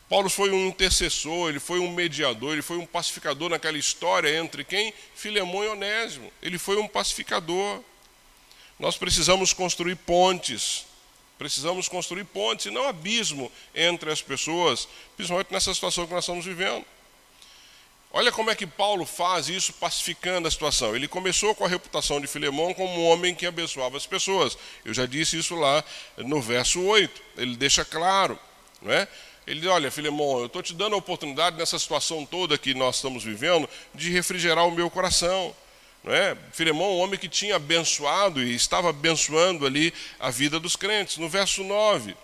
Paulo 0.09 0.29
foi 0.29 0.51
um 0.51 0.67
intercessor, 0.67 1.49
ele 1.49 1.59
foi 1.59 1.79
um 1.79 1.91
mediador, 1.91 2.53
ele 2.53 2.61
foi 2.61 2.77
um 2.77 2.85
pacificador 2.85 3.49
naquela 3.49 3.77
história 3.77 4.37
entre 4.37 4.63
quem? 4.63 4.93
Filemão 5.13 5.65
e 5.65 5.67
Onésimo. 5.67 6.31
Ele 6.41 6.57
foi 6.57 6.77
um 6.77 6.87
pacificador. 6.87 7.83
Nós 8.79 8.97
precisamos 8.97 9.53
construir 9.53 9.95
pontes, 9.95 10.85
precisamos 11.37 11.87
construir 11.87 12.25
pontes 12.25 12.67
e 12.67 12.71
não 12.71 12.87
abismo 12.87 13.51
entre 13.73 14.11
as 14.11 14.21
pessoas, 14.21 14.87
principalmente 15.15 15.51
nessa 15.51 15.73
situação 15.73 16.05
que 16.05 16.13
nós 16.13 16.23
estamos 16.23 16.45
vivendo. 16.45 16.85
Olha 18.11 18.31
como 18.31 18.49
é 18.49 18.55
que 18.55 18.65
Paulo 18.65 19.05
faz 19.05 19.49
isso 19.49 19.73
pacificando 19.73 20.47
a 20.47 20.51
situação. 20.51 20.95
Ele 20.95 21.07
começou 21.07 21.53
com 21.53 21.65
a 21.65 21.67
reputação 21.67 22.21
de 22.21 22.27
Filemão 22.27 22.73
como 22.73 22.91
um 22.91 23.05
homem 23.05 23.35
que 23.35 23.45
abençoava 23.45 23.97
as 23.97 24.05
pessoas. 24.05 24.57
Eu 24.85 24.93
já 24.93 25.05
disse 25.05 25.37
isso 25.37 25.55
lá 25.55 25.83
no 26.17 26.41
verso 26.41 26.81
8. 26.81 27.21
Ele 27.37 27.55
deixa 27.55 27.83
claro, 27.83 28.39
não 28.81 28.91
é? 28.91 29.07
Ele 29.45 29.59
diz: 29.59 29.69
Olha, 29.69 29.91
Filemão, 29.91 30.39
eu 30.39 30.45
estou 30.47 30.63
te 30.63 30.73
dando 30.73 30.93
a 30.93 30.97
oportunidade 30.97 31.57
nessa 31.57 31.77
situação 31.77 32.25
toda 32.25 32.57
que 32.57 32.73
nós 32.73 32.95
estamos 32.95 33.23
vivendo 33.23 33.69
de 33.93 34.09
refrigerar 34.09 34.65
o 34.65 34.71
meu 34.71 34.89
coração. 34.89 35.55
É? 36.09 36.37
Filemão, 36.53 36.95
um 36.95 36.99
homem 36.99 37.19
que 37.19 37.27
tinha 37.27 37.57
abençoado 37.57 38.41
e 38.41 38.55
estava 38.55 38.89
abençoando 38.89 39.65
ali 39.65 39.93
a 40.19 40.29
vida 40.29 40.59
dos 40.59 40.75
crentes. 40.75 41.17
No 41.17 41.27
verso 41.27 41.63
9, 41.63 42.15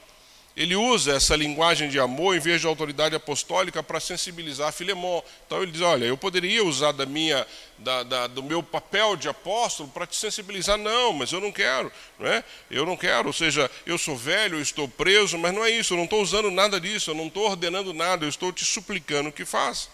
ele 0.56 0.76
usa 0.76 1.16
essa 1.16 1.36
linguagem 1.36 1.90
de 1.90 2.00
amor 2.00 2.36
em 2.36 2.40
vez 2.40 2.62
de 2.62 2.68
autoridade 2.68 3.16
apostólica 3.16 3.82
para 3.82 4.00
sensibilizar 4.00 4.72
Filemão. 4.72 5.24
Então 5.46 5.64
ele 5.64 5.72
diz: 5.72 5.82
Olha, 5.82 6.06
eu 6.06 6.16
poderia 6.16 6.64
usar 6.64 6.92
da 6.92 7.08
minha, 7.08 7.46
da, 7.80 8.04
da, 8.04 8.28
do 8.28 8.44
meu 8.44 8.62
papel 8.62 9.16
de 9.16 9.28
apóstolo 9.28 9.90
para 9.90 10.06
te 10.06 10.16
sensibilizar, 10.16 10.78
não, 10.78 11.12
mas 11.12 11.32
eu 11.32 11.42
não 11.42 11.52
quero, 11.52 11.92
não 12.20 12.28
é? 12.28 12.44
Eu 12.70 12.86
não 12.86 12.96
quero, 12.96 13.28
ou 13.28 13.34
seja, 13.34 13.70
eu 13.86 13.98
sou 13.98 14.16
velho, 14.16 14.58
eu 14.58 14.62
estou 14.62 14.88
preso, 14.88 15.40
mas 15.40 15.54
não 15.54 15.66
é 15.66 15.72
isso, 15.72 15.94
eu 15.94 15.98
não 15.98 16.06
estou 16.06 16.22
usando 16.22 16.52
nada 16.52 16.80
disso, 16.80 17.10
eu 17.12 17.16
não 17.16 17.28
estou 17.28 17.50
ordenando 17.50 17.92
nada, 17.92 18.24
eu 18.24 18.30
estou 18.30 18.54
te 18.54 18.64
suplicando 18.64 19.32
que 19.32 19.46
faça. 19.46 19.90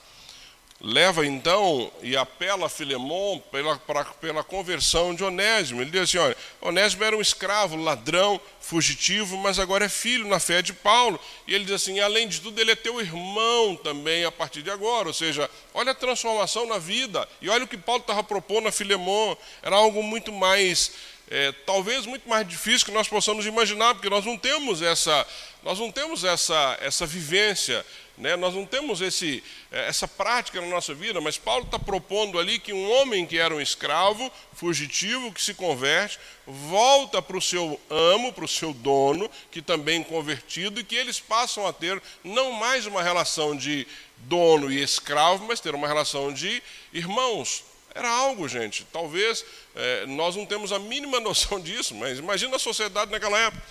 Leva 0.82 1.26
então 1.26 1.92
e 2.02 2.16
apela 2.16 2.68
a 2.68 2.70
Filemon 2.70 3.40
pela, 3.52 3.78
pra, 3.78 4.06
pela 4.06 4.44
conversão 4.44 5.14
de 5.14 5.24
Onésimo. 5.24 5.82
Ele 5.82 5.92
diz 5.92 6.02
assim: 6.02 6.18
olha, 6.18 6.38
Onésimo 6.62 7.04
era 7.04 7.16
um 7.16 7.22
escravo, 7.22 7.76
ladrão, 7.76 8.40
fugitivo, 8.62 9.38
mas 9.38 9.60
agora 9.60 9.86
é 9.86 9.90
filho 9.90 10.28
na 10.28 10.40
fé 10.40 10.62
de 10.62 10.74
Paulo. 10.74 11.20
E 11.46 11.54
ele 11.54 11.66
diz 11.66 11.76
assim: 11.76 12.00
além 12.00 12.28
de 12.28 12.40
tudo, 12.40 12.60
ele 12.60 12.72
é 12.72 12.76
teu 12.76 13.00
irmão 13.02 13.76
também 13.76 14.24
a 14.24 14.32
partir 14.32 14.62
de 14.62 14.72
agora. 14.72 15.08
Ou 15.08 15.14
seja, 15.14 15.50
olha 15.74 15.92
a 15.92 15.96
transformação 15.96 16.66
na 16.66 16.78
vida. 16.78 17.28
E 17.42 17.50
olha 17.50 17.66
o 17.66 17.68
que 17.68 17.78
Paulo 17.78 18.02
estava 18.02 18.24
propondo 18.24 18.68
a 18.68 18.72
Filemon. 18.72 19.36
Era 19.62 19.76
algo 19.76 20.02
muito 20.02 20.32
mais. 20.32 20.92
É, 21.32 21.52
talvez 21.64 22.08
muito 22.08 22.28
mais 22.28 22.48
difícil 22.48 22.88
que 22.88 22.92
nós 22.92 23.08
possamos 23.08 23.46
imaginar, 23.46 23.94
porque 23.94 24.10
nós 24.10 24.26
não 24.26 24.36
temos 24.36 24.82
essa, 24.82 25.28
nós 25.62 25.78
não 25.78 25.92
temos 25.92 26.24
essa, 26.24 26.76
essa 26.82 27.06
vivência 27.06 27.86
né? 28.20 28.36
Nós 28.36 28.54
não 28.54 28.66
temos 28.66 29.00
esse, 29.00 29.42
eh, 29.72 29.88
essa 29.88 30.08
prática 30.08 30.60
na 30.60 30.68
nossa 30.68 30.94
vida, 30.94 31.22
mas 31.22 31.38
Paulo 31.38 31.64
está 31.64 31.80
propondo 31.80 32.38
ali 32.38 32.60
que 32.60 32.74
um 32.74 32.92
homem 32.92 33.26
que 33.26 33.38
era 33.38 33.56
um 33.56 33.62
escravo, 33.62 34.30
fugitivo, 34.54 35.32
que 35.32 35.42
se 35.42 35.54
converte, 35.54 36.20
volta 36.46 37.22
para 37.22 37.38
o 37.38 37.42
seu 37.42 37.80
amo, 37.90 38.34
para 38.34 38.44
o 38.44 38.48
seu 38.48 38.74
dono, 38.74 39.32
que 39.50 39.62
também 39.62 40.04
convertido, 40.04 40.82
e 40.82 40.84
que 40.84 40.96
eles 40.96 41.20
passam 41.20 41.66
a 41.66 41.72
ter 41.72 42.02
não 42.22 42.52
mais 42.52 42.86
uma 42.86 43.02
relação 43.02 43.56
de 43.56 43.88
dono 44.18 44.70
e 44.70 44.84
escravo, 44.84 45.46
mas 45.48 45.62
ter 45.62 45.74
uma 45.74 45.88
relação 45.88 46.34
de 46.34 46.62
irmãos. 46.92 47.64
Era 47.96 48.10
algo, 48.10 48.48
gente. 48.50 48.86
Talvez 48.92 49.46
é, 49.74 50.06
nós 50.06 50.36
não 50.36 50.46
temos 50.46 50.74
a 50.74 50.78
mínima 50.78 51.20
noção 51.22 51.60
disso, 51.60 51.96
mas 51.96 52.20
imagina 52.20 52.58
a 52.58 52.60
sociedade 52.60 53.12
naquela 53.12 53.40
época. 53.40 53.64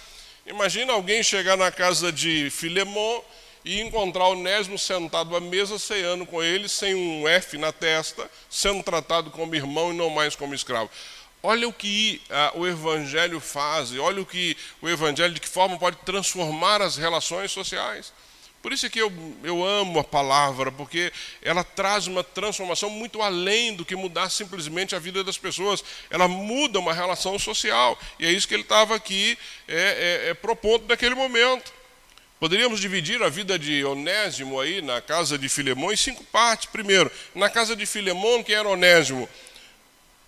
Imagina 0.47 0.95
alguém 0.95 1.23
chegar 1.23 1.59
na 1.59 1.71
casa 1.71 2.11
de 2.11 2.49
Filemon 2.49 3.21
e 3.69 3.83
encontrar 3.83 4.29
Onésimo 4.29 4.79
sentado 4.79 5.37
à 5.37 5.41
mesa, 5.41 5.79
ceando 5.79 6.25
com 6.25 6.43
ele, 6.43 6.67
sem 6.71 6.95
um 6.95 7.29
F 7.29 7.59
na 7.59 7.71
testa, 7.71 8.27
sendo 8.49 8.83
tratado 8.83 9.31
como 9.31 9.55
irmão 9.55 9.93
e 9.93 9.95
não 9.95 10.09
mais 10.09 10.35
como 10.35 10.55
escravo. 10.55 10.89
Olha 11.43 11.69
o 11.69 11.73
que 11.73 12.23
ah, 12.31 12.51
o 12.55 12.67
Evangelho 12.67 13.39
faz, 13.41 13.95
olha 13.99 14.23
o 14.23 14.27
que 14.27 14.57
o 14.81 14.89
Evangelho, 14.89 15.35
de 15.35 15.41
que 15.41 15.49
forma 15.49 15.77
pode 15.77 15.99
transformar 15.99 16.81
as 16.81 16.97
relações 16.97 17.53
sociais. 17.53 18.11
Por 18.63 18.73
isso 18.73 18.87
é 18.87 18.89
que 18.89 19.03
eu, 19.03 19.13
eu 19.45 19.63
amo 19.63 19.99
a 19.99 20.05
palavra, 20.05 20.73
porque 20.73 21.13
ela 21.43 21.63
traz 21.63 22.07
uma 22.07 22.25
transformação 22.25 22.89
muito 22.89 23.21
além 23.21 23.75
do 23.75 23.85
que 23.85 23.95
mudar 23.95 24.31
simplesmente 24.31 24.97
a 24.97 24.99
vida 24.99 25.23
das 25.23 25.37
pessoas. 25.37 25.85
Ela 26.09 26.27
muda 26.27 26.79
uma 26.79 26.95
relação 26.95 27.39
social. 27.39 27.99
E 28.19 28.25
é 28.25 28.33
isso 28.33 28.49
que 28.49 28.55
ele 28.55 28.63
estava 28.63 28.95
aqui 28.95 29.37
é, 29.69 30.25
é, 30.25 30.31
é 30.31 30.35
propondo 30.35 30.89
naquele 30.89 31.15
momento. 31.15 31.78
Poderíamos 32.41 32.81
dividir 32.81 33.21
a 33.23 33.29
vida 33.29 33.59
de 33.59 33.85
Onésimo 33.85 34.61
aí 34.61 34.81
na 34.81 35.01
casa 35.01 35.37
de 35.37 35.49
Filemão 35.49 35.93
em 35.93 35.97
cinco 35.97 36.23
partes. 36.25 36.69
Primeiro, 36.71 37.11
na 37.35 37.51
casa 37.51 37.75
de 37.75 37.85
Filemão, 37.85 38.45
quem 38.45 38.55
era 38.55 38.69
Onésimo? 38.69 39.29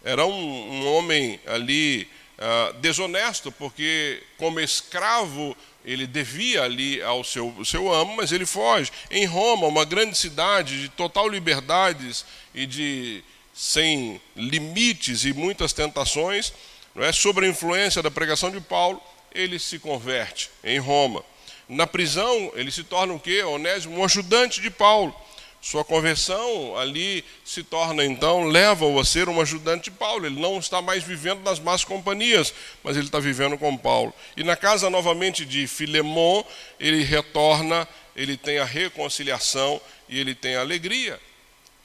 Era 0.03 0.27
um, 0.27 0.33
um 0.33 0.93
homem 0.93 1.39
ali 1.47 2.09
uh, 2.39 2.73
desonesto, 2.75 3.53
porque 3.53 4.23
como 4.37 4.59
escravo 4.59 5.57
ele 5.85 6.07
devia 6.07 6.65
ali 6.65 7.01
ao 7.01 7.23
seu, 7.23 7.65
seu 7.65 7.93
amo, 7.93 8.17
mas 8.17 8.33
ele 8.33 8.45
foge. 8.45 8.91
Em 9.09 9.25
Roma, 9.25 9.69
uma 9.69 9.85
grande 9.85 10.19
cidade 10.19 10.83
de 10.83 10.89
total 10.89 11.29
liberdades 11.29 12.25
e 12.53 12.67
de 12.67 13.23
sem 13.55 14.21
limites 14.35 15.25
e 15.25 15.33
muitas 15.33 15.73
tentações, 15.73 16.53
não 16.95 17.05
é? 17.05 17.13
sob 17.13 17.45
a 17.45 17.49
influência 17.49 18.03
da 18.03 18.11
pregação 18.11 18.51
de 18.51 18.61
Paulo, 18.61 19.01
ele 19.33 19.59
se 19.59 19.79
converte 19.79 20.51
em 20.65 20.79
Roma. 20.79 21.25
Na 21.71 21.87
prisão, 21.87 22.51
ele 22.57 22.69
se 22.73 22.83
torna 22.83 23.15
o 23.15 23.21
quê? 23.21 23.45
Onésimo, 23.45 23.97
um 23.97 24.05
ajudante 24.05 24.61
de 24.61 24.69
Paulo. 24.69 25.15
Sua 25.63 25.85
conversão 25.85 26.77
ali 26.77 27.25
se 27.45 27.63
torna 27.63 28.05
então, 28.05 28.43
leva-o 28.43 28.99
a 28.99 29.05
ser 29.05 29.29
um 29.29 29.41
ajudante 29.41 29.85
de 29.85 29.93
Paulo. 29.93 30.27
Ele 30.27 30.41
não 30.41 30.59
está 30.59 30.83
mais 30.83 31.05
vivendo 31.05 31.45
nas 31.45 31.61
más 31.61 31.85
companhias, 31.85 32.53
mas 32.83 32.97
ele 32.97 33.07
está 33.07 33.21
vivendo 33.21 33.57
com 33.57 33.77
Paulo. 33.77 34.13
E 34.37 34.43
na 34.43 34.57
casa 34.57 34.91
novamente 34.91 35.45
de 35.45 35.69
Filemon, 35.69 36.43
ele 36.81 37.05
retorna, 37.05 37.87
ele 38.17 38.37
tem 38.37 38.59
a 38.59 38.65
reconciliação 38.65 39.81
e 40.09 40.19
ele 40.19 40.35
tem 40.35 40.57
a 40.57 40.63
alegria. 40.63 41.21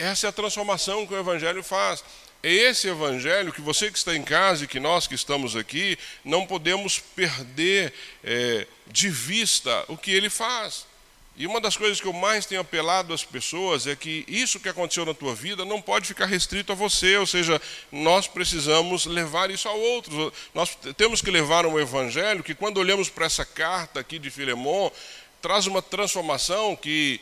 Essa 0.00 0.26
é 0.26 0.30
a 0.30 0.32
transformação 0.32 1.06
que 1.06 1.14
o 1.14 1.18
Evangelho 1.18 1.62
faz. 1.62 2.02
É 2.46 2.52
esse 2.52 2.86
evangelho 2.86 3.52
que 3.52 3.60
você 3.60 3.90
que 3.90 3.98
está 3.98 4.14
em 4.14 4.22
casa 4.22 4.62
e 4.62 4.68
que 4.68 4.78
nós 4.78 5.08
que 5.08 5.16
estamos 5.16 5.56
aqui 5.56 5.98
não 6.24 6.46
podemos 6.46 7.00
perder 7.00 7.92
é, 8.22 8.68
de 8.86 9.08
vista 9.10 9.84
o 9.88 9.96
que 9.96 10.12
ele 10.12 10.30
faz. 10.30 10.86
E 11.36 11.44
uma 11.44 11.60
das 11.60 11.76
coisas 11.76 12.00
que 12.00 12.06
eu 12.06 12.12
mais 12.12 12.46
tenho 12.46 12.60
apelado 12.60 13.12
às 13.12 13.24
pessoas 13.24 13.88
é 13.88 13.96
que 13.96 14.24
isso 14.28 14.60
que 14.60 14.68
aconteceu 14.68 15.04
na 15.04 15.12
tua 15.12 15.34
vida 15.34 15.64
não 15.64 15.82
pode 15.82 16.06
ficar 16.06 16.26
restrito 16.26 16.70
a 16.70 16.76
você, 16.76 17.16
ou 17.16 17.26
seja, 17.26 17.60
nós 17.90 18.28
precisamos 18.28 19.06
levar 19.06 19.50
isso 19.50 19.68
a 19.68 19.72
outros. 19.72 20.32
Nós 20.54 20.78
temos 20.96 21.20
que 21.20 21.32
levar 21.32 21.66
um 21.66 21.80
evangelho 21.80 22.44
que, 22.44 22.54
quando 22.54 22.78
olhamos 22.78 23.10
para 23.10 23.26
essa 23.26 23.44
carta 23.44 23.98
aqui 23.98 24.20
de 24.20 24.30
Filemon, 24.30 24.88
traz 25.42 25.66
uma 25.66 25.82
transformação 25.82 26.76
que 26.76 27.20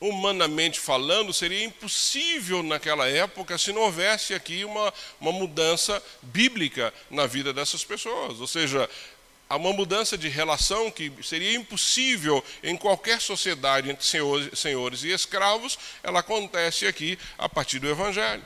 humanamente 0.00 0.78
falando, 0.78 1.32
seria 1.32 1.64
impossível 1.64 2.62
naquela 2.62 3.08
época 3.08 3.56
se 3.56 3.72
não 3.72 3.82
houvesse 3.82 4.34
aqui 4.34 4.64
uma, 4.64 4.92
uma 5.20 5.32
mudança 5.32 6.02
bíblica 6.22 6.92
na 7.10 7.26
vida 7.26 7.52
dessas 7.52 7.84
pessoas. 7.84 8.40
Ou 8.40 8.46
seja, 8.46 8.88
há 9.48 9.56
uma 9.56 9.72
mudança 9.72 10.18
de 10.18 10.28
relação 10.28 10.90
que 10.90 11.10
seria 11.22 11.54
impossível 11.54 12.44
em 12.62 12.76
qualquer 12.76 13.20
sociedade 13.20 13.90
entre 13.90 14.04
senhores, 14.04 14.58
senhores 14.58 15.02
e 15.02 15.10
escravos, 15.10 15.78
ela 16.02 16.20
acontece 16.20 16.86
aqui 16.86 17.18
a 17.38 17.48
partir 17.48 17.78
do 17.78 17.88
Evangelho. 17.88 18.44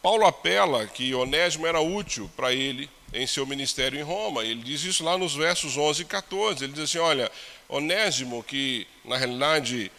Paulo 0.00 0.26
apela 0.26 0.86
que 0.86 1.14
Onésimo 1.14 1.66
era 1.66 1.80
útil 1.80 2.30
para 2.36 2.52
ele 2.52 2.90
em 3.12 3.26
seu 3.26 3.46
ministério 3.46 3.98
em 3.98 4.02
Roma. 4.02 4.44
Ele 4.44 4.62
diz 4.62 4.84
isso 4.84 5.02
lá 5.02 5.16
nos 5.16 5.34
versos 5.34 5.78
11 5.78 6.02
e 6.02 6.04
14. 6.04 6.62
Ele 6.62 6.74
diz 6.74 6.82
assim: 6.84 6.98
Olha, 6.98 7.32
Onésimo, 7.68 8.42
que 8.44 8.86
na 9.02 9.16
realidade 9.16 9.90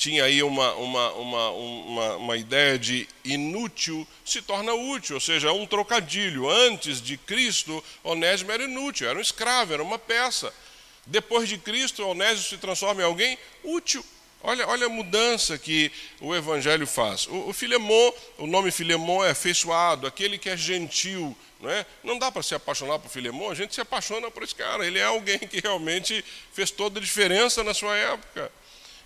tinha 0.00 0.24
aí 0.24 0.42
uma, 0.42 0.72
uma, 0.76 1.12
uma, 1.12 1.50
uma, 1.50 2.16
uma 2.16 2.36
ideia 2.38 2.78
de 2.78 3.06
inútil, 3.22 4.08
se 4.24 4.40
torna 4.40 4.72
útil, 4.72 5.16
ou 5.16 5.20
seja, 5.20 5.48
é 5.48 5.52
um 5.52 5.66
trocadilho. 5.66 6.48
Antes 6.48 7.02
de 7.02 7.18
Cristo, 7.18 7.84
Onésimo 8.02 8.50
era 8.50 8.64
inútil, 8.64 9.10
era 9.10 9.18
um 9.18 9.20
escravo, 9.20 9.74
era 9.74 9.82
uma 9.82 9.98
peça. 9.98 10.54
Depois 11.04 11.50
de 11.50 11.58
Cristo, 11.58 12.02
Onésimo 12.02 12.48
se 12.48 12.56
transforma 12.56 13.02
em 13.02 13.04
alguém 13.04 13.38
útil. 13.62 14.02
Olha, 14.42 14.66
olha 14.68 14.86
a 14.86 14.88
mudança 14.88 15.58
que 15.58 15.92
o 16.18 16.34
Evangelho 16.34 16.86
faz. 16.86 17.26
O, 17.26 17.50
o 17.50 17.52
Filemon, 17.52 18.10
o 18.38 18.46
nome 18.46 18.70
Filemon 18.70 19.22
é 19.22 19.32
afeiçoado, 19.32 20.06
aquele 20.06 20.38
que 20.38 20.48
é 20.48 20.56
gentil. 20.56 21.36
Não, 21.60 21.68
é? 21.68 21.84
não 22.02 22.18
dá 22.18 22.32
para 22.32 22.42
se 22.42 22.54
apaixonar 22.54 22.98
por 22.98 23.10
Filemon, 23.10 23.50
a 23.50 23.54
gente 23.54 23.74
se 23.74 23.82
apaixona 23.82 24.30
por 24.30 24.44
esse 24.44 24.54
cara. 24.54 24.86
Ele 24.86 24.98
é 24.98 25.04
alguém 25.04 25.38
que 25.40 25.60
realmente 25.60 26.24
fez 26.54 26.70
toda 26.70 26.98
a 26.98 27.02
diferença 27.02 27.62
na 27.62 27.74
sua 27.74 27.94
época. 27.94 28.50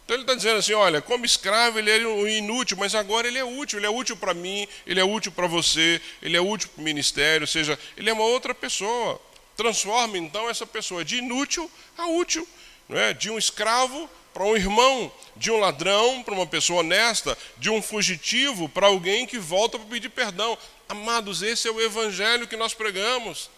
Então 0.04 0.16
ele 0.16 0.22
está 0.22 0.34
dizendo 0.34 0.58
assim: 0.58 0.74
olha, 0.74 1.00
como 1.00 1.24
escravo 1.24 1.78
ele 1.78 1.90
era 1.90 2.04
inútil, 2.30 2.76
mas 2.76 2.94
agora 2.94 3.26
ele 3.26 3.38
é 3.38 3.44
útil, 3.44 3.78
ele 3.78 3.86
é 3.86 3.90
útil 3.90 4.16
para 4.16 4.34
mim, 4.34 4.68
ele 4.86 5.00
é 5.00 5.04
útil 5.04 5.32
para 5.32 5.46
você, 5.46 6.00
ele 6.22 6.36
é 6.36 6.40
útil 6.40 6.68
para 6.68 6.80
o 6.80 6.84
ministério, 6.84 7.44
ou 7.44 7.48
seja, 7.48 7.78
ele 7.96 8.10
é 8.10 8.12
uma 8.12 8.24
outra 8.24 8.54
pessoa. 8.54 9.20
Transforma 9.56 10.18
então 10.18 10.50
essa 10.50 10.66
pessoa 10.66 11.04
de 11.04 11.18
inútil 11.18 11.70
a 11.96 12.06
útil, 12.06 12.46
não 12.88 12.98
é? 12.98 13.14
de 13.14 13.30
um 13.30 13.38
escravo 13.38 14.10
para 14.34 14.42
um 14.42 14.56
irmão, 14.56 15.12
de 15.36 15.50
um 15.50 15.58
ladrão 15.58 16.22
para 16.24 16.34
uma 16.34 16.46
pessoa 16.46 16.80
honesta, 16.80 17.38
de 17.56 17.70
um 17.70 17.80
fugitivo 17.80 18.68
para 18.68 18.88
alguém 18.88 19.26
que 19.26 19.38
volta 19.38 19.78
para 19.78 19.88
pedir 19.88 20.08
perdão. 20.08 20.58
Amados, 20.88 21.40
esse 21.40 21.68
é 21.68 21.70
o 21.70 21.80
evangelho 21.80 22.48
que 22.48 22.56
nós 22.56 22.74
pregamos, 22.74 23.48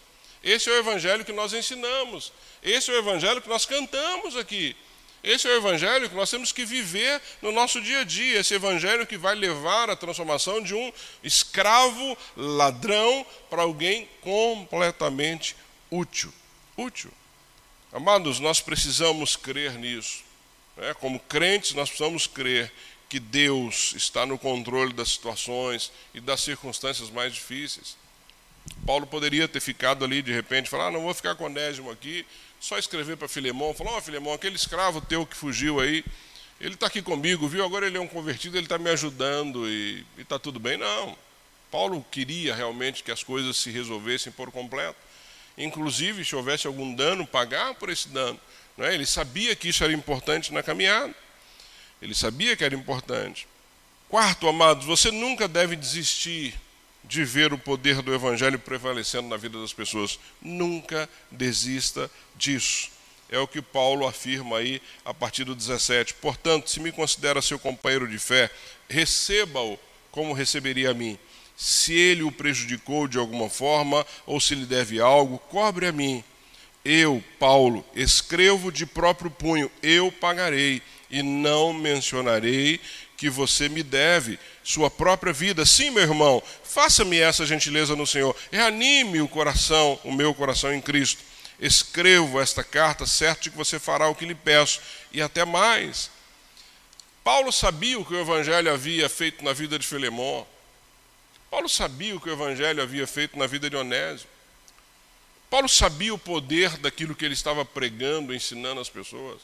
esse 0.43 0.69
é 0.69 0.73
o 0.73 0.77
evangelho 0.77 1.25
que 1.25 1.33
nós 1.33 1.51
ensinamos, 1.51 2.31
esse 2.61 2.91
é 2.91 2.93
o 2.93 2.97
evangelho 2.97 3.41
que 3.41 3.49
nós 3.49 3.65
cantamos 3.65 4.37
aqui. 4.37 4.75
Esse 5.23 5.47
é 5.47 5.51
o 5.51 5.57
evangelho 5.57 6.09
que 6.09 6.15
nós 6.15 6.29
temos 6.29 6.51
que 6.51 6.65
viver 6.65 7.21
no 7.41 7.51
nosso 7.51 7.81
dia 7.81 8.01
a 8.01 8.03
dia, 8.03 8.39
esse 8.39 8.53
evangelho 8.53 9.05
que 9.05 9.17
vai 9.17 9.35
levar 9.35 9.89
à 9.89 9.95
transformação 9.95 10.61
de 10.61 10.73
um 10.73 10.93
escravo 11.23 12.17
ladrão 12.35 13.25
para 13.49 13.63
alguém 13.63 14.07
completamente 14.21 15.55
útil. 15.91 16.33
Útil. 16.77 17.11
Amados, 17.91 18.39
nós 18.39 18.61
precisamos 18.61 19.35
crer 19.35 19.73
nisso. 19.73 20.23
Né? 20.75 20.93
Como 20.95 21.19
crentes, 21.19 21.73
nós 21.73 21.89
precisamos 21.89 22.27
crer 22.27 22.71
que 23.09 23.19
Deus 23.19 23.93
está 23.95 24.25
no 24.25 24.37
controle 24.37 24.93
das 24.93 25.09
situações 25.09 25.91
e 26.13 26.19
das 26.19 26.41
circunstâncias 26.41 27.09
mais 27.09 27.33
difíceis. 27.33 27.95
Paulo 28.85 29.07
poderia 29.07 29.47
ter 29.47 29.61
ficado 29.61 30.03
ali 30.03 30.21
de 30.21 30.31
repente, 30.31 30.69
falar: 30.69 30.87
ah, 30.87 30.91
não 30.91 31.01
vou 31.01 31.13
ficar 31.13 31.35
com 31.35 31.45
Onésimo 31.45 31.89
aqui, 31.89 32.25
só 32.59 32.77
escrever 32.77 33.17
para 33.17 33.27
Filemão, 33.27 33.73
falar, 33.73 33.91
ó 33.91 33.97
oh, 33.97 34.01
Filemão, 34.01 34.33
aquele 34.33 34.55
escravo 34.55 35.01
teu 35.01 35.25
que 35.25 35.35
fugiu 35.35 35.79
aí, 35.79 36.03
ele 36.59 36.73
está 36.73 36.87
aqui 36.87 37.01
comigo, 37.01 37.47
viu? 37.47 37.63
Agora 37.63 37.85
ele 37.85 37.97
é 37.97 38.01
um 38.01 38.07
convertido, 38.07 38.57
ele 38.57 38.65
está 38.65 38.77
me 38.79 38.89
ajudando 38.89 39.69
e 39.69 40.03
está 40.17 40.39
tudo 40.39 40.59
bem. 40.59 40.75
Não. 40.75 41.15
Paulo 41.69 42.03
queria 42.09 42.55
realmente 42.55 43.03
que 43.03 43.11
as 43.11 43.23
coisas 43.23 43.57
se 43.57 43.69
resolvessem 43.69 44.31
por 44.31 44.51
completo. 44.51 44.97
Inclusive, 45.55 46.25
se 46.25 46.35
houvesse 46.35 46.65
algum 46.65 46.95
dano, 46.95 47.27
pagar 47.27 47.75
por 47.75 47.89
esse 47.89 48.07
dano. 48.09 48.39
Não 48.75 48.85
é? 48.85 48.93
Ele 48.93 49.05
sabia 49.05 49.55
que 49.55 49.69
isso 49.69 49.83
era 49.83 49.93
importante 49.93 50.51
na 50.51 50.63
caminhada. 50.63 51.13
Ele 52.01 52.15
sabia 52.15 52.55
que 52.55 52.63
era 52.63 52.73
importante. 52.73 53.47
Quarto, 54.09 54.47
amados, 54.47 54.85
você 54.85 55.11
nunca 55.11 55.47
deve 55.47 55.75
desistir 55.75 56.59
de 57.07 57.23
ver 57.23 57.53
o 57.53 57.57
poder 57.57 58.01
do 58.01 58.13
Evangelho 58.13 58.59
prevalecendo 58.59 59.29
na 59.29 59.37
vida 59.37 59.59
das 59.59 59.73
pessoas. 59.73 60.19
Nunca 60.41 61.09
desista 61.31 62.11
disso. 62.35 62.89
É 63.29 63.39
o 63.39 63.47
que 63.47 63.61
Paulo 63.61 64.07
afirma 64.07 64.57
aí 64.57 64.81
a 65.03 65.13
partir 65.13 65.43
do 65.43 65.55
17. 65.55 66.13
Portanto, 66.15 66.69
se 66.69 66.79
me 66.79 66.91
considera 66.91 67.41
seu 67.41 67.57
companheiro 67.57 68.07
de 68.07 68.17
fé, 68.19 68.49
receba-o 68.89 69.79
como 70.11 70.33
receberia 70.33 70.91
a 70.91 70.93
mim. 70.93 71.17
Se 71.55 71.93
ele 71.93 72.23
o 72.23 72.31
prejudicou 72.31 73.07
de 73.07 73.17
alguma 73.17 73.49
forma 73.49 74.05
ou 74.25 74.39
se 74.39 74.55
lhe 74.55 74.65
deve 74.65 74.99
algo, 74.99 75.39
cobre 75.49 75.87
a 75.87 75.91
mim. 75.91 76.23
Eu, 76.85 77.21
Paulo, 77.37 77.83
escrevo 77.95 78.71
de 78.71 78.85
próprio 78.85 79.29
punho, 79.29 79.69
eu 79.83 80.11
pagarei 80.11 80.81
e 81.09 81.21
não 81.21 81.73
mencionarei 81.73 82.79
que 83.17 83.29
você 83.29 83.67
me 83.67 83.81
deve 83.81 84.39
sua 84.63 84.91
própria 84.91 85.33
vida. 85.33 85.65
Sim, 85.65 85.89
meu 85.89 86.03
irmão, 86.03 86.41
faça-me 86.63 87.19
essa 87.19 87.45
gentileza 87.45 87.95
no 87.95 88.05
Senhor. 88.05 88.35
Reanime 88.51 89.19
o 89.19 89.27
coração, 89.27 89.99
o 90.03 90.11
meu 90.13 90.33
coração 90.35 90.71
em 90.71 90.79
Cristo. 90.79 91.21
Escrevo 91.59 92.39
esta 92.39 92.63
carta, 92.63 93.07
certo 93.07 93.43
de 93.43 93.49
que 93.49 93.57
você 93.57 93.79
fará 93.79 94.07
o 94.07 94.13
que 94.13 94.25
lhe 94.25 94.35
peço, 94.35 94.79
e 95.11 95.19
até 95.19 95.43
mais. 95.43 96.11
Paulo 97.23 97.51
sabia 97.51 97.99
o 97.99 98.05
que 98.05 98.13
o 98.13 98.21
Evangelho 98.21 98.71
havia 98.71 99.09
feito 99.09 99.43
na 99.43 99.51
vida 99.51 99.79
de 99.79 99.87
Filemão. 99.87 100.45
Paulo 101.49 101.67
sabia 101.67 102.15
o 102.15 102.21
que 102.21 102.29
o 102.29 102.33
Evangelho 102.33 102.83
havia 102.83 103.07
feito 103.07 103.37
na 103.37 103.47
vida 103.47 103.69
de 103.69 103.75
Onésio. 103.75 104.27
Paulo 105.49 105.67
sabia 105.67 106.13
o 106.13 106.19
poder 106.19 106.77
daquilo 106.77 107.15
que 107.15 107.25
ele 107.25 107.33
estava 107.33 107.65
pregando, 107.65 108.33
ensinando 108.33 108.79
às 108.79 108.89
pessoas. 108.89 109.41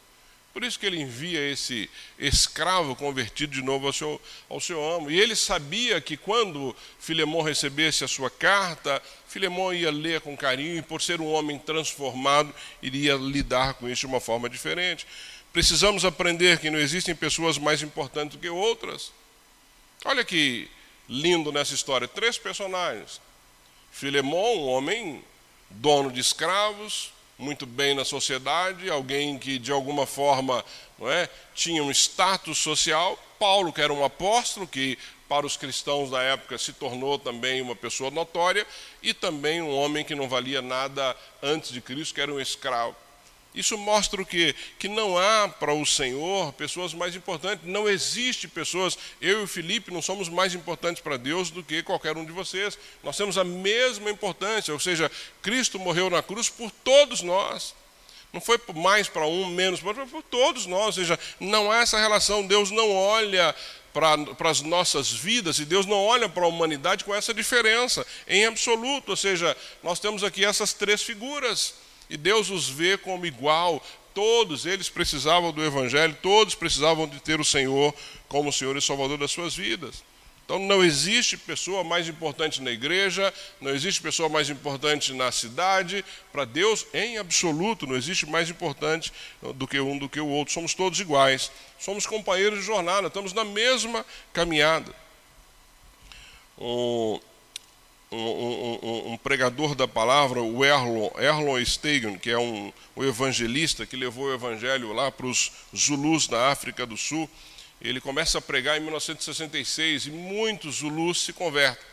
Por 0.54 0.64
isso 0.64 0.78
que 0.78 0.86
ele 0.86 1.02
envia 1.02 1.50
esse 1.50 1.90
escravo 2.20 2.96
convertido 2.96 3.54
de 3.54 3.64
novo 3.64 3.88
ao 3.88 3.94
seu, 3.94 4.22
ao 4.48 4.62
seu 4.62 4.88
amo. 4.88 5.10
E 5.10 5.20
ele 5.20 5.36
sabia 5.36 6.00
que 6.00 6.16
quando 6.16 6.76
Filemão 7.00 7.42
recebesse 7.42 8.04
a 8.04 8.08
sua 8.08 8.30
carta, 8.30 9.02
Filemão 9.28 9.74
ia 9.74 9.90
ler 9.90 10.22
com 10.22 10.38
carinho 10.38 10.78
e, 10.78 10.82
por 10.84 11.02
ser 11.02 11.20
um 11.20 11.32
homem 11.32 11.58
transformado, 11.58 12.54
iria 12.84 13.16
lidar 13.16 13.74
com 13.74 13.90
isso 13.90 14.02
de 14.02 14.06
uma 14.06 14.20
forma 14.20 14.48
diferente. 14.48 15.08
Precisamos 15.52 16.06
aprender 16.06 16.60
que 16.60 16.70
não 16.70 16.80
existem 16.80 17.16
pessoas 17.16 17.58
mais 17.58 17.82
importantes 17.82 18.38
do 18.38 18.42
que 18.42 18.50
outras. 18.50 19.12
Olha 20.06 20.24
que 20.24 20.70
lindo 21.10 21.52
nessa 21.52 21.74
história: 21.74 22.08
três 22.08 22.38
personagens. 22.38 23.20
Filemão, 23.92 24.58
um 24.58 24.68
homem 24.68 25.24
dono 25.70 26.12
de 26.12 26.20
escravos, 26.20 27.13
muito 27.38 27.66
bem 27.66 27.96
na 27.96 28.06
sociedade, 28.06 28.90
alguém 28.90 29.38
que 29.38 29.58
de 29.58 29.72
alguma 29.72 30.06
forma 30.06 30.64
é, 31.02 31.30
tinha 31.54 31.84
um 31.84 31.92
status 31.92 32.58
social. 32.58 33.18
Paulo, 33.40 33.74
que 33.74 33.82
era 33.82 33.92
um 33.92 34.06
apóstolo, 34.06 34.66
que 34.66 34.98
para 35.28 35.46
os 35.46 35.58
cristãos 35.58 36.12
da 36.12 36.22
época 36.22 36.58
se 36.58 36.72
tornou 36.72 37.18
também 37.18 37.62
uma 37.62 37.76
pessoa 37.76 38.12
notória, 38.12 38.66
e 39.02 39.14
também 39.14 39.62
um 39.62 39.76
homem 39.76 40.06
que 40.06 40.16
não 40.16 40.30
valia 40.30 40.62
nada 40.62 41.16
antes 41.42 41.72
de 41.72 41.82
Cristo, 41.82 42.14
que 42.14 42.22
era 42.22 42.34
um 42.34 42.40
escravo. 42.40 42.96
Isso 43.54 43.78
mostra 43.78 44.22
o 44.22 44.26
quê? 44.26 44.56
Que 44.80 44.88
não 44.88 45.18
há 45.18 45.48
para 45.48 45.74
o 45.74 45.86
Senhor 45.86 46.52
pessoas 46.54 46.94
mais 46.94 47.16
importantes. 47.16 47.66
Não 47.66 47.88
existe 47.88 48.48
pessoas. 48.48 48.98
Eu 49.22 49.42
e 49.42 49.44
o 49.44 49.48
Felipe 49.48 49.92
não 49.92 50.02
somos 50.02 50.28
mais 50.28 50.56
importantes 50.56 51.04
para 51.04 51.18
Deus 51.18 51.52
do 51.52 51.64
que 51.64 51.84
qualquer 51.84 52.18
um 52.18 52.26
de 52.26 52.32
vocês. 52.32 52.78
Nós 53.04 53.16
temos 53.16 53.38
a 53.38 53.44
mesma 53.44 54.10
importância. 54.10 54.74
Ou 54.74 54.80
seja, 54.80 55.12
Cristo 55.42 55.78
morreu 55.78 56.10
na 56.10 56.24
cruz 56.24 56.50
por 56.50 56.72
todos 56.84 57.22
nós. 57.22 57.76
Não 58.32 58.42
foi 58.42 58.60
mais 58.74 59.08
para 59.08 59.28
um, 59.28 59.46
menos 59.46 59.80
para 59.80 59.90
outro, 59.90 60.08
por 60.08 60.24
todos 60.24 60.66
nós. 60.66 60.86
Ou 60.86 60.94
seja, 60.94 61.20
não 61.40 61.72
há 61.72 61.82
essa 61.82 62.00
relação. 62.00 62.48
Deus 62.48 62.72
não 62.72 62.92
olha 62.92 63.54
para, 63.94 64.18
para 64.34 64.50
as 64.50 64.62
nossas 64.62 65.12
vidas 65.12 65.60
e 65.60 65.66
Deus 65.66 65.86
não 65.86 66.04
olha 66.04 66.28
para 66.28 66.44
a 66.44 66.48
humanidade 66.48 67.04
com 67.04 67.14
essa 67.14 67.32
diferença, 67.32 68.06
em 68.28 68.46
absoluto. 68.46 69.10
Ou 69.10 69.16
seja, 69.16 69.56
nós 69.84 70.00
temos 70.00 70.24
aqui 70.24 70.44
essas 70.44 70.74
três 70.74 71.04
figuras 71.04 71.76
e 72.14 72.18
Deus 72.18 72.52
os 72.52 72.70
vê 72.70 72.96
como 72.96 73.26
igual. 73.26 73.84
Todos 74.14 74.68
eles 74.68 74.88
precisavam 74.88 75.52
do 75.52 75.66
Evangelho, 75.66 76.16
todos 76.22 76.54
precisavam 76.54 77.08
de 77.08 77.20
ter 77.20 77.40
o 77.40 77.44
Senhor 77.44 77.92
como 78.28 78.54
Senhor 78.54 78.78
e 78.78 78.82
Salvador 78.82 79.18
das 79.18 79.32
suas 79.32 79.56
vidas. 79.56 80.04
Então 80.46 80.60
não 80.60 80.84
existe 80.84 81.36
pessoa 81.36 81.84
mais 81.84 82.08
importante 82.08 82.62
na 82.62 82.70
igreja, 82.70 83.34
não 83.60 83.72
existe 83.72 84.00
pessoa 84.00 84.30
mais 84.30 84.48
importante 84.52 85.12
na 85.12 85.32
cidade. 85.32 86.06
Para 86.32 86.46
Deus, 86.46 86.86
em 86.94 87.18
absoluto, 87.18 87.88
não 87.88 87.96
existe 87.96 88.28
mais 88.28 88.48
importante 88.48 89.12
do 89.56 89.68
que 89.68 89.80
um 89.80 89.98
do 89.98 90.08
que 90.08 90.20
o 90.20 90.28
outro. 90.28 90.54
Somos 90.54 90.76
todos 90.76 91.00
iguais. 91.00 91.50
Somos 91.80 92.06
companheiros 92.06 92.60
de 92.60 92.66
jornada, 92.66 93.08
estamos 93.08 93.34
na 93.34 93.44
mesma 93.44 94.06
caminhada. 94.32 94.94
Um, 96.60 97.20
um, 98.14 98.80
um, 98.84 99.14
um, 99.14 99.18
pregador 99.18 99.76
da 99.76 99.88
palavra, 99.88 100.42
o 100.42 100.64
Erlon, 100.64 101.10
Erlon 101.18 101.64
Stegen, 101.66 102.18
que 102.18 102.30
é 102.30 102.38
um, 102.38 102.72
um 102.96 103.04
evangelista 103.04 103.86
que 103.86 103.96
levou 103.96 104.26
o 104.26 104.34
evangelho 104.34 104.94
lá 104.94 105.12
para 105.12 105.26
os 105.26 105.52
Zulus 105.76 106.28
da 106.28 106.52
África 106.52 106.86
do 106.86 106.96
Sul, 106.96 107.30
ele 107.82 108.00
começa 108.00 108.38
a 108.38 108.42
pregar 108.42 108.78
em 108.78 108.82
1966 108.82 110.08
e 110.08 110.12
muitos 110.12 110.78
Zulus 110.78 111.24
se 111.24 111.34
convertem. 111.34 111.86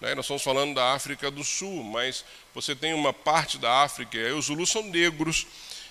Né? 0.00 0.14
Nós 0.14 0.24
estamos 0.24 0.42
falando 0.42 0.74
da 0.74 0.94
África 0.94 1.30
do 1.30 1.42
Sul, 1.42 1.82
mas 1.82 2.24
você 2.54 2.74
tem 2.74 2.94
uma 2.94 3.12
parte 3.12 3.58
da 3.58 3.82
África, 3.82 4.16
e 4.16 4.32
os 4.32 4.46
Zulus 4.46 4.70
são 4.70 4.82
negros, 4.82 5.46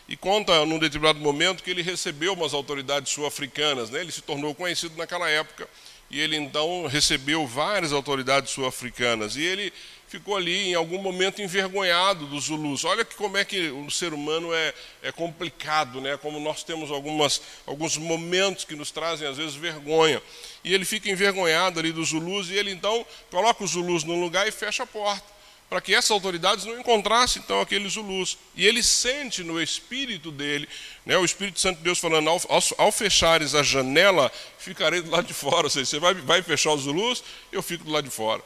e 0.07 0.15
conta 0.15 0.65
num 0.65 0.79
determinado 0.79 1.19
momento 1.19 1.63
que 1.63 1.69
ele 1.69 1.81
recebeu 1.81 2.33
umas 2.33 2.53
autoridades 2.53 3.11
sul-africanas, 3.11 3.89
né? 3.89 4.01
ele 4.01 4.11
se 4.11 4.21
tornou 4.21 4.55
conhecido 4.55 4.95
naquela 4.95 5.29
época 5.29 5.67
e 6.09 6.19
ele 6.19 6.35
então 6.35 6.85
recebeu 6.85 7.45
várias 7.47 7.91
autoridades 7.91 8.51
sul-africanas 8.51 9.35
e 9.35 9.43
ele 9.43 9.73
ficou 10.07 10.37
ali 10.37 10.69
em 10.69 10.75
algum 10.75 11.01
momento 11.01 11.41
envergonhado 11.41 12.27
dos 12.27 12.45
Zulus. 12.45 12.85
Olha 12.85 13.03
que 13.03 13.15
como 13.15 13.37
é 13.37 13.43
que 13.43 13.69
o 13.69 13.89
ser 13.89 14.13
humano 14.13 14.53
é, 14.53 14.73
é 15.01 15.11
complicado, 15.11 15.99
né? 15.99 16.15
Como 16.17 16.39
nós 16.39 16.63
temos 16.63 16.91
algumas, 16.91 17.41
alguns 17.65 17.97
momentos 17.97 18.63
que 18.63 18.75
nos 18.75 18.91
trazem 18.91 19.27
às 19.27 19.35
vezes 19.35 19.55
vergonha. 19.55 20.21
E 20.63 20.73
ele 20.73 20.85
fica 20.85 21.09
envergonhado 21.09 21.79
ali 21.79 21.91
dos 21.91 22.09
Zulus 22.09 22.49
e 22.49 22.53
ele 22.53 22.71
então 22.71 23.05
coloca 23.29 23.63
os 23.63 23.71
Zulus 23.71 24.03
num 24.03 24.21
lugar 24.21 24.47
e 24.47 24.51
fecha 24.51 24.83
a 24.83 24.87
porta 24.87 25.34
para 25.69 25.81
que 25.81 25.93
essas 25.93 26.11
autoridades 26.11 26.65
não 26.65 26.79
encontrassem 26.79 27.41
então 27.43 27.59
aqueles 27.59 27.93
Zulus. 27.93 28.37
E 28.55 28.65
ele 28.65 28.83
sente 28.83 29.43
no 29.43 29.61
espírito 29.61 30.31
dele, 30.31 30.69
né, 31.05 31.17
o 31.17 31.25
Espírito 31.25 31.59
Santo 31.59 31.77
de 31.77 31.83
Deus 31.83 31.99
falando: 31.99 32.29
ao, 32.29 32.41
ao, 32.49 32.61
ao, 32.77 32.91
fechares 32.91 33.55
a 33.55 33.63
janela, 33.63 34.31
ficarei 34.57 35.01
do 35.01 35.11
lado 35.11 35.27
de 35.27 35.33
fora. 35.33 35.65
Ou 35.65 35.69
seja, 35.69 35.85
você 35.85 35.99
vai, 35.99 36.13
vai 36.13 36.41
fechar 36.41 36.73
os 36.73 36.83
Zulus, 36.83 37.23
eu 37.51 37.63
fico 37.63 37.83
do 37.83 37.91
lado 37.91 38.05
de 38.05 38.11
fora. 38.11 38.41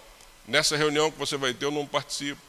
Nessa 0.48 0.76
reunião 0.76 1.12
que 1.12 1.20
você 1.20 1.38
vai 1.38 1.54
ter, 1.54 1.66
eu 1.66 1.72
não 1.72 1.86
participo. 1.86 2.49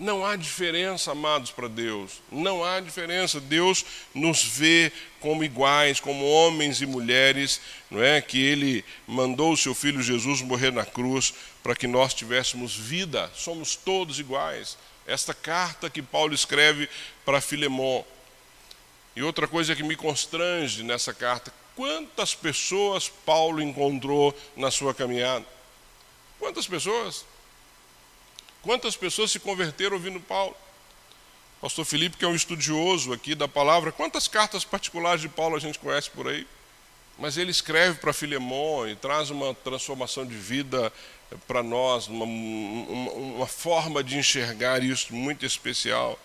Não 0.00 0.24
há 0.24 0.34
diferença, 0.34 1.12
amados, 1.12 1.50
para 1.50 1.68
Deus. 1.68 2.22
Não 2.32 2.64
há 2.64 2.80
diferença. 2.80 3.38
Deus 3.38 3.84
nos 4.14 4.42
vê 4.42 4.90
como 5.20 5.44
iguais, 5.44 6.00
como 6.00 6.24
homens 6.26 6.80
e 6.80 6.86
mulheres, 6.86 7.60
não 7.90 8.02
é? 8.02 8.22
Que 8.22 8.40
Ele 8.42 8.82
mandou 9.06 9.52
o 9.52 9.56
seu 9.58 9.74
Filho 9.74 10.02
Jesus 10.02 10.40
morrer 10.40 10.72
na 10.72 10.86
cruz 10.86 11.34
para 11.62 11.76
que 11.76 11.86
nós 11.86 12.14
tivéssemos 12.14 12.74
vida. 12.74 13.30
Somos 13.34 13.76
todos 13.76 14.18
iguais. 14.18 14.78
Esta 15.06 15.34
carta 15.34 15.90
que 15.90 16.00
Paulo 16.00 16.32
escreve 16.32 16.88
para 17.22 17.38
Filemão. 17.42 18.02
E 19.14 19.22
outra 19.22 19.46
coisa 19.46 19.76
que 19.76 19.82
me 19.82 19.96
constrange 19.96 20.82
nessa 20.82 21.12
carta: 21.12 21.52
quantas 21.76 22.34
pessoas 22.34 23.06
Paulo 23.06 23.60
encontrou 23.60 24.34
na 24.56 24.70
sua 24.70 24.94
caminhada? 24.94 25.44
Quantas 26.38 26.66
pessoas? 26.66 27.26
Quantas 28.62 28.96
pessoas 28.96 29.30
se 29.30 29.38
converteram 29.38 29.96
ouvindo 29.96 30.20
Paulo? 30.20 30.54
Pastor 31.60 31.84
Felipe, 31.84 32.16
que 32.16 32.24
é 32.24 32.28
um 32.28 32.34
estudioso 32.34 33.12
aqui 33.12 33.34
da 33.34 33.46
palavra, 33.46 33.92
quantas 33.92 34.26
cartas 34.26 34.64
particulares 34.64 35.20
de 35.20 35.28
Paulo 35.28 35.56
a 35.56 35.60
gente 35.60 35.78
conhece 35.78 36.10
por 36.10 36.28
aí? 36.28 36.46
Mas 37.18 37.36
ele 37.36 37.50
escreve 37.50 37.98
para 37.98 38.14
Filemão 38.14 38.88
e 38.88 38.96
traz 38.96 39.28
uma 39.28 39.54
transformação 39.54 40.24
de 40.24 40.34
vida 40.34 40.90
para 41.46 41.62
nós, 41.62 42.08
uma, 42.08 42.24
uma, 42.24 43.12
uma 43.12 43.46
forma 43.46 44.02
de 44.02 44.16
enxergar 44.16 44.82
isso 44.82 45.14
muito 45.14 45.44
especial. 45.44 46.18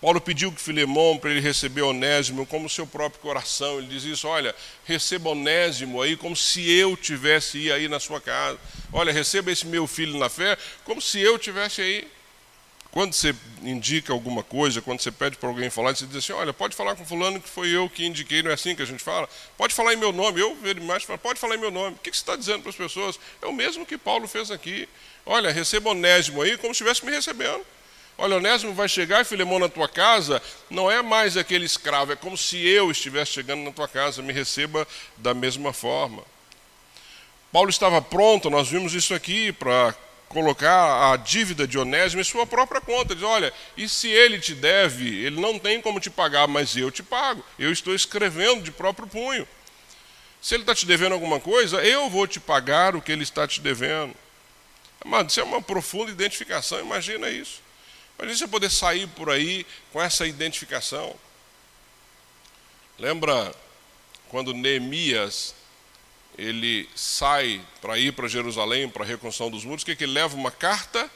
Paulo 0.00 0.20
pediu 0.20 0.52
que 0.52 0.60
Filemão 0.60 1.18
para 1.18 1.30
ele 1.30 1.40
receber 1.40 1.82
Onésimo 1.82 2.46
como 2.46 2.68
seu 2.68 2.86
próprio 2.86 3.20
coração. 3.20 3.78
Ele 3.78 3.88
diz 3.88 4.04
isso: 4.04 4.28
olha, 4.28 4.54
receba 4.84 5.30
Onésimo 5.30 6.00
aí 6.00 6.16
como 6.16 6.36
se 6.36 6.70
eu 6.70 6.96
tivesse 6.96 7.70
aí 7.72 7.88
na 7.88 7.98
sua 7.98 8.20
casa. 8.20 8.58
Olha, 8.92 9.12
receba 9.12 9.50
esse 9.50 9.66
meu 9.66 9.86
filho 9.86 10.16
na 10.16 10.28
fé 10.28 10.56
como 10.84 11.02
se 11.02 11.18
eu 11.20 11.38
tivesse 11.38 11.80
aí. 11.80 12.08
Quando 12.90 13.12
você 13.12 13.34
indica 13.62 14.12
alguma 14.12 14.42
coisa, 14.42 14.80
quando 14.80 15.00
você 15.00 15.12
pede 15.12 15.36
para 15.36 15.48
alguém 15.48 15.68
falar, 15.68 15.94
você 15.94 16.06
diz 16.06 16.16
assim: 16.16 16.32
olha, 16.32 16.52
pode 16.52 16.76
falar 16.76 16.94
com 16.94 17.04
fulano 17.04 17.40
que 17.40 17.48
foi 17.48 17.68
eu 17.68 17.90
que 17.90 18.06
indiquei, 18.06 18.40
não 18.40 18.52
é 18.52 18.54
assim 18.54 18.76
que 18.76 18.82
a 18.82 18.86
gente 18.86 19.02
fala? 19.02 19.28
Pode 19.56 19.74
falar 19.74 19.94
em 19.94 19.96
meu 19.96 20.12
nome. 20.12 20.40
Eu 20.40 20.54
vejo 20.54 20.80
mais 20.82 21.04
pode 21.04 21.40
falar 21.40 21.56
em 21.56 21.58
meu 21.58 21.72
nome. 21.72 21.96
O 21.96 21.98
que 21.98 22.10
você 22.10 22.16
está 22.16 22.36
dizendo 22.36 22.62
para 22.62 22.70
as 22.70 22.76
pessoas? 22.76 23.18
É 23.42 23.46
o 23.46 23.52
mesmo 23.52 23.84
que 23.84 23.98
Paulo 23.98 24.28
fez 24.28 24.50
aqui. 24.50 24.88
Olha, 25.26 25.50
receba 25.50 25.90
Onésimo 25.90 26.40
aí 26.40 26.56
como 26.56 26.72
se 26.72 26.82
estivesse 26.82 27.04
me 27.04 27.10
recebendo. 27.10 27.64
Olha, 28.20 28.36
Onésimo 28.36 28.74
vai 28.74 28.88
chegar, 28.88 29.24
Filemão, 29.24 29.60
na 29.60 29.68
tua 29.68 29.88
casa, 29.88 30.42
não 30.68 30.90
é 30.90 31.00
mais 31.00 31.36
aquele 31.36 31.64
escravo, 31.64 32.10
é 32.10 32.16
como 32.16 32.36
se 32.36 32.58
eu 32.58 32.90
estivesse 32.90 33.30
chegando 33.30 33.62
na 33.62 33.70
tua 33.70 33.86
casa, 33.86 34.20
me 34.20 34.32
receba 34.32 34.86
da 35.16 35.32
mesma 35.32 35.72
forma. 35.72 36.24
Paulo 37.52 37.70
estava 37.70 38.02
pronto, 38.02 38.50
nós 38.50 38.68
vimos 38.68 38.92
isso 38.92 39.14
aqui, 39.14 39.52
para 39.52 39.94
colocar 40.28 41.12
a 41.12 41.16
dívida 41.16 41.64
de 41.64 41.78
Onésimo 41.78 42.20
em 42.20 42.24
sua 42.24 42.44
própria 42.44 42.80
conta. 42.80 43.14
Diz: 43.14 43.22
olha, 43.22 43.52
e 43.76 43.88
se 43.88 44.08
ele 44.08 44.40
te 44.40 44.52
deve, 44.52 45.24
ele 45.24 45.40
não 45.40 45.56
tem 45.56 45.80
como 45.80 46.00
te 46.00 46.10
pagar, 46.10 46.48
mas 46.48 46.76
eu 46.76 46.90
te 46.90 47.04
pago. 47.04 47.44
Eu 47.56 47.70
estou 47.70 47.94
escrevendo 47.94 48.62
de 48.62 48.72
próprio 48.72 49.06
punho. 49.06 49.46
Se 50.42 50.56
ele 50.56 50.64
está 50.64 50.74
te 50.74 50.86
devendo 50.86 51.12
alguma 51.12 51.38
coisa, 51.38 51.82
eu 51.84 52.10
vou 52.10 52.26
te 52.26 52.40
pagar 52.40 52.96
o 52.96 53.00
que 53.00 53.12
ele 53.12 53.22
está 53.22 53.46
te 53.46 53.60
devendo. 53.60 54.14
Amado, 55.00 55.30
isso 55.30 55.38
é 55.38 55.44
uma 55.44 55.62
profunda 55.62 56.10
identificação, 56.10 56.80
imagina 56.80 57.30
isso. 57.30 57.67
Imagina 58.18 58.36
você 58.36 58.48
poder 58.48 58.70
sair 58.70 59.06
por 59.08 59.30
aí 59.30 59.64
com 59.92 60.02
essa 60.02 60.26
identificação. 60.26 61.14
Lembra 62.98 63.54
quando 64.28 64.52
Neemias 64.52 65.54
ele 66.36 66.88
sai 66.96 67.64
para 67.80 67.96
ir 67.96 68.12
para 68.12 68.26
Jerusalém 68.26 68.88
para 68.88 69.04
a 69.04 69.06
reconstrução 69.06 69.50
dos 69.50 69.64
muros, 69.64 69.82
o 69.82 69.86
que, 69.86 69.94
que 69.94 70.04
ele 70.04 70.12
leva 70.12 70.36
uma 70.36 70.50
carta? 70.50 71.08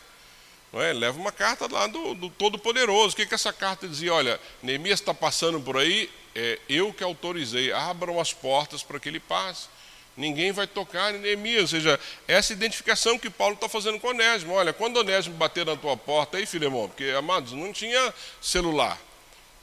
Não 0.73 0.81
é? 0.81 0.91
Ele 0.91 1.01
leva 1.01 1.19
uma 1.19 1.33
carta 1.33 1.69
lá 1.71 1.87
do, 1.87 2.15
do 2.15 2.31
Todo-Poderoso. 2.31 3.13
O 3.13 3.17
que, 3.17 3.27
que 3.27 3.35
essa 3.35 3.53
carta 3.53 3.87
dizia? 3.87 4.15
Olha, 4.15 4.41
Neemias 4.63 5.01
está 5.01 5.13
passando 5.13 5.61
por 5.61 5.77
aí, 5.77 6.09
é, 6.35 6.59
eu 6.69 6.93
que 6.93 7.05
autorizei, 7.05 7.73
abram 7.73 8.21
as 8.21 8.33
portas 8.33 8.83
para 8.83 8.99
que 8.99 9.09
ele 9.09 9.21
passe. 9.21 9.69
Ninguém 10.17 10.53
vai 10.53 10.67
tocar 10.67 11.15
em 11.15 11.19
Neemias. 11.19 11.63
Ou 11.63 11.69
seja, 11.69 11.99
essa 12.29 12.53
identificação 12.53 13.19
que 13.19 13.31
Paulo 13.31 13.55
está 13.55 13.69
fazendo 13.69 13.99
com 13.99 14.09
Onésimo. 14.09 14.53
Olha, 14.53 14.73
quando 14.73 14.99
Onésimo 14.99 15.37
bater 15.37 15.65
na 15.65 15.77
tua 15.77 15.97
porta 15.97 16.37
aí, 16.37 16.47
Filemão, 16.47 16.89
porque, 16.89 17.11
amados, 17.17 17.53
não 17.53 17.73
tinha 17.73 18.13
celular. 18.41 18.99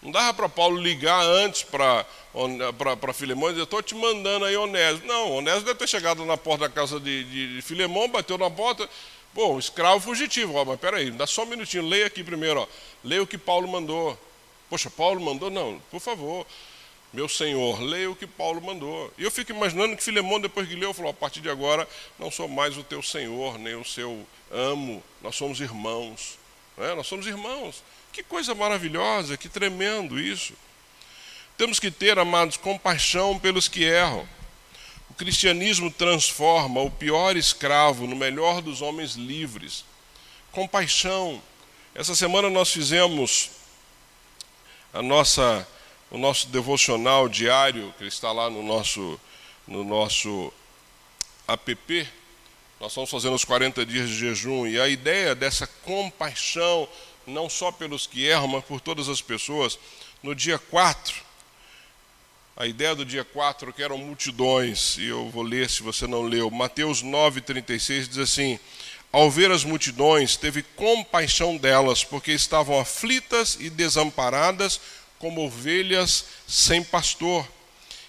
Não 0.02 0.12
dava 0.12 0.34
para 0.34 0.50
Paulo 0.50 0.82
ligar 0.82 1.22
antes 1.22 1.64
para 1.64 2.06
Filemão 3.14 3.50
e 3.50 3.54
dizer, 3.54 3.64
estou 3.64 3.84
te 3.84 3.94
mandando 3.94 4.46
aí 4.46 4.56
Onésimo. 4.56 5.06
Não, 5.06 5.34
Onésimo 5.34 5.66
deve 5.66 5.78
ter 5.78 5.88
chegado 5.88 6.26
na 6.26 6.38
porta 6.38 6.68
da 6.68 6.74
casa 6.74 7.00
de, 7.00 7.24
de, 7.26 7.56
de 7.56 7.62
Filemão, 7.62 8.08
bateu 8.08 8.38
na 8.38 8.50
porta. 8.50 8.90
Bom, 9.34 9.60
escravo 9.60 10.00
fugitivo. 10.00 10.56
Ó, 10.56 10.66
mas 10.66 10.80
peraí, 10.80 11.12
dá 11.12 11.28
só 11.28 11.44
um 11.44 11.48
minutinho, 11.48 11.88
leia 11.88 12.08
aqui 12.08 12.24
primeiro. 12.24 12.62
Ó. 12.62 12.68
Leia 13.04 13.22
o 13.22 13.28
que 13.28 13.38
Paulo 13.38 13.68
mandou. 13.68 14.18
Poxa, 14.70 14.90
Paulo 14.90 15.20
mandou? 15.20 15.50
Não, 15.50 15.80
por 15.92 16.00
favor. 16.00 16.46
Meu 17.12 17.28
senhor, 17.28 17.82
leia 17.82 18.10
o 18.10 18.16
que 18.16 18.28
Paulo 18.28 18.62
mandou. 18.62 19.12
E 19.18 19.24
eu 19.24 19.32
fico 19.32 19.52
imaginando 19.52 19.98
que 19.98 20.04
Filemão, 20.04 20.40
depois 20.40 20.68
que 20.68 20.76
leu, 20.76 20.94
falou: 20.94 21.12
a 21.12 21.14
partir 21.14 21.42
de 21.42 21.50
agora, 21.50 21.88
não 22.20 22.30
sou 22.30 22.48
mais 22.48 22.78
o 22.78 22.84
teu 22.84 23.02
senhor, 23.02 23.58
nem 23.58 23.76
o 23.76 23.84
seu 23.84 24.26
amo, 24.52 25.04
nós 25.22 25.36
somos 25.36 25.60
irmãos. 25.60 26.38
É? 26.78 26.94
Nós 26.96 27.08
somos 27.08 27.26
irmãos. 27.28 27.84
Que 28.12 28.24
coisa 28.24 28.56
maravilhosa, 28.56 29.38
que 29.38 29.50
tremendo 29.50 30.20
isso. 30.20 30.54
Temos 31.58 31.80
que 31.80 31.92
ter, 31.92 32.18
amados, 32.18 32.58
compaixão 32.58 33.38
pelos 33.38 33.68
que 33.68 33.84
erram. 33.84 34.28
O 35.10 35.14
cristianismo 35.14 35.92
transforma 35.92 36.80
o 36.82 36.90
pior 36.90 37.36
escravo 37.36 38.08
no 38.08 38.16
melhor 38.16 38.62
dos 38.62 38.82
homens 38.82 39.16
livres. 39.16 39.84
Compaixão. 40.52 41.42
Essa 41.94 42.16
semana 42.16 42.50
nós 42.50 42.72
fizemos 42.72 43.50
a 44.94 45.02
nossa, 45.02 45.68
o 46.12 46.18
nosso 46.18 46.48
devocional 46.48 47.30
diário, 47.30 47.94
que 47.98 48.06
está 48.06 48.32
lá 48.32 48.50
no 48.50 48.64
nosso, 48.64 49.20
no 49.68 49.84
nosso 49.84 50.52
app. 51.48 52.08
Nós 52.80 52.92
estamos 52.92 53.10
fazendo 53.10 53.36
os 53.36 53.46
40 53.46 53.86
dias 53.86 54.10
de 54.10 54.16
jejum 54.16 54.66
e 54.66 54.80
a 54.80 54.88
ideia 54.88 55.36
dessa 55.36 55.68
compaixão 55.68 56.88
não 57.28 57.50
só 57.50 57.72
pelos 57.72 58.08
que 58.08 58.26
erram, 58.26 58.48
mas 58.48 58.66
por 58.66 58.82
todas 58.82 59.08
as 59.08 59.22
pessoas. 59.22 59.78
No 60.24 60.34
dia 60.34 60.58
4, 60.58 61.16
a 62.58 62.66
ideia 62.66 62.96
do 62.96 63.06
dia 63.06 63.24
4, 63.24 63.72
que 63.72 63.84
eram 63.84 63.98
multidões, 63.98 64.98
e 64.98 65.06
eu 65.06 65.30
vou 65.30 65.44
ler 65.44 65.70
se 65.70 65.82
você 65.82 66.08
não 66.08 66.24
leu, 66.24 66.50
Mateus 66.50 67.04
9,36 67.04 68.08
diz 68.08 68.18
assim: 68.18 68.60
Ao 69.12 69.30
ver 69.32 69.52
as 69.52 69.64
multidões, 69.64 70.36
teve 70.36 70.64
compaixão 70.64 71.56
delas, 71.56 72.04
porque 72.04 72.32
estavam 72.32 72.80
aflitas 72.80 73.56
e 73.60 73.70
desamparadas, 73.70 74.82
como 75.20 75.46
ovelhas 75.46 76.26
sem 76.48 76.84
pastor. 76.84 77.48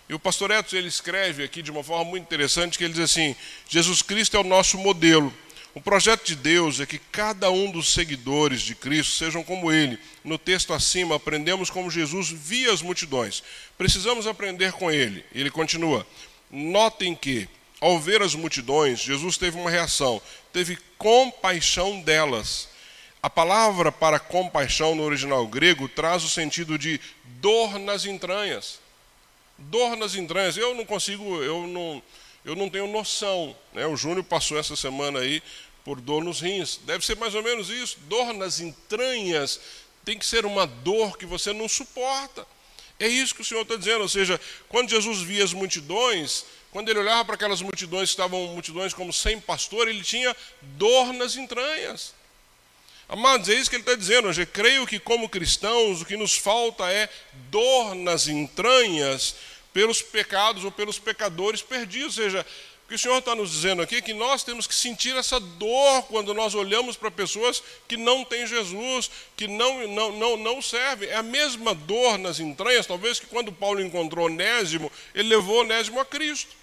E 0.09 0.15
o 0.15 0.19
pastor 0.19 0.51
Etos 0.51 0.73
ele 0.73 0.89
escreve 0.89 1.45
aqui 1.45 1.61
de 1.61 1.71
uma 1.71 1.85
forma 1.85 2.05
muito 2.05 2.25
interessante 2.25 2.79
que 2.79 2.85
ele 2.85 2.95
diz 2.95 3.03
assim: 3.03 3.37
Jesus 3.69 4.01
Cristo 4.01 4.37
é 4.37 4.41
o 4.41 4.45
nosso 4.45 4.79
modelo. 4.79 5.33
O 5.73 5.81
projeto 5.81 6.25
de 6.25 6.35
Deus 6.35 6.81
é 6.81 6.87
que 6.87 6.99
cada 6.99 7.49
um 7.51 7.71
dos 7.71 7.93
seguidores 7.93 8.61
de 8.63 8.75
Cristo 8.75 9.15
sejam 9.15 9.45
como 9.45 9.71
ele. 9.71 10.01
No 10.25 10.37
texto 10.37 10.73
acima, 10.73 11.15
aprendemos 11.15 11.71
como 11.71 11.91
Jesus 11.91 12.29
via 12.29 12.73
as 12.73 12.83
multidões. 12.83 13.43
Precisamos 13.79 14.27
aprender 14.27 14.73
com 14.73 14.91
ele. 14.91 15.25
Ele 15.33 15.51
continua: 15.51 16.05
Notem 16.51 17.15
que, 17.15 17.49
ao 17.81 18.01
ver 18.01 18.21
as 18.21 18.35
multidões, 18.35 18.99
Jesus 18.99 19.37
teve 19.37 19.57
uma 19.57 19.71
reação, 19.71 20.21
teve 20.53 20.77
compaixão 20.99 22.01
delas. 22.01 22.69
A 23.23 23.29
palavra 23.29 23.93
para 23.93 24.19
compaixão 24.19 24.95
no 24.95 25.03
original 25.03 25.47
grego 25.47 25.89
traz 25.89 26.25
o 26.25 26.29
sentido 26.31 26.79
de 26.79 26.99
dor 27.25 27.79
nas 27.79 28.07
entranhas. 28.07 28.81
Dor 29.59 29.95
nas 29.95 30.15
entranhas. 30.15 30.57
Eu 30.57 30.75
não 30.75 30.87
consigo, 30.87 31.43
eu 31.43 31.67
não 31.67 32.03
eu 32.45 32.57
não 32.57 32.71
tenho 32.71 32.87
noção. 32.87 33.55
Né? 33.75 33.87
O 33.87 33.97
Júnior 33.97 34.25
passou 34.25 34.59
essa 34.59 34.75
semana 34.75 35.19
aí 35.19 35.43
por 35.85 36.01
dor 36.01 36.25
nos 36.25 36.41
rins. 36.41 36.81
Deve 36.85 37.05
ser 37.05 37.17
mais 37.17 37.35
ou 37.35 37.43
menos 37.43 37.69
isso. 37.69 37.99
Dor 38.09 38.33
nas 38.33 38.61
entranhas 38.61 39.61
tem 40.05 40.19
que 40.19 40.25
ser 40.25 40.47
uma 40.47 40.67
dor 40.67 41.19
que 41.19 41.27
você 41.27 41.53
não 41.53 41.69
suporta. 41.69 42.47
É 42.99 43.07
isso 43.07 43.35
que 43.35 43.43
o 43.43 43.45
Senhor 43.45 43.63
está 43.63 43.77
dizendo. 43.77 44.01
Ou 44.01 44.09
seja, 44.09 44.41
quando 44.69 44.89
Jesus 44.89 45.21
via 45.21 45.45
as 45.45 45.53
multidões, 45.53 46.47
quando 46.71 46.89
ele 46.89 46.99
olhava 46.99 47.27
para 47.27 47.35
aquelas 47.35 47.61
multidões 47.61 48.09
que 48.09 48.15
estavam 48.15 48.47
multidões 48.49 48.95
como 48.95 49.13
sem 49.13 49.39
pastor, 49.39 49.89
ele 49.89 50.03
tinha 50.03 50.35
dor 50.63 51.13
nas 51.13 51.37
entranhas. 51.37 52.15
Amados, 53.13 53.49
é 53.49 53.55
isso 53.55 53.69
que 53.69 53.75
ele 53.75 53.83
está 53.83 53.97
dizendo. 53.97 54.31
Eu 54.31 54.47
creio 54.47 54.87
que, 54.87 55.01
como 55.01 55.29
cristãos, 55.29 56.01
o 56.01 56.05
que 56.05 56.17
nos 56.17 56.37
falta 56.37 56.89
é 56.89 57.09
dor 57.51 57.97
nas 57.97 58.29
entranhas 58.29 59.35
pelos 59.73 60.01
pecados 60.01 60.63
ou 60.63 60.71
pelos 60.71 60.97
pecadores 60.97 61.61
perdidos. 61.61 62.17
Ou 62.17 62.25
seja, 62.25 62.47
o 62.85 62.89
que 62.89 62.95
o 62.95 62.99
Senhor 62.99 63.19
está 63.19 63.35
nos 63.35 63.51
dizendo 63.51 63.83
aqui 63.83 63.97
é 63.97 64.01
que 64.01 64.15
nós 64.15 64.45
temos 64.45 64.65
que 64.65 64.75
sentir 64.77 65.17
essa 65.17 65.41
dor 65.41 66.05
quando 66.05 66.33
nós 66.33 66.55
olhamos 66.55 66.97
para 66.97 67.11
pessoas 67.11 67.61
que 67.89 67.97
não 67.97 68.25
têm 68.25 68.47
Jesus, 68.47 69.11
que 69.37 69.49
não, 69.49 69.89
não, 69.89 70.13
não, 70.13 70.37
não 70.37 70.63
servem. 70.63 71.09
É 71.09 71.17
a 71.17 71.23
mesma 71.23 71.75
dor 71.75 72.17
nas 72.17 72.39
entranhas, 72.39 72.87
talvez 72.87 73.19
que 73.19 73.27
quando 73.27 73.51
Paulo 73.51 73.81
encontrou 73.81 74.27
Onésimo, 74.27 74.91
ele 75.13 75.31
levou 75.31 75.63
Onésimo 75.63 75.99
a 75.99 76.05
Cristo. 76.05 76.60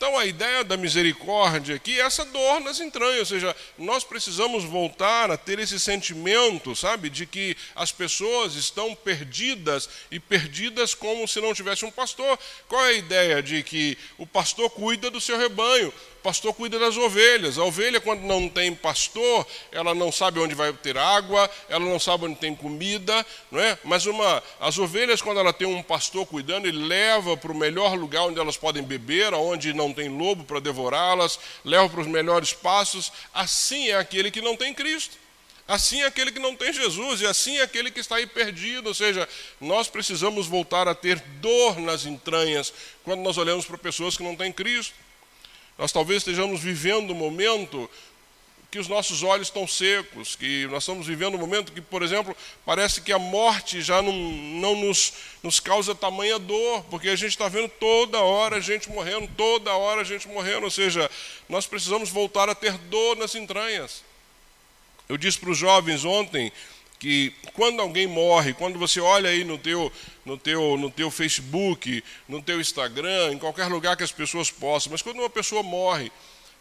Então 0.00 0.16
a 0.16 0.24
ideia 0.24 0.64
da 0.64 0.78
misericórdia 0.78 1.76
aqui 1.76 2.00
é 2.00 2.04
essa 2.04 2.24
dor 2.24 2.58
nas 2.60 2.80
entranhas, 2.80 3.18
ou 3.18 3.26
seja, 3.26 3.54
nós 3.76 4.02
precisamos 4.02 4.64
voltar 4.64 5.30
a 5.30 5.36
ter 5.36 5.58
esse 5.58 5.78
sentimento, 5.78 6.74
sabe, 6.74 7.10
de 7.10 7.26
que 7.26 7.54
as 7.76 7.92
pessoas 7.92 8.54
estão 8.54 8.94
perdidas 8.94 9.90
e 10.10 10.18
perdidas 10.18 10.94
como 10.94 11.28
se 11.28 11.38
não 11.42 11.52
tivesse 11.52 11.84
um 11.84 11.90
pastor. 11.90 12.38
Qual 12.66 12.82
é 12.86 12.88
a 12.88 12.92
ideia 12.94 13.42
de 13.42 13.62
que 13.62 13.98
o 14.16 14.26
pastor 14.26 14.70
cuida 14.70 15.10
do 15.10 15.20
seu 15.20 15.36
rebanho? 15.36 15.92
Pastor 16.22 16.52
cuida 16.52 16.78
das 16.78 16.96
ovelhas. 16.96 17.56
A 17.56 17.64
ovelha, 17.64 18.00
quando 18.00 18.20
não 18.20 18.48
tem 18.48 18.74
pastor, 18.74 19.46
ela 19.72 19.94
não 19.94 20.12
sabe 20.12 20.38
onde 20.38 20.54
vai 20.54 20.72
ter 20.72 20.98
água, 20.98 21.50
ela 21.68 21.84
não 21.84 21.98
sabe 21.98 22.26
onde 22.26 22.36
tem 22.36 22.54
comida, 22.54 23.24
não 23.50 23.58
é? 23.58 23.78
Mas 23.84 24.04
uma, 24.04 24.42
as 24.60 24.78
ovelhas, 24.78 25.22
quando 25.22 25.40
ela 25.40 25.52
tem 25.52 25.66
um 25.66 25.82
pastor 25.82 26.26
cuidando, 26.26 26.66
ele 26.66 26.86
leva 26.86 27.36
para 27.36 27.50
o 27.50 27.54
melhor 27.54 27.94
lugar 27.96 28.22
onde 28.22 28.38
elas 28.38 28.56
podem 28.56 28.82
beber, 28.82 29.32
onde 29.32 29.72
não 29.72 29.92
tem 29.92 30.08
lobo 30.08 30.44
para 30.44 30.60
devorá-las, 30.60 31.38
leva 31.64 31.88
para 31.88 32.00
os 32.00 32.06
melhores 32.06 32.52
passos. 32.52 33.10
Assim 33.32 33.88
é 33.88 33.96
aquele 33.96 34.30
que 34.30 34.42
não 34.42 34.56
tem 34.56 34.74
Cristo. 34.74 35.16
Assim 35.66 36.02
é 36.02 36.06
aquele 36.06 36.32
que 36.32 36.40
não 36.40 36.56
tem 36.56 36.72
Jesus, 36.72 37.20
e 37.20 37.26
assim 37.26 37.58
é 37.58 37.62
aquele 37.62 37.92
que 37.92 38.00
está 38.00 38.16
aí 38.16 38.26
perdido. 38.26 38.88
Ou 38.88 38.94
seja, 38.94 39.28
nós 39.60 39.88
precisamos 39.88 40.48
voltar 40.48 40.88
a 40.88 40.96
ter 40.96 41.20
dor 41.40 41.78
nas 41.78 42.04
entranhas 42.04 42.74
quando 43.04 43.20
nós 43.20 43.38
olhamos 43.38 43.64
para 43.64 43.78
pessoas 43.78 44.16
que 44.16 44.22
não 44.24 44.34
têm 44.34 44.52
Cristo. 44.52 44.94
Nós 45.80 45.92
talvez 45.92 46.18
estejamos 46.18 46.60
vivendo 46.60 47.12
um 47.12 47.16
momento 47.16 47.88
que 48.70 48.78
os 48.78 48.86
nossos 48.86 49.22
olhos 49.22 49.46
estão 49.46 49.66
secos, 49.66 50.36
que 50.36 50.66
nós 50.66 50.82
estamos 50.82 51.06
vivendo 51.06 51.36
um 51.36 51.38
momento 51.38 51.72
que, 51.72 51.80
por 51.80 52.02
exemplo, 52.02 52.36
parece 52.66 53.00
que 53.00 53.10
a 53.10 53.18
morte 53.18 53.80
já 53.80 54.02
não, 54.02 54.12
não 54.12 54.76
nos, 54.76 55.14
nos 55.42 55.58
causa 55.58 55.94
tamanha 55.94 56.38
dor, 56.38 56.84
porque 56.90 57.08
a 57.08 57.16
gente 57.16 57.30
está 57.30 57.48
vendo 57.48 57.70
toda 57.80 58.20
hora 58.20 58.56
a 58.56 58.60
gente 58.60 58.90
morrendo, 58.90 59.26
toda 59.38 59.72
hora 59.72 60.02
a 60.02 60.04
gente 60.04 60.28
morrendo, 60.28 60.64
ou 60.64 60.70
seja, 60.70 61.10
nós 61.48 61.66
precisamos 61.66 62.10
voltar 62.10 62.50
a 62.50 62.54
ter 62.54 62.76
dor 62.76 63.16
nas 63.16 63.34
entranhas. 63.34 64.04
Eu 65.08 65.16
disse 65.16 65.38
para 65.38 65.50
os 65.50 65.56
jovens 65.56 66.04
ontem 66.04 66.52
que 67.00 67.32
quando 67.54 67.80
alguém 67.80 68.06
morre, 68.06 68.52
quando 68.52 68.78
você 68.78 69.00
olha 69.00 69.30
aí 69.30 69.42
no 69.42 69.56
teu, 69.56 69.90
no 70.22 70.36
teu, 70.36 70.76
no 70.76 70.90
teu 70.90 71.10
Facebook, 71.10 72.04
no 72.28 72.42
teu 72.42 72.60
Instagram, 72.60 73.32
em 73.32 73.38
qualquer 73.38 73.68
lugar 73.68 73.96
que 73.96 74.04
as 74.04 74.12
pessoas 74.12 74.50
possam, 74.50 74.92
mas 74.92 75.00
quando 75.00 75.18
uma 75.18 75.30
pessoa 75.30 75.62
morre 75.62 76.12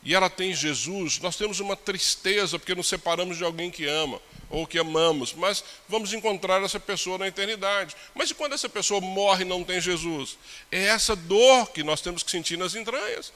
e 0.02 0.16
ela 0.16 0.30
tem 0.30 0.54
Jesus, 0.54 1.20
nós 1.20 1.36
temos 1.36 1.60
uma 1.60 1.76
tristeza 1.76 2.58
porque 2.58 2.74
nos 2.74 2.88
separamos 2.88 3.38
de 3.38 3.44
alguém 3.44 3.70
que 3.70 3.86
ama 3.86 4.20
ou 4.50 4.66
que 4.66 4.80
amamos, 4.80 5.34
mas 5.34 5.62
vamos 5.90 6.14
encontrar 6.14 6.64
essa 6.64 6.80
pessoa 6.80 7.18
na 7.18 7.28
eternidade. 7.28 7.94
Mas 8.16 8.32
e 8.32 8.34
quando 8.34 8.54
essa 8.54 8.70
pessoa 8.70 9.02
morre 9.02 9.44
e 9.44 9.48
não 9.48 9.62
tem 9.62 9.82
Jesus? 9.82 10.38
É 10.72 10.86
essa 10.86 11.18
dor 11.18 11.70
que 11.72 11.84
nós 11.84 12.00
temos 12.00 12.24
que 12.24 12.32
sentir 12.32 12.58
nas 12.58 12.76
entranhas. 12.76 13.34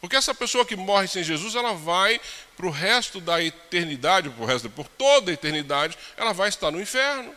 Porque 0.00 0.16
essa 0.16 0.34
pessoa 0.34 0.64
que 0.64 0.76
morre 0.76 1.08
sem 1.08 1.24
Jesus, 1.24 1.54
ela 1.54 1.72
vai 1.72 2.20
para 2.56 2.66
o 2.66 2.70
resto 2.70 3.20
da 3.20 3.42
eternidade, 3.42 4.30
por 4.30 4.46
resto, 4.46 4.70
por 4.70 4.86
toda 4.86 5.30
a 5.30 5.34
eternidade, 5.34 5.98
ela 6.16 6.32
vai 6.32 6.48
estar 6.48 6.70
no 6.70 6.80
inferno. 6.80 7.34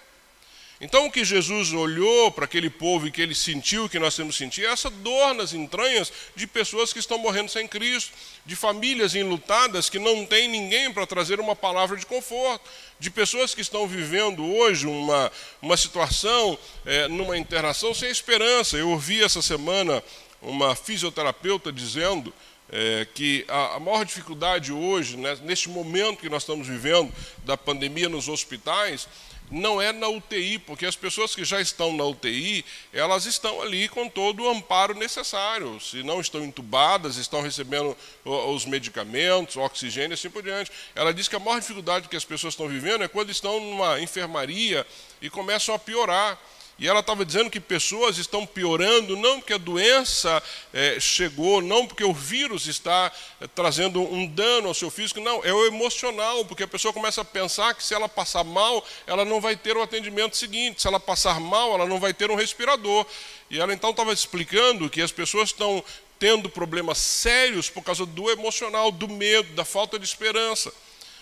Então, 0.83 1.05
o 1.05 1.11
que 1.11 1.23
Jesus 1.23 1.71
olhou 1.73 2.31
para 2.31 2.45
aquele 2.45 2.67
povo 2.67 3.07
e 3.07 3.11
que 3.11 3.21
ele 3.21 3.35
sentiu, 3.35 3.87
que 3.87 3.99
nós 3.99 4.15
temos 4.15 4.35
sentido, 4.35 4.65
é 4.65 4.71
essa 4.71 4.89
dor 4.89 5.35
nas 5.35 5.53
entranhas 5.53 6.11
de 6.35 6.47
pessoas 6.47 6.91
que 6.91 6.97
estão 6.97 7.19
morrendo 7.19 7.51
sem 7.51 7.67
Cristo, 7.67 8.11
de 8.47 8.55
famílias 8.55 9.13
enlutadas 9.13 9.91
que 9.91 9.99
não 9.99 10.25
tem 10.25 10.47
ninguém 10.47 10.91
para 10.91 11.05
trazer 11.05 11.39
uma 11.39 11.55
palavra 11.55 11.95
de 11.95 12.05
conforto, 12.07 12.67
de 12.99 13.11
pessoas 13.11 13.53
que 13.53 13.61
estão 13.61 13.87
vivendo 13.87 14.43
hoje 14.43 14.87
uma, 14.87 15.31
uma 15.61 15.77
situação, 15.77 16.57
é, 16.83 17.07
numa 17.07 17.37
internação 17.37 17.93
sem 17.93 18.09
esperança. 18.09 18.75
Eu 18.75 18.89
ouvi 18.89 19.23
essa 19.23 19.41
semana 19.41 20.03
uma 20.41 20.75
fisioterapeuta 20.75 21.71
dizendo 21.71 22.33
é, 22.71 23.05
que 23.13 23.45
a, 23.47 23.75
a, 23.75 23.79
maior 23.79 24.05
dificuldade 24.05 24.71
hoje, 24.71 25.17
né, 25.17 25.37
neste 25.43 25.69
momento 25.69 26.19
que 26.19 26.29
nós 26.29 26.43
estamos 26.43 26.67
vivendo 26.67 27.11
da 27.45 27.57
pandemia 27.57 28.07
nos 28.07 28.29
hospitais, 28.29 29.07
não 29.51 29.81
é 29.81 29.91
na 29.91 30.07
UTI, 30.07 30.57
porque 30.59 30.85
as 30.85 30.95
pessoas 30.95 31.35
que 31.35 31.43
já 31.43 31.59
estão 31.59 31.93
na 31.95 32.05
UTI, 32.05 32.63
elas 32.93 33.25
estão 33.25 33.61
ali 33.61 33.89
com 33.89 34.07
todo 34.07 34.43
o 34.43 34.49
amparo 34.49 34.93
necessário. 34.93 35.77
Se 35.81 36.01
não 36.03 36.21
estão 36.21 36.41
entubadas, 36.43 37.17
estão 37.17 37.41
recebendo 37.41 37.95
os 38.23 38.65
medicamentos, 38.65 39.57
oxigênio 39.57 40.11
e 40.11 40.13
assim 40.13 40.29
por 40.29 40.41
diante. 40.41 40.71
Ela 40.95 41.13
diz 41.13 41.27
que 41.27 41.35
a 41.35 41.39
maior 41.39 41.59
dificuldade 41.59 42.07
que 42.07 42.15
as 42.15 42.23
pessoas 42.23 42.53
estão 42.53 42.69
vivendo 42.69 43.03
é 43.03 43.09
quando 43.09 43.29
estão 43.29 43.59
numa 43.59 43.99
enfermaria 43.99 44.87
e 45.21 45.29
começam 45.29 45.75
a 45.75 45.79
piorar. 45.79 46.39
E 46.81 46.87
ela 46.87 47.01
estava 47.01 47.23
dizendo 47.23 47.47
que 47.47 47.59
pessoas 47.59 48.17
estão 48.17 48.43
piorando, 48.43 49.15
não 49.15 49.39
porque 49.39 49.53
a 49.53 49.59
doença 49.59 50.41
é, 50.73 50.99
chegou, 50.99 51.61
não 51.61 51.85
porque 51.85 52.03
o 52.03 52.11
vírus 52.11 52.65
está 52.65 53.11
é, 53.39 53.45
trazendo 53.45 54.01
um 54.01 54.25
dano 54.25 54.67
ao 54.67 54.73
seu 54.73 54.89
físico, 54.89 55.19
não, 55.19 55.45
é 55.45 55.53
o 55.53 55.67
emocional, 55.67 56.43
porque 56.43 56.63
a 56.63 56.67
pessoa 56.67 56.91
começa 56.91 57.21
a 57.21 57.25
pensar 57.25 57.75
que 57.75 57.83
se 57.83 57.93
ela 57.93 58.09
passar 58.09 58.43
mal, 58.43 58.83
ela 59.05 59.23
não 59.23 59.39
vai 59.39 59.55
ter 59.55 59.77
o 59.77 59.81
atendimento 59.83 60.35
seguinte, 60.35 60.81
se 60.81 60.87
ela 60.87 60.99
passar 60.99 61.39
mal, 61.39 61.75
ela 61.75 61.85
não 61.85 61.99
vai 61.99 62.15
ter 62.15 62.31
um 62.31 62.35
respirador. 62.35 63.05
E 63.47 63.59
ela 63.59 63.71
então 63.75 63.91
estava 63.91 64.11
explicando 64.11 64.89
que 64.89 65.03
as 65.03 65.11
pessoas 65.11 65.49
estão 65.49 65.83
tendo 66.17 66.49
problemas 66.49 66.97
sérios 66.97 67.69
por 67.69 67.83
causa 67.83 68.07
do 68.07 68.27
emocional, 68.31 68.91
do 68.91 69.07
medo, 69.07 69.53
da 69.53 69.63
falta 69.63 69.99
de 69.99 70.05
esperança. 70.05 70.73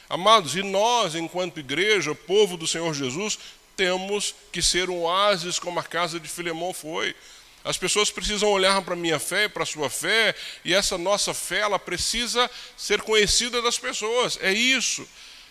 Amados, 0.10 0.55
e 0.55 0.64
nós, 0.64 1.14
enquanto 1.14 1.60
igreja, 1.60 2.16
povo 2.16 2.57
do 2.57 2.66
Senhor 2.66 2.91
Jesus, 2.95 3.38
temos 3.80 4.36
que 4.52 4.62
ser 4.62 4.90
um 4.90 5.04
oásis 5.04 5.58
como 5.58 5.80
a 5.80 5.84
casa 5.84 6.20
de 6.20 6.28
Filemão 6.28 6.74
foi. 6.74 7.16
As 7.64 7.78
pessoas 7.78 8.12
precisam 8.12 8.50
olhar 8.50 8.82
para 8.82 8.94
a 8.94 8.98
minha 8.98 9.18
fé 9.18 9.46
e 9.46 9.50
para 9.50 9.64
a 9.64 9.66
sua 9.66 9.90
fé, 9.90 10.36
e 10.66 10.74
essa 10.74 10.98
nossa 10.98 11.34
fé 11.34 11.60
ela 11.60 11.80
precisa 11.80 12.52
ser 12.76 13.02
conhecida 13.02 13.62
das 13.62 13.80
pessoas. 13.80 14.38
É 14.42 14.52
isso. 14.52 15.08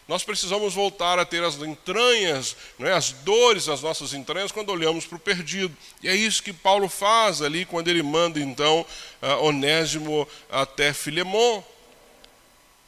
Nós 0.07 0.25
precisamos 0.25 0.75
voltar 0.75 1.19
a 1.19 1.25
ter 1.25 1.43
as 1.43 1.55
entranhas, 1.55 2.55
é, 2.81 2.93
as 2.93 3.13
dores 3.13 3.65
das 3.65 3.81
nossas 3.81 4.13
entranhas 4.13 4.53
quando 4.53 4.69
olhamos 4.69 5.07
para 5.07 5.17
o 5.17 5.21
perdido. 5.21 5.75
E 6.03 6.09
é 6.09 6.15
isso 6.15 6.43
que 6.43 6.53
Paulo 6.53 6.87
faz 6.87 7.41
ali 7.41 7.65
quando 7.65 7.89
ele 7.89 8.03
manda 8.03 8.39
então 8.39 8.85
Onésimo 9.41 10.29
até 10.51 10.93
Filemão. 10.93 11.65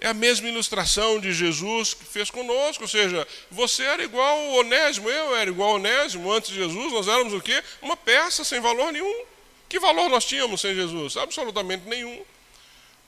É 0.00 0.08
a 0.08 0.14
mesma 0.14 0.48
ilustração 0.48 1.20
de 1.20 1.32
Jesus 1.32 1.92
que 1.92 2.04
fez 2.04 2.30
conosco, 2.30 2.84
ou 2.84 2.88
seja, 2.88 3.28
você 3.50 3.84
era 3.84 4.02
igual 4.02 4.38
ao 4.38 4.54
Onésimo, 4.60 5.10
eu 5.10 5.36
era 5.36 5.50
igual 5.50 5.70
ao 5.70 5.76
Onésimo 5.76 6.32
antes 6.32 6.48
de 6.48 6.56
Jesus, 6.56 6.92
nós 6.92 7.06
éramos 7.06 7.34
o 7.34 7.40
quê? 7.40 7.62
Uma 7.82 7.96
peça 7.96 8.42
sem 8.42 8.60
valor 8.60 8.92
nenhum. 8.92 9.24
Que 9.68 9.78
valor 9.78 10.08
nós 10.08 10.24
tínhamos 10.24 10.62
sem 10.62 10.74
Jesus? 10.74 11.16
Absolutamente 11.18 11.86
nenhum. 11.86 12.24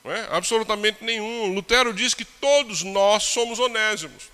É? 0.05 0.27
Absolutamente 0.35 1.03
nenhum. 1.03 1.53
Lutero 1.53 1.93
diz 1.93 2.13
que 2.13 2.23
todos 2.23 2.83
nós 2.83 3.23
somos 3.23 3.57
onésimos. 3.57 4.29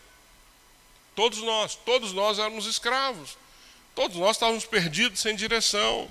Todos 1.16 1.40
nós, 1.40 1.76
todos 1.76 2.12
nós 2.12 2.40
éramos 2.40 2.66
escravos. 2.66 3.38
Todos 3.96 4.18
nós 4.18 4.36
estávamos 4.36 4.66
perdidos 4.66 5.20
sem 5.20 5.36
direção. 5.36 6.10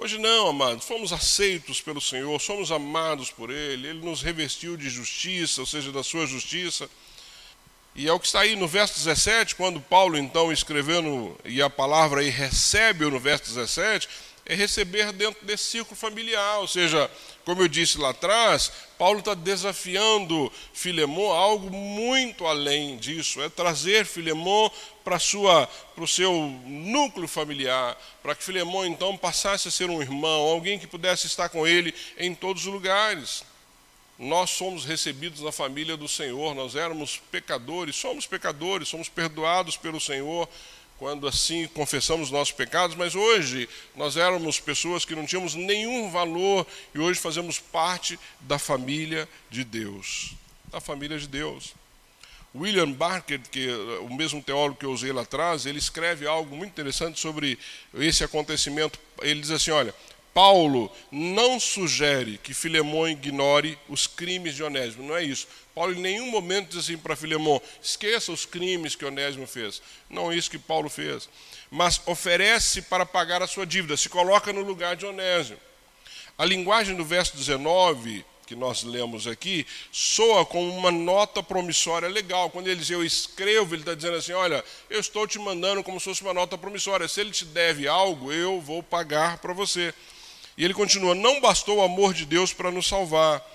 Hoje 0.00 0.16
não, 0.16 0.46
amados, 0.46 0.84
fomos 0.84 1.12
aceitos 1.12 1.80
pelo 1.80 2.00
Senhor, 2.00 2.40
somos 2.40 2.70
amados 2.70 3.32
por 3.32 3.50
Ele, 3.50 3.88
Ele 3.88 3.98
nos 3.98 4.22
revestiu 4.22 4.76
de 4.76 4.88
justiça, 4.88 5.60
ou 5.60 5.66
seja, 5.66 5.90
da 5.90 6.04
sua 6.04 6.24
justiça. 6.24 6.88
E 7.96 8.06
é 8.06 8.12
o 8.12 8.20
que 8.20 8.26
está 8.26 8.42
aí 8.42 8.54
no 8.54 8.68
verso 8.68 8.94
17, 8.94 9.56
quando 9.56 9.80
Paulo 9.80 10.16
então 10.16 10.52
escrevendo, 10.52 11.36
e 11.44 11.60
a 11.60 11.68
palavra 11.68 12.20
aí 12.20 12.28
recebe 12.28 13.06
no 13.06 13.18
verso 13.18 13.46
17, 13.52 14.08
é 14.46 14.54
receber 14.54 15.12
dentro 15.12 15.44
desse 15.44 15.64
círculo 15.64 15.96
familiar. 15.96 16.60
Ou 16.60 16.68
seja, 16.68 17.10
como 17.44 17.62
eu 17.62 17.68
disse 17.68 17.98
lá 17.98 18.10
atrás, 18.10 18.70
Paulo 18.96 19.18
está 19.18 19.34
desafiando 19.34 20.52
Filemão 20.72 21.32
a 21.32 21.38
algo 21.38 21.70
muito 21.70 22.46
além 22.46 22.96
disso, 22.98 23.42
é 23.42 23.48
trazer 23.48 24.06
Filemão 24.06 24.70
para 25.94 26.04
o 26.04 26.08
seu 26.08 26.32
núcleo 26.66 27.28
familiar, 27.28 27.96
para 28.22 28.34
que 28.34 28.42
Filemão 28.42 28.84
então 28.84 29.16
passasse 29.16 29.68
a 29.68 29.70
ser 29.70 29.88
um 29.88 30.02
irmão, 30.02 30.40
alguém 30.42 30.78
que 30.78 30.86
pudesse 30.86 31.26
estar 31.26 31.48
com 31.48 31.66
ele 31.66 31.94
em 32.18 32.34
todos 32.34 32.66
os 32.66 32.72
lugares. 32.72 33.44
Nós 34.18 34.50
somos 34.50 34.84
recebidos 34.84 35.40
na 35.40 35.52
família 35.52 35.96
do 35.96 36.08
Senhor, 36.08 36.54
nós 36.54 36.74
éramos 36.74 37.20
pecadores, 37.30 37.94
somos 37.94 38.26
pecadores, 38.26 38.88
somos 38.88 39.08
perdoados 39.08 39.76
pelo 39.76 40.00
Senhor, 40.00 40.48
quando 40.98 41.28
assim 41.28 41.68
confessamos 41.68 42.30
nossos 42.30 42.52
pecados, 42.52 42.96
mas 42.96 43.14
hoje 43.14 43.68
nós 43.94 44.16
éramos 44.16 44.58
pessoas 44.58 45.04
que 45.04 45.14
não 45.14 45.24
tínhamos 45.24 45.54
nenhum 45.54 46.10
valor 46.10 46.66
e 46.92 46.98
hoje 46.98 47.20
fazemos 47.20 47.60
parte 47.60 48.18
da 48.40 48.58
família 48.58 49.28
de 49.48 49.62
Deus. 49.62 50.32
Da 50.66 50.80
família 50.80 51.16
de 51.16 51.28
Deus. 51.28 51.72
William 52.58 52.90
Barker, 52.92 53.40
que 53.50 53.68
é 53.68 53.74
o 54.00 54.12
mesmo 54.12 54.42
teólogo 54.42 54.78
que 54.78 54.86
eu 54.86 54.92
usei 54.92 55.12
lá 55.12 55.22
atrás, 55.22 55.66
ele 55.66 55.78
escreve 55.78 56.26
algo 56.26 56.56
muito 56.56 56.70
interessante 56.70 57.20
sobre 57.20 57.58
esse 57.94 58.24
acontecimento. 58.24 58.98
Ele 59.22 59.40
diz 59.40 59.50
assim: 59.50 59.70
olha, 59.70 59.94
Paulo 60.34 60.90
não 61.10 61.58
sugere 61.58 62.38
que 62.38 62.54
Filemão 62.54 63.08
ignore 63.08 63.78
os 63.88 64.06
crimes 64.06 64.54
de 64.54 64.62
Onésimo, 64.62 65.02
não 65.02 65.16
é 65.16 65.24
isso. 65.24 65.48
Paulo 65.74 65.94
em 65.94 66.00
nenhum 66.00 66.30
momento 66.30 66.70
diz 66.70 66.78
assim 66.78 66.96
para 66.96 67.16
Filemão, 67.16 67.60
esqueça 67.82 68.32
os 68.32 68.44
crimes 68.44 68.94
que 68.94 69.04
Onésimo 69.04 69.46
fez. 69.46 69.82
Não 70.08 70.30
é 70.30 70.36
isso 70.36 70.50
que 70.50 70.58
Paulo 70.58 70.88
fez. 70.88 71.28
Mas 71.70 72.00
oferece 72.06 72.82
para 72.82 73.04
pagar 73.04 73.42
a 73.42 73.46
sua 73.46 73.66
dívida, 73.66 73.96
se 73.96 74.08
coloca 74.08 74.52
no 74.52 74.62
lugar 74.62 74.96
de 74.96 75.06
Onésimo. 75.06 75.58
A 76.36 76.44
linguagem 76.44 76.94
do 76.94 77.04
verso 77.04 77.36
19, 77.36 78.24
que 78.48 78.56
nós 78.56 78.82
lemos 78.82 79.26
aqui, 79.26 79.66
soa 79.92 80.44
como 80.46 80.74
uma 80.74 80.90
nota 80.90 81.42
promissória 81.42 82.08
legal. 82.08 82.48
Quando 82.48 82.66
ele 82.66 82.80
diz 82.80 82.88
eu 82.88 83.04
escrevo, 83.04 83.74
ele 83.74 83.82
está 83.82 83.94
dizendo 83.94 84.16
assim: 84.16 84.32
olha, 84.32 84.64
eu 84.88 84.98
estou 84.98 85.26
te 85.26 85.38
mandando 85.38 85.84
como 85.84 86.00
se 86.00 86.06
fosse 86.06 86.22
uma 86.22 86.32
nota 86.32 86.56
promissória. 86.56 87.06
Se 87.06 87.20
ele 87.20 87.30
te 87.30 87.44
deve 87.44 87.86
algo, 87.86 88.32
eu 88.32 88.58
vou 88.58 88.82
pagar 88.82 89.36
para 89.36 89.52
você. 89.52 89.92
E 90.56 90.64
ele 90.64 90.72
continua: 90.72 91.14
Não 91.14 91.42
bastou 91.42 91.76
o 91.76 91.82
amor 91.82 92.14
de 92.14 92.24
Deus 92.24 92.54
para 92.54 92.70
nos 92.70 92.88
salvar, 92.88 93.46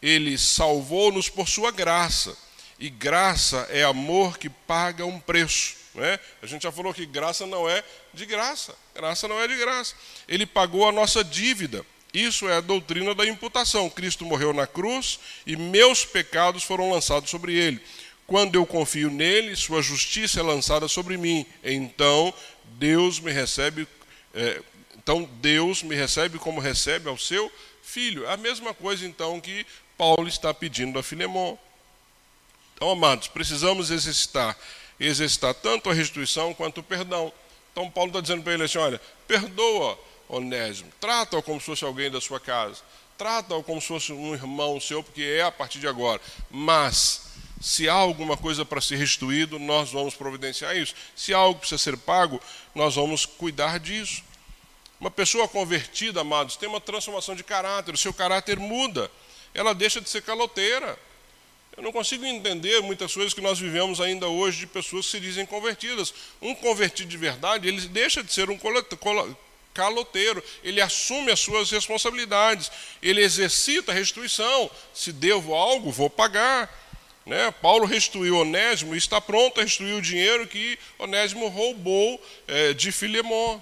ele 0.00 0.38
salvou-nos 0.38 1.28
por 1.28 1.46
sua 1.46 1.70
graça. 1.70 2.34
E 2.78 2.88
graça 2.88 3.66
é 3.70 3.82
amor 3.84 4.38
que 4.38 4.48
paga 4.48 5.04
um 5.04 5.20
preço. 5.20 5.76
Né? 5.94 6.18
A 6.40 6.46
gente 6.46 6.62
já 6.62 6.72
falou 6.72 6.94
que 6.94 7.04
graça 7.04 7.46
não 7.46 7.68
é 7.68 7.84
de 8.14 8.24
graça. 8.24 8.74
Graça 8.94 9.28
não 9.28 9.38
é 9.38 9.46
de 9.46 9.56
graça. 9.56 9.94
Ele 10.26 10.46
pagou 10.46 10.88
a 10.88 10.92
nossa 10.92 11.22
dívida. 11.22 11.84
Isso 12.12 12.48
é 12.48 12.56
a 12.56 12.60
doutrina 12.60 13.14
da 13.14 13.26
imputação. 13.26 13.90
Cristo 13.90 14.24
morreu 14.24 14.52
na 14.52 14.66
cruz 14.66 15.18
e 15.46 15.56
meus 15.56 16.04
pecados 16.04 16.62
foram 16.62 16.90
lançados 16.90 17.30
sobre 17.30 17.54
ele. 17.54 17.80
Quando 18.26 18.54
eu 18.54 18.66
confio 18.66 19.10
nele, 19.10 19.56
sua 19.56 19.82
justiça 19.82 20.40
é 20.40 20.42
lançada 20.42 20.88
sobre 20.88 21.16
mim. 21.16 21.46
Então 21.62 22.32
Deus 22.78 23.20
me 23.20 23.32
recebe 23.32 23.86
é, 24.34 24.62
então 24.96 25.28
Deus 25.40 25.82
me 25.82 25.94
recebe 25.94 26.38
como 26.38 26.60
recebe 26.60 27.08
ao 27.08 27.16
seu 27.16 27.50
filho. 27.82 28.28
A 28.28 28.36
mesma 28.36 28.74
coisa 28.74 29.06
então 29.06 29.40
que 29.40 29.66
Paulo 29.96 30.28
está 30.28 30.52
pedindo 30.52 30.98
a 30.98 31.02
Filemão. 31.02 31.58
Então, 32.74 32.90
amados, 32.90 33.26
precisamos 33.26 33.90
exercitar, 33.90 34.56
exercitar 35.00 35.54
tanto 35.54 35.90
a 35.90 35.94
restituição 35.94 36.54
quanto 36.54 36.78
o 36.78 36.82
perdão. 36.82 37.32
Então 37.72 37.90
Paulo 37.90 38.10
está 38.10 38.20
dizendo 38.20 38.42
para 38.42 38.54
ele 38.54 38.64
assim: 38.64 38.78
olha, 38.78 39.00
perdoa 39.26 39.98
Onésimo, 40.28 40.92
trata-o 41.00 41.42
como 41.42 41.58
se 41.58 41.66
fosse 41.66 41.84
alguém 41.84 42.10
da 42.10 42.20
sua 42.20 42.38
casa, 42.38 42.82
trata-o 43.16 43.62
como 43.62 43.80
se 43.80 43.88
fosse 43.88 44.12
um 44.12 44.34
irmão 44.34 44.78
seu, 44.80 45.02
porque 45.02 45.22
é 45.22 45.42
a 45.42 45.50
partir 45.50 45.78
de 45.78 45.88
agora. 45.88 46.20
Mas 46.50 47.28
se 47.60 47.88
há 47.88 47.94
alguma 47.94 48.36
coisa 48.36 48.64
para 48.64 48.80
ser 48.80 48.96
restituído, 48.96 49.58
nós 49.58 49.90
vamos 49.90 50.14
providenciar 50.14 50.76
isso. 50.76 50.94
Se 51.16 51.34
algo 51.34 51.58
precisa 51.58 51.78
ser 51.78 51.96
pago, 51.96 52.40
nós 52.74 52.94
vamos 52.94 53.26
cuidar 53.26 53.78
disso. 53.80 54.22
Uma 55.00 55.10
pessoa 55.10 55.48
convertida, 55.48 56.20
amados, 56.20 56.56
tem 56.56 56.68
uma 56.68 56.80
transformação 56.80 57.34
de 57.34 57.42
caráter, 57.44 57.94
o 57.94 57.98
seu 57.98 58.12
caráter 58.12 58.58
muda, 58.58 59.10
ela 59.54 59.74
deixa 59.74 60.00
de 60.00 60.08
ser 60.08 60.22
caloteira. 60.22 60.98
Eu 61.76 61.82
não 61.82 61.92
consigo 61.92 62.24
entender 62.24 62.80
muitas 62.80 63.14
coisas 63.14 63.32
que 63.32 63.40
nós 63.40 63.58
vivemos 63.58 64.00
ainda 64.00 64.26
hoje 64.26 64.58
de 64.60 64.66
pessoas 64.66 65.06
que 65.06 65.12
se 65.12 65.20
dizem 65.20 65.46
convertidas. 65.46 66.12
Um 66.42 66.52
convertido 66.52 67.08
de 67.08 67.16
verdade, 67.16 67.68
ele 67.68 67.80
deixa 67.82 68.22
de 68.22 68.32
ser 68.32 68.50
um 68.50 68.58
caloteiro. 69.78 70.42
Ele 70.64 70.80
assume 70.80 71.30
as 71.30 71.38
suas 71.38 71.70
responsabilidades. 71.70 72.70
Ele 73.00 73.22
exercita 73.22 73.92
a 73.92 73.94
restituição. 73.94 74.68
Se 74.92 75.12
devo 75.12 75.54
algo, 75.54 75.92
vou 75.92 76.10
pagar. 76.10 76.68
Né? 77.24 77.54
Paulo 77.62 77.86
restituiu 77.86 78.38
Onésimo 78.38 78.94
e 78.94 78.98
está 78.98 79.20
pronto 79.20 79.60
a 79.60 79.62
restituir 79.62 79.94
o 79.94 80.02
dinheiro 80.02 80.48
que 80.48 80.76
Onésimo 80.98 81.46
roubou 81.46 82.20
é, 82.48 82.74
de 82.74 82.90
Filemon. 82.90 83.60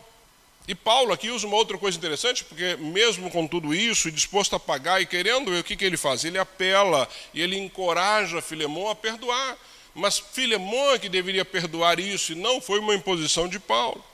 E 0.67 0.75
Paulo 0.75 1.13
aqui 1.13 1.31
usa 1.31 1.47
uma 1.47 1.57
outra 1.57 1.77
coisa 1.77 1.99
interessante, 1.99 2.43
porque 2.45 2.77
mesmo 2.77 3.31
com 3.31 3.47
tudo 3.47 3.75
isso, 3.75 4.11
disposto 4.11 4.57
a 4.57 4.61
pagar 4.61 5.01
e 5.01 5.07
querendo 5.07 5.57
o 5.57 5.63
que, 5.63 5.77
que 5.77 5.85
ele 5.85 5.97
faz? 5.97 6.25
Ele 6.25 6.39
apela 6.39 7.09
e 7.35 7.41
ele 7.43 7.57
encoraja 7.57 8.41
Filemon 8.41 8.89
a 8.89 8.95
perdoar. 8.95 9.57
Mas 9.95 10.19
Filemon 10.19 10.93
é 10.93 10.99
que 10.99 11.09
deveria 11.09 11.45
perdoar 11.45 12.01
isso, 12.01 12.33
e 12.33 12.35
não 12.35 12.61
foi 12.61 12.81
uma 12.81 12.95
imposição 12.95 13.49
de 13.49 13.59
Paulo. 13.61 14.05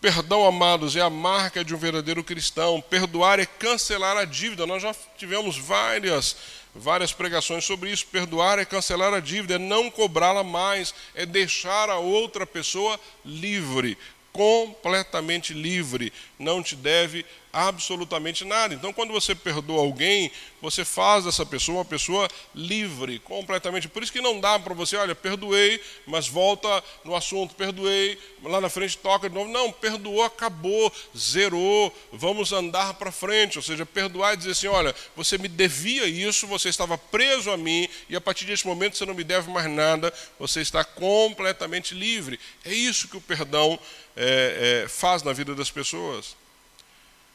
Perdão, 0.00 0.44
amados, 0.44 0.94
é 0.94 1.00
a 1.00 1.08
marca 1.08 1.64
de 1.64 1.74
um 1.74 1.78
verdadeiro 1.78 2.22
cristão. 2.22 2.80
Perdoar 2.80 3.40
é 3.40 3.46
cancelar 3.46 4.16
a 4.16 4.24
dívida. 4.24 4.66
Nós 4.66 4.82
já 4.82 4.94
tivemos 5.16 5.56
várias, 5.56 6.36
várias 6.74 7.12
pregações 7.12 7.64
sobre 7.64 7.90
isso. 7.90 8.06
Perdoar 8.06 8.58
é 8.58 8.64
cancelar 8.64 9.14
a 9.14 9.20
dívida, 9.20 9.54
é 9.54 9.58
não 9.58 9.90
cobrá-la 9.90 10.44
mais, 10.44 10.94
é 11.14 11.24
deixar 11.24 11.88
a 11.88 11.96
outra 11.96 12.46
pessoa 12.46 13.00
livre 13.24 13.96
completamente 14.36 15.54
livre, 15.54 16.12
não 16.38 16.62
te 16.62 16.76
deve 16.76 17.24
absolutamente 17.56 18.44
nada. 18.44 18.74
Então, 18.74 18.92
quando 18.92 19.14
você 19.14 19.34
perdoa 19.34 19.80
alguém, 19.80 20.30
você 20.60 20.84
faz 20.84 21.24
dessa 21.24 21.46
pessoa 21.46 21.78
uma 21.78 21.84
pessoa 21.86 22.28
livre, 22.54 23.18
completamente. 23.20 23.88
Por 23.88 24.02
isso 24.02 24.12
que 24.12 24.20
não 24.20 24.38
dá 24.38 24.58
para 24.58 24.74
você, 24.74 24.94
olha, 24.94 25.14
perdoei, 25.14 25.80
mas 26.06 26.28
volta 26.28 26.84
no 27.02 27.16
assunto, 27.16 27.54
perdoei, 27.54 28.18
lá 28.42 28.60
na 28.60 28.68
frente 28.68 28.98
toca 28.98 29.30
de 29.30 29.34
novo. 29.34 29.50
Não, 29.50 29.72
perdoou, 29.72 30.22
acabou, 30.22 30.92
zerou, 31.16 31.90
vamos 32.12 32.52
andar 32.52 32.92
para 32.94 33.10
frente. 33.10 33.56
Ou 33.56 33.62
seja, 33.62 33.86
perdoar 33.86 34.34
e 34.34 34.36
dizer 34.36 34.50
assim: 34.50 34.66
olha, 34.66 34.94
você 35.16 35.38
me 35.38 35.48
devia 35.48 36.06
isso, 36.06 36.46
você 36.46 36.68
estava 36.68 36.98
preso 36.98 37.50
a 37.50 37.56
mim, 37.56 37.88
e 38.10 38.14
a 38.14 38.20
partir 38.20 38.44
desse 38.44 38.66
momento 38.66 38.98
você 38.98 39.06
não 39.06 39.14
me 39.14 39.24
deve 39.24 39.50
mais 39.50 39.70
nada, 39.70 40.12
você 40.38 40.60
está 40.60 40.84
completamente 40.84 41.94
livre. 41.94 42.38
É 42.66 42.74
isso 42.74 43.08
que 43.08 43.16
o 43.16 43.20
perdão 43.20 43.78
é, 44.16 44.82
é, 44.84 44.88
faz 44.88 45.22
na 45.22 45.32
vida 45.32 45.54
das 45.54 45.70
pessoas. 45.70 46.36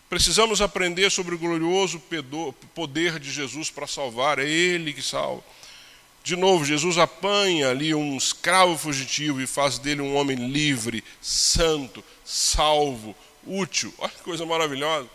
Precisamos 0.09 0.61
aprender 0.61 1.09
sobre 1.09 1.35
o 1.35 1.37
glorioso 1.37 2.01
poder 2.75 3.17
de 3.19 3.31
Jesus 3.31 3.69
para 3.69 3.87
salvar, 3.87 4.39
é 4.39 4.49
Ele 4.49 4.91
que 4.91 5.01
salva. 5.01 5.43
De 6.23 6.35
novo, 6.35 6.65
Jesus 6.65 6.97
apanha 6.97 7.69
ali 7.69 7.95
um 7.95 8.17
escravo 8.17 8.77
fugitivo 8.77 9.41
e 9.41 9.47
faz 9.47 9.79
dele 9.79 10.01
um 10.01 10.15
homem 10.15 10.35
livre, 10.49 11.03
santo, 11.21 12.03
salvo, 12.25 13.15
útil. 13.45 13.93
Olha 13.97 14.11
que 14.11 14.21
coisa 14.21 14.45
maravilhosa. 14.45 15.09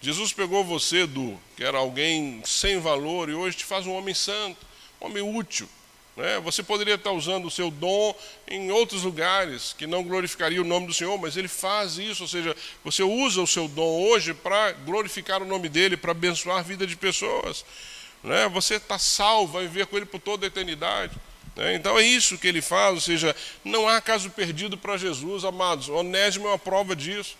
Jesus 0.00 0.32
pegou 0.32 0.64
você 0.64 1.06
do 1.06 1.38
que 1.56 1.62
era 1.62 1.78
alguém 1.78 2.42
sem 2.44 2.80
valor 2.80 3.28
e 3.28 3.34
hoje 3.34 3.58
te 3.58 3.64
faz 3.64 3.86
um 3.86 3.92
homem 3.92 4.14
santo, 4.14 4.66
um 5.00 5.06
homem 5.06 5.22
útil. 5.22 5.68
Né? 6.16 6.40
Você 6.40 6.62
poderia 6.62 6.94
estar 6.94 7.12
usando 7.12 7.46
o 7.46 7.50
seu 7.50 7.70
dom 7.70 8.14
em 8.46 8.70
outros 8.70 9.02
lugares 9.02 9.74
que 9.76 9.86
não 9.86 10.02
glorificaria 10.02 10.60
o 10.60 10.64
nome 10.64 10.86
do 10.86 10.94
Senhor, 10.94 11.16
mas 11.18 11.36
Ele 11.36 11.48
faz 11.48 11.96
isso, 11.96 12.24
ou 12.24 12.28
seja, 12.28 12.54
você 12.84 13.02
usa 13.02 13.40
o 13.40 13.46
seu 13.46 13.66
dom 13.66 14.02
hoje 14.08 14.34
para 14.34 14.72
glorificar 14.72 15.42
o 15.42 15.46
nome 15.46 15.68
dEle, 15.68 15.96
para 15.96 16.10
abençoar 16.10 16.58
a 16.58 16.62
vida 16.62 16.86
de 16.86 16.96
pessoas. 16.96 17.64
Né? 18.22 18.48
Você 18.48 18.74
está 18.74 18.98
salvo, 18.98 19.54
vai 19.54 19.66
viver 19.66 19.86
com 19.86 19.96
Ele 19.96 20.06
por 20.06 20.20
toda 20.20 20.46
a 20.46 20.48
eternidade. 20.48 21.16
Né? 21.56 21.74
Então 21.74 21.98
é 21.98 22.02
isso 22.02 22.38
que 22.38 22.46
Ele 22.46 22.60
faz, 22.60 22.94
ou 22.94 23.00
seja, 23.00 23.34
não 23.64 23.88
há 23.88 24.00
caso 24.00 24.30
perdido 24.30 24.76
para 24.76 24.98
Jesus, 24.98 25.44
amados. 25.44 25.88
Onésimo 25.88 26.46
é 26.46 26.50
uma 26.50 26.58
prova 26.58 26.94
disso. 26.94 27.36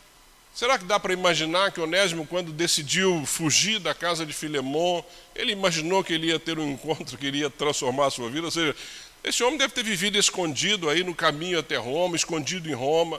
Será 0.54 0.78
que 0.78 0.84
dá 0.84 1.00
para 1.00 1.14
imaginar 1.14 1.72
que 1.72 1.80
Onésimo, 1.80 2.26
quando 2.26 2.52
decidiu 2.52 3.24
fugir 3.24 3.78
da 3.78 3.94
casa 3.94 4.26
de 4.26 4.34
Filemon, 4.34 5.02
ele 5.34 5.52
imaginou 5.52 6.04
que 6.04 6.12
ele 6.12 6.26
ia 6.26 6.38
ter 6.38 6.58
um 6.58 6.72
encontro 6.72 7.16
que 7.16 7.26
iria 7.26 7.48
transformar 7.48 8.06
a 8.06 8.10
sua 8.10 8.28
vida? 8.28 8.44
Ou 8.44 8.50
seja, 8.50 8.76
esse 9.24 9.42
homem 9.42 9.56
deve 9.56 9.72
ter 9.72 9.82
vivido 9.82 10.18
escondido 10.18 10.90
aí 10.90 11.02
no 11.02 11.14
caminho 11.14 11.58
até 11.58 11.76
Roma, 11.76 12.16
escondido 12.16 12.68
em 12.68 12.74
Roma. 12.74 13.18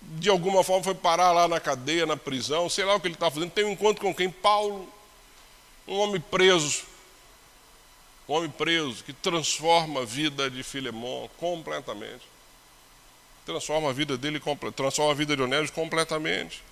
De 0.00 0.30
alguma 0.30 0.64
forma 0.64 0.82
foi 0.82 0.94
parar 0.94 1.32
lá 1.32 1.46
na 1.46 1.60
cadeia, 1.60 2.06
na 2.06 2.16
prisão, 2.16 2.70
sei 2.70 2.86
lá 2.86 2.94
o 2.94 3.00
que 3.00 3.06
ele 3.06 3.14
estava 3.14 3.34
fazendo. 3.34 3.50
Tem 3.50 3.64
um 3.64 3.72
encontro 3.72 4.02
com 4.02 4.14
quem? 4.14 4.30
Paulo, 4.30 4.88
um 5.86 5.98
homem 5.98 6.20
preso. 6.20 6.84
Um 8.26 8.32
homem 8.32 8.50
preso 8.50 9.04
que 9.04 9.12
transforma 9.12 10.00
a 10.00 10.04
vida 10.06 10.50
de 10.50 10.62
Filemon 10.62 11.28
completamente 11.36 12.31
transforma 13.44 13.90
a 13.90 13.92
vida 13.92 14.16
dele, 14.16 14.40
transforma 14.74 15.12
a 15.12 15.14
vida 15.14 15.36
de 15.36 15.42
Onésio 15.42 15.72
completamente. 15.72 16.62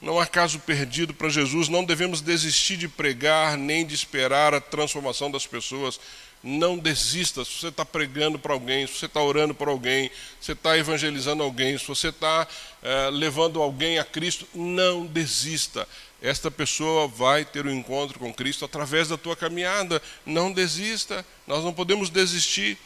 Não 0.00 0.18
há 0.18 0.26
caso 0.26 0.58
perdido 0.58 1.14
para 1.14 1.28
Jesus, 1.28 1.68
não 1.68 1.84
devemos 1.84 2.20
desistir 2.20 2.76
de 2.76 2.88
pregar, 2.88 3.56
nem 3.56 3.86
de 3.86 3.94
esperar 3.94 4.52
a 4.52 4.60
transformação 4.60 5.30
das 5.30 5.46
pessoas. 5.46 6.00
Não 6.42 6.76
desista 6.76 7.44
se 7.44 7.52
você 7.52 7.68
está 7.68 7.84
pregando 7.84 8.36
para 8.36 8.52
alguém, 8.52 8.84
se 8.84 8.94
você 8.94 9.06
está 9.06 9.22
orando 9.22 9.54
para 9.54 9.70
alguém, 9.70 10.08
se 10.40 10.46
você 10.46 10.52
está 10.52 10.76
evangelizando 10.76 11.44
alguém, 11.44 11.78
se 11.78 11.86
você 11.86 12.08
está 12.08 12.48
eh, 12.82 13.10
levando 13.12 13.62
alguém 13.62 14.00
a 14.00 14.04
Cristo, 14.04 14.44
não 14.52 15.06
desista. 15.06 15.86
Esta 16.20 16.50
pessoa 16.50 17.06
vai 17.06 17.44
ter 17.44 17.64
um 17.64 17.70
encontro 17.70 18.18
com 18.18 18.34
Cristo 18.34 18.64
através 18.64 19.06
da 19.06 19.16
tua 19.16 19.36
caminhada. 19.36 20.02
Não 20.26 20.50
desista, 20.52 21.24
nós 21.46 21.62
não 21.62 21.72
podemos 21.72 22.10
desistir. 22.10 22.76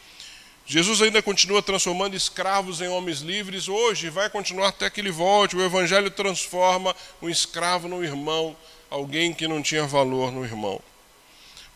Jesus 0.69 1.01
ainda 1.01 1.23
continua 1.23 1.63
transformando 1.63 2.17
escravos 2.17 2.81
em 2.81 2.89
homens 2.89 3.21
livres 3.21 3.69
hoje, 3.69 4.11
vai 4.11 4.29
continuar 4.29 4.69
até 4.69 4.91
que 4.91 5.01
ele 5.01 5.13
volte. 5.13 5.55
O 5.55 5.65
Evangelho 5.65 6.11
transforma 6.11 6.95
um 7.23 7.31
escravo 7.31 7.87
no 7.87 8.03
irmão, 8.03 8.57
alguém 8.91 9.33
que 9.33 9.47
não 9.47 9.63
tinha 9.63 9.87
valor 9.87 10.33
no 10.33 10.45
irmão. 10.45 10.81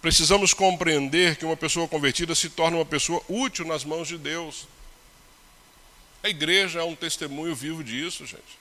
Precisamos 0.03 0.53
compreender 0.53 1.36
que 1.36 1.45
uma 1.45 1.57
pessoa 1.57 1.86
convertida 1.86 2.34
se 2.34 2.49
torna 2.51 2.78
uma 2.78 2.84
pessoa 2.84 3.22
útil 3.28 3.64
nas 3.64 3.84
mãos 3.84 4.09
de 4.09 4.18
Deus. 4.18 4.66
A 6.22 6.28
igreja 6.28 6.80
é 6.80 6.84
um 6.84 6.97
testemunho 6.97 7.55
vivo 7.55 7.84
disso, 7.84 8.26
gente. 8.26 8.59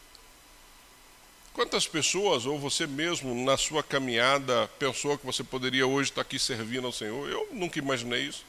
Quantas 1.53 1.88
pessoas, 1.88 2.45
ou 2.45 2.59
você 2.59 2.86
mesmo, 2.86 3.34
na 3.34 3.57
sua 3.57 3.82
caminhada, 3.82 4.69
pensou 4.77 5.17
que 5.17 5.25
você 5.25 5.43
poderia 5.43 5.88
hoje 5.88 6.11
estar 6.11 6.21
aqui 6.21 6.38
servindo 6.38 6.86
ao 6.86 6.93
Senhor? 6.93 7.27
Eu 7.27 7.47
nunca 7.51 7.80
imaginei 7.80 8.21
isso. 8.21 8.45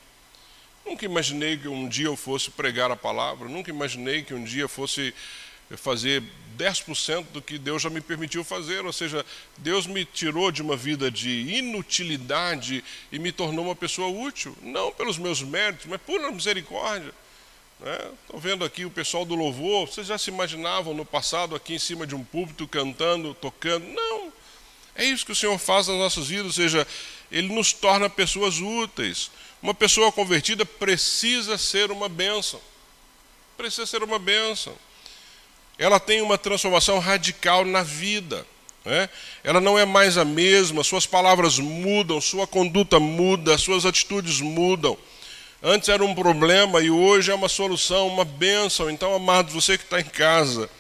Nunca 0.85 1.05
imaginei 1.05 1.57
que 1.57 1.69
um 1.69 1.89
dia 1.89 2.07
eu 2.07 2.17
fosse 2.17 2.51
pregar 2.51 2.91
a 2.91 2.97
palavra, 2.97 3.49
nunca 3.49 3.71
imaginei 3.71 4.23
que 4.23 4.35
um 4.35 4.43
dia 4.43 4.67
fosse 4.67 5.15
fazer 5.77 6.23
10% 6.59 7.27
do 7.33 7.41
que 7.41 7.59
Deus 7.59 7.83
já 7.83 7.91
me 7.91 8.01
permitiu 8.01 8.43
fazer, 8.43 8.85
ou 8.85 8.93
seja, 8.93 9.25
Deus 9.57 9.87
me 9.87 10.05
tirou 10.05 10.51
de 10.51 10.63
uma 10.63 10.77
vida 10.77 11.11
de 11.11 11.31
inutilidade 11.31 12.85
e 13.13 13.19
me 13.19 13.31
tornou 13.31 13.65
uma 13.65 13.77
pessoa 13.77 14.09
útil, 14.09 14.57
não 14.63 14.93
pelos 14.93 15.17
meus 15.17 15.43
méritos, 15.43 15.87
mas 15.87 16.01
por 16.01 16.21
misericórdia. 16.33 17.15
Estou 17.81 18.37
né? 18.37 18.43
vendo 18.43 18.65
aqui 18.65 18.85
o 18.85 18.91
pessoal 18.91 19.25
do 19.25 19.35
louvor, 19.35 19.89
vocês 19.89 20.07
já 20.07 20.19
se 20.19 20.29
imaginavam 20.29 20.93
no 20.93 21.05
passado 21.05 21.55
aqui 21.55 21.75
em 21.75 21.79
cima 21.79 22.07
de 22.07 22.15
um 22.15 22.23
púlpito 22.23 22.69
cantando, 22.69 23.33
tocando? 23.33 23.87
Não, 23.87 24.31
é 24.95 25.05
isso 25.05 25.25
que 25.25 25.33
o 25.33 25.37
Senhor 25.37 25.57
faz 25.59 25.89
nas 25.89 25.97
nossas 25.97 26.29
vidas, 26.29 26.47
ou 26.47 26.53
seja, 26.53 26.87
Ele 27.33 27.49
nos 27.55 27.73
torna 27.73 28.11
pessoas 28.11 28.59
úteis. 28.59 29.31
Uma 29.63 29.75
pessoa 29.75 30.11
convertida 30.11 30.65
precisa 30.65 31.59
ser 31.59 31.91
uma 31.91 32.09
bênção. 32.09 32.61
Precisa 33.57 33.87
ser 33.87 34.03
uma 34.03 34.19
bênção. 34.19 34.75
Ela 35.79 36.01
tem 36.01 36.23
uma 36.23 36.39
transformação 36.39 36.99
radical 36.99 37.65
na 37.65 37.83
vida. 37.83 38.47
Né? 38.85 39.09
Ela 39.45 39.61
não 39.61 39.79
é 39.79 39.85
mais 39.85 40.17
a 40.17 40.25
mesma, 40.25 40.83
suas 40.83 41.07
palavras 41.07 41.59
mudam, 41.59 42.21
sua 42.21 42.47
conduta 42.47 42.99
muda, 42.99 43.59
suas 43.59 43.85
atitudes 43.85 44.41
mudam. 44.41 44.97
Antes 45.63 45.91
era 45.91 46.03
um 46.03 46.15
problema 46.15 46.81
e 46.81 46.91
hoje 46.91 47.31
é 47.31 47.35
uma 47.35 47.49
solução, 47.49 48.09
uma 48.09 48.25
bênção. 48.25 48.89
Então, 48.91 49.15
amados, 49.15 49.53
você 49.53 49.77
que 49.77 49.85
está 49.85 50.01
em 50.01 50.05
casa, 50.05 50.71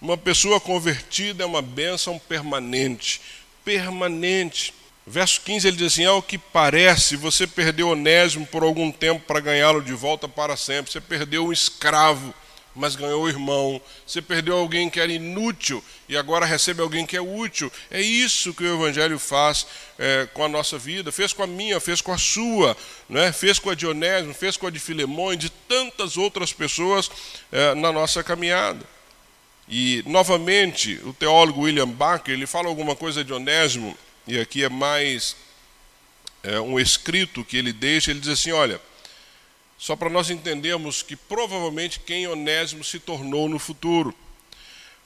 uma 0.00 0.18
pessoa 0.18 0.60
convertida 0.60 1.42
é 1.42 1.46
uma 1.46 1.62
bênção 1.62 2.18
permanente. 2.18 3.20
Permanente. 3.64 4.74
Verso 5.06 5.40
15 5.42 5.68
ele 5.68 5.76
diz 5.76 5.92
assim: 5.92 6.04
Ao 6.04 6.20
que 6.20 6.36
parece, 6.36 7.14
você 7.14 7.46
perdeu 7.46 7.90
Onésimo 7.90 8.44
por 8.44 8.64
algum 8.64 8.90
tempo 8.90 9.24
para 9.24 9.38
ganhá-lo 9.38 9.80
de 9.80 9.92
volta 9.92 10.28
para 10.28 10.56
sempre. 10.56 10.90
Você 10.90 11.00
perdeu 11.00 11.46
um 11.46 11.52
escravo, 11.52 12.34
mas 12.74 12.96
ganhou 12.96 13.22
o 13.22 13.28
irmão. 13.28 13.80
Você 14.04 14.20
perdeu 14.20 14.56
alguém 14.56 14.90
que 14.90 14.98
era 14.98 15.12
inútil 15.12 15.82
e 16.08 16.16
agora 16.16 16.44
recebe 16.44 16.82
alguém 16.82 17.06
que 17.06 17.16
é 17.16 17.20
útil. 17.20 17.70
É 17.88 18.00
isso 18.00 18.52
que 18.52 18.64
o 18.64 18.74
Evangelho 18.74 19.16
faz 19.16 19.68
é, 19.96 20.26
com 20.34 20.44
a 20.44 20.48
nossa 20.48 20.76
vida. 20.76 21.12
Fez 21.12 21.32
com 21.32 21.44
a 21.44 21.46
minha, 21.46 21.78
fez 21.78 22.00
com 22.00 22.10
a 22.10 22.18
sua, 22.18 22.76
né? 23.08 23.30
fez 23.30 23.60
com 23.60 23.70
a 23.70 23.76
de 23.76 23.86
Onésimo, 23.86 24.34
fez 24.34 24.56
com 24.56 24.66
a 24.66 24.70
de 24.70 24.80
Filemão 24.80 25.32
e 25.32 25.36
de 25.36 25.50
tantas 25.50 26.16
outras 26.16 26.52
pessoas 26.52 27.08
é, 27.52 27.76
na 27.76 27.92
nossa 27.92 28.24
caminhada. 28.24 28.84
E, 29.68 30.02
novamente, 30.04 31.00
o 31.04 31.12
teólogo 31.12 31.62
William 31.62 31.88
Baker 31.88 32.34
ele 32.34 32.46
fala 32.46 32.68
alguma 32.68 32.96
coisa 32.96 33.22
de 33.22 33.32
Onésimo 33.32 33.96
e 34.26 34.38
aqui 34.38 34.64
é 34.64 34.68
mais 34.68 35.36
é, 36.42 36.60
um 36.60 36.78
escrito 36.78 37.44
que 37.44 37.56
ele 37.56 37.72
deixa, 37.72 38.10
ele 38.10 38.20
diz 38.20 38.30
assim: 38.30 38.52
olha, 38.52 38.80
só 39.78 39.94
para 39.94 40.08
nós 40.08 40.30
entendermos 40.30 41.02
que 41.02 41.14
provavelmente 41.14 42.00
quem 42.00 42.26
Onésimo 42.26 42.82
se 42.82 42.98
tornou 42.98 43.48
no 43.48 43.58
futuro. 43.58 44.14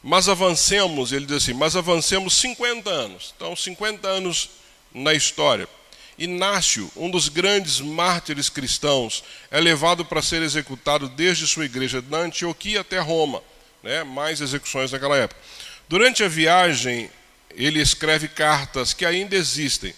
Mas 0.02 0.28
avancemos, 0.28 1.12
ele 1.12 1.26
diz 1.26 1.36
assim, 1.36 1.52
mas 1.52 1.76
avancemos 1.76 2.34
50 2.34 2.88
anos. 2.88 3.34
Então, 3.36 3.54
50 3.54 4.08
anos 4.08 4.48
na 4.94 5.12
história. 5.12 5.68
Inácio, 6.16 6.90
um 6.96 7.10
dos 7.10 7.28
grandes 7.28 7.80
mártires 7.80 8.48
cristãos, 8.48 9.22
é 9.50 9.60
levado 9.60 10.04
para 10.04 10.22
ser 10.22 10.42
executado 10.42 11.08
desde 11.08 11.46
sua 11.46 11.64
igreja 11.64 12.02
na 12.08 12.18
Antioquia 12.18 12.80
até 12.80 12.98
Roma. 12.98 13.42
Né? 13.82 14.02
Mais 14.04 14.40
execuções 14.40 14.92
naquela 14.92 15.16
época. 15.16 15.40
Durante 15.88 16.22
a 16.22 16.28
viagem, 16.28 17.10
ele 17.54 17.80
escreve 17.80 18.28
cartas 18.28 18.92
que 18.92 19.04
ainda 19.04 19.36
existem 19.36 19.94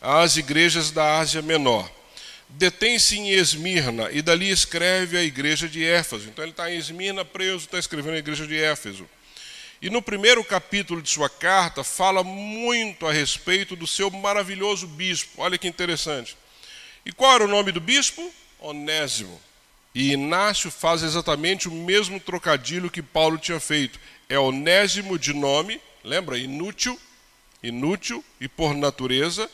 às 0.00 0.36
igrejas 0.36 0.90
da 0.90 1.18
Ásia 1.18 1.42
Menor. 1.42 1.90
Detém-se 2.48 3.18
em 3.18 3.30
Esmirna 3.30 4.10
e 4.10 4.20
dali 4.20 4.50
escreve 4.50 5.16
a 5.16 5.22
igreja 5.22 5.68
de 5.68 5.84
Éfeso. 5.84 6.28
Então 6.28 6.44
ele 6.44 6.52
está 6.52 6.70
em 6.70 6.76
Esmirna 6.76 7.24
preso, 7.24 7.64
está 7.64 7.78
escrevendo 7.78 8.14
a 8.14 8.18
igreja 8.18 8.46
de 8.46 8.56
Éfeso. 8.58 9.08
E 9.80 9.90
no 9.90 10.02
primeiro 10.02 10.44
capítulo 10.44 11.02
de 11.02 11.10
sua 11.10 11.28
carta, 11.28 11.82
fala 11.82 12.22
muito 12.22 13.06
a 13.06 13.12
respeito 13.12 13.74
do 13.74 13.86
seu 13.86 14.10
maravilhoso 14.10 14.86
bispo. 14.86 15.42
Olha 15.42 15.58
que 15.58 15.66
interessante. 15.66 16.36
E 17.04 17.10
qual 17.10 17.34
era 17.34 17.44
o 17.44 17.48
nome 17.48 17.72
do 17.72 17.80
bispo? 17.80 18.32
Onésimo. 18.60 19.40
E 19.94 20.12
Inácio 20.12 20.70
faz 20.70 21.02
exatamente 21.02 21.68
o 21.68 21.72
mesmo 21.72 22.20
trocadilho 22.20 22.90
que 22.90 23.02
Paulo 23.02 23.38
tinha 23.38 23.58
feito. 23.58 23.98
É 24.28 24.38
Onésimo 24.38 25.18
de 25.18 25.34
nome, 25.34 25.80
lembra? 26.04 26.38
Inútil, 26.38 26.98
inútil 27.62 28.24
e 28.40 28.48
por 28.48 28.74
natureza, 28.74 29.50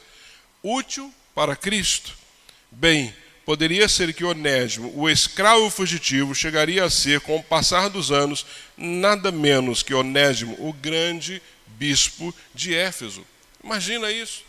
útil 0.63 1.13
para 1.35 1.55
Cristo. 1.55 2.17
Bem, 2.71 3.15
poderia 3.45 3.89
ser 3.89 4.13
que 4.13 4.25
Onésimo, 4.25 4.93
o 4.95 5.09
escravo 5.09 5.71
fugitivo, 5.71 6.35
chegaria 6.35 6.85
a 6.85 6.91
ser, 6.91 7.21
com 7.21 7.37
o 7.37 7.43
passar 7.43 7.89
dos 7.89 8.11
anos, 8.11 8.45
nada 8.77 9.33
menos 9.33 9.83
que 9.83 9.95
Onésimo, 9.95 10.57
o 10.59 10.73
grande 10.73 11.41
bispo 11.67 12.35
de 12.55 12.75
Éfeso. 12.75 13.25
Imagina 13.63 14.11
isso. 14.11 14.43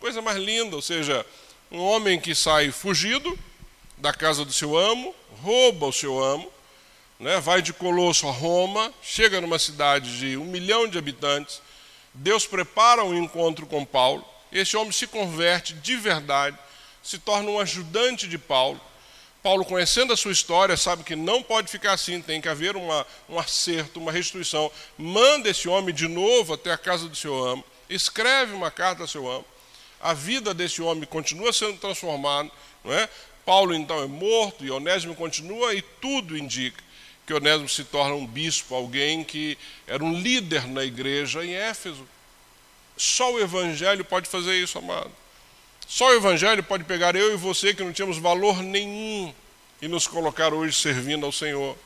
Coisa 0.00 0.20
mais 0.20 0.38
linda, 0.38 0.76
ou 0.76 0.82
seja, 0.82 1.24
um 1.70 1.78
homem 1.78 2.20
que 2.20 2.34
sai 2.34 2.70
fugido 2.70 3.38
da 3.96 4.12
casa 4.12 4.44
do 4.44 4.52
seu 4.52 4.76
amo, 4.76 5.14
rouba 5.40 5.86
o 5.86 5.92
seu 5.92 6.22
amo, 6.22 6.52
né, 7.18 7.40
vai 7.40 7.62
de 7.62 7.72
Colosso 7.72 8.28
a 8.28 8.32
Roma, 8.32 8.92
chega 9.02 9.40
numa 9.40 9.58
cidade 9.58 10.18
de 10.18 10.36
um 10.36 10.44
milhão 10.44 10.88
de 10.88 10.98
habitantes, 10.98 11.62
Deus 12.12 12.46
prepara 12.46 13.04
um 13.04 13.14
encontro 13.14 13.66
com 13.66 13.84
Paulo, 13.84 14.24
esse 14.52 14.76
homem 14.76 14.92
se 14.92 15.06
converte 15.06 15.74
de 15.74 15.96
verdade, 15.96 16.56
se 17.02 17.18
torna 17.18 17.50
um 17.50 17.58
ajudante 17.58 18.28
de 18.28 18.38
Paulo. 18.38 18.80
Paulo, 19.42 19.64
conhecendo 19.64 20.12
a 20.12 20.16
sua 20.16 20.32
história, 20.32 20.76
sabe 20.76 21.02
que 21.02 21.14
não 21.14 21.42
pode 21.42 21.70
ficar 21.70 21.92
assim, 21.92 22.22
tem 22.22 22.40
que 22.40 22.48
haver 22.48 22.76
uma, 22.76 23.06
um 23.28 23.38
acerto, 23.38 24.00
uma 24.00 24.10
restituição. 24.10 24.70
Manda 24.96 25.50
esse 25.50 25.68
homem 25.68 25.94
de 25.94 26.08
novo 26.08 26.54
até 26.54 26.72
a 26.72 26.78
casa 26.78 27.08
do 27.08 27.16
seu 27.16 27.44
amo, 27.44 27.64
escreve 27.90 28.54
uma 28.54 28.70
carta 28.70 29.02
ao 29.02 29.08
seu 29.08 29.30
amo. 29.30 29.44
A 30.00 30.14
vida 30.14 30.54
desse 30.54 30.80
homem 30.80 31.04
continua 31.04 31.52
sendo 31.52 31.78
transformada, 31.78 32.50
não 32.82 32.92
é? 32.92 33.08
Paulo 33.44 33.74
então 33.74 34.02
é 34.02 34.06
morto 34.06 34.64
e 34.64 34.70
Onésimo 34.70 35.14
continua 35.14 35.74
e 35.74 35.82
tudo 35.82 36.38
indica 36.38 36.82
que 37.26 37.34
Onésimo 37.34 37.68
se 37.68 37.84
torna 37.84 38.14
um 38.14 38.26
bispo, 38.26 38.74
alguém 38.74 39.24
que 39.24 39.56
era 39.86 40.02
um 40.04 40.18
líder 40.18 40.66
na 40.66 40.84
igreja 40.84 41.44
em 41.44 41.54
Éfeso. 41.54 42.06
Só 42.96 43.32
o 43.32 43.40
evangelho 43.40 44.04
pode 44.04 44.28
fazer 44.28 44.54
isso, 44.54 44.78
amado. 44.78 45.10
Só 45.86 46.08
o 46.08 46.14
Evangelho 46.14 46.62
pode 46.62 46.84
pegar 46.84 47.14
eu 47.14 47.34
e 47.34 47.36
você, 47.36 47.74
que 47.74 47.82
não 47.82 47.92
tínhamos 47.92 48.18
valor 48.18 48.62
nenhum, 48.62 49.32
e 49.82 49.88
nos 49.88 50.06
colocar 50.06 50.52
hoje 50.52 50.76
servindo 50.76 51.26
ao 51.26 51.32
Senhor. 51.32 51.76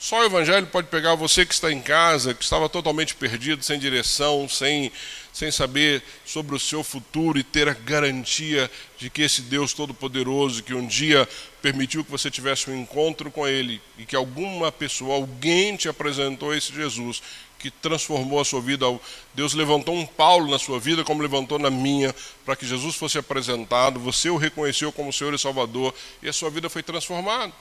Só 0.00 0.20
o 0.20 0.24
Evangelho 0.24 0.66
pode 0.66 0.88
pegar 0.88 1.14
você 1.14 1.44
que 1.44 1.52
está 1.52 1.70
em 1.70 1.82
casa, 1.82 2.32
que 2.32 2.42
estava 2.42 2.70
totalmente 2.70 3.14
perdido, 3.14 3.62
sem 3.62 3.78
direção, 3.78 4.48
sem, 4.48 4.90
sem 5.30 5.50
saber 5.50 6.02
sobre 6.24 6.56
o 6.56 6.58
seu 6.58 6.82
futuro 6.82 7.38
e 7.38 7.42
ter 7.42 7.68
a 7.68 7.74
garantia 7.74 8.70
de 8.96 9.10
que 9.10 9.20
esse 9.20 9.42
Deus 9.42 9.74
Todo-Poderoso, 9.74 10.62
que 10.62 10.72
um 10.72 10.86
dia 10.86 11.28
permitiu 11.60 12.02
que 12.02 12.10
você 12.10 12.30
tivesse 12.30 12.70
um 12.70 12.80
encontro 12.80 13.30
com 13.30 13.46
Ele 13.46 13.78
e 13.98 14.06
que 14.06 14.16
alguma 14.16 14.72
pessoa, 14.72 15.16
alguém 15.16 15.76
te 15.76 15.86
apresentou 15.86 16.54
esse 16.54 16.72
Jesus, 16.72 17.22
que 17.58 17.70
transformou 17.70 18.40
a 18.40 18.44
sua 18.44 18.62
vida. 18.62 18.86
Deus 19.34 19.52
levantou 19.52 19.94
um 19.94 20.06
Paulo 20.06 20.50
na 20.50 20.58
sua 20.58 20.80
vida, 20.80 21.04
como 21.04 21.20
levantou 21.20 21.58
na 21.58 21.68
minha, 21.68 22.14
para 22.46 22.56
que 22.56 22.66
Jesus 22.66 22.96
fosse 22.96 23.18
apresentado. 23.18 24.00
Você 24.00 24.30
o 24.30 24.38
reconheceu 24.38 24.90
como 24.92 25.12
Senhor 25.12 25.34
e 25.34 25.38
Salvador 25.38 25.94
e 26.22 26.28
a 26.30 26.32
sua 26.32 26.48
vida 26.48 26.70
foi 26.70 26.82
transformada. 26.82 27.52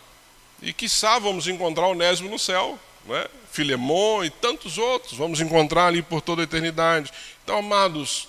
E 0.62 0.74
quiçá 0.74 1.20
vamos 1.20 1.48
encontrar 1.48 1.88
Onésimo 1.88 2.30
no 2.30 2.40
céu, 2.40 2.78
né? 3.06 3.26
Filemon 3.52 4.24
e 4.24 4.30
tantos 4.30 4.78
outros, 4.78 5.14
vamos 5.18 5.42
encontrar 5.42 5.88
ali 5.88 6.02
por 6.02 6.22
toda 6.22 6.42
a 6.42 6.44
eternidade. 6.44 7.12
Então, 7.44 7.58
amados, 7.58 8.28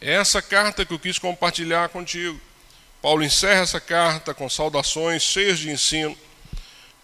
é 0.00 0.14
essa 0.14 0.42
carta 0.42 0.84
que 0.84 0.92
eu 0.92 0.98
quis 0.98 1.18
compartilhar 1.18 1.88
contigo. 1.88 2.40
Paulo 3.00 3.22
encerra 3.22 3.60
essa 3.60 3.80
carta 3.80 4.34
com 4.34 4.48
saudações 4.48 5.22
cheias 5.22 5.58
de 5.58 5.70
ensino, 5.70 6.16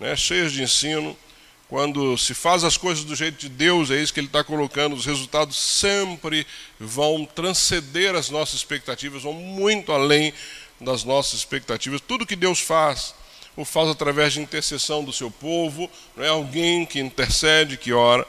né? 0.00 0.16
cheias 0.16 0.52
de 0.52 0.62
ensino 0.62 1.16
quando 1.72 2.18
se 2.18 2.34
faz 2.34 2.64
as 2.64 2.76
coisas 2.76 3.02
do 3.02 3.16
jeito 3.16 3.38
de 3.38 3.48
Deus, 3.48 3.90
é 3.90 3.96
isso 3.96 4.12
que 4.12 4.20
ele 4.20 4.26
está 4.26 4.44
colocando, 4.44 4.94
os 4.94 5.06
resultados 5.06 5.56
sempre 5.56 6.46
vão 6.78 7.24
transcender 7.24 8.14
as 8.14 8.28
nossas 8.28 8.56
expectativas, 8.56 9.22
vão 9.22 9.32
muito 9.32 9.90
além 9.90 10.34
das 10.78 11.02
nossas 11.02 11.38
expectativas. 11.38 12.02
Tudo 12.02 12.26
que 12.26 12.36
Deus 12.36 12.60
faz, 12.60 13.14
o 13.56 13.64
faz 13.64 13.88
através 13.88 14.32
de 14.32 14.40
intercessão 14.40 15.04
do 15.04 15.12
seu 15.12 15.30
povo, 15.30 15.90
não 16.16 16.24
é 16.24 16.28
alguém 16.28 16.86
que 16.86 17.00
intercede, 17.00 17.76
que 17.76 17.92
ora, 17.92 18.26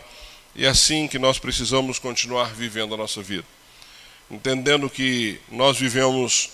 e 0.55 0.65
é 0.65 0.69
assim 0.69 1.07
que 1.07 1.17
nós 1.17 1.39
precisamos 1.39 1.97
continuar 1.99 2.53
vivendo 2.53 2.93
a 2.93 2.97
nossa 2.97 3.21
vida. 3.21 3.45
Entendendo 4.29 4.89
que 4.89 5.39
nós 5.49 5.77
vivemos 5.77 6.49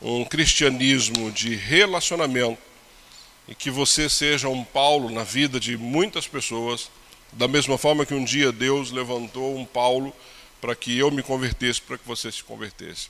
um 0.00 0.24
cristianismo 0.24 1.30
de 1.30 1.54
relacionamento, 1.54 2.70
e 3.50 3.54
que 3.54 3.68
você 3.68 4.08
seja 4.08 4.48
um 4.48 4.62
Paulo 4.62 5.10
na 5.10 5.24
vida 5.24 5.58
de 5.58 5.76
muitas 5.76 6.28
pessoas, 6.28 6.88
da 7.32 7.48
mesma 7.48 7.76
forma 7.76 8.06
que 8.06 8.14
um 8.14 8.24
dia 8.24 8.52
Deus 8.52 8.92
levantou 8.92 9.58
um 9.58 9.64
Paulo 9.64 10.14
para 10.60 10.76
que 10.76 10.96
eu 10.96 11.10
me 11.10 11.20
convertesse, 11.20 11.82
para 11.82 11.98
que 11.98 12.06
você 12.06 12.30
se 12.30 12.44
convertesse. 12.44 13.08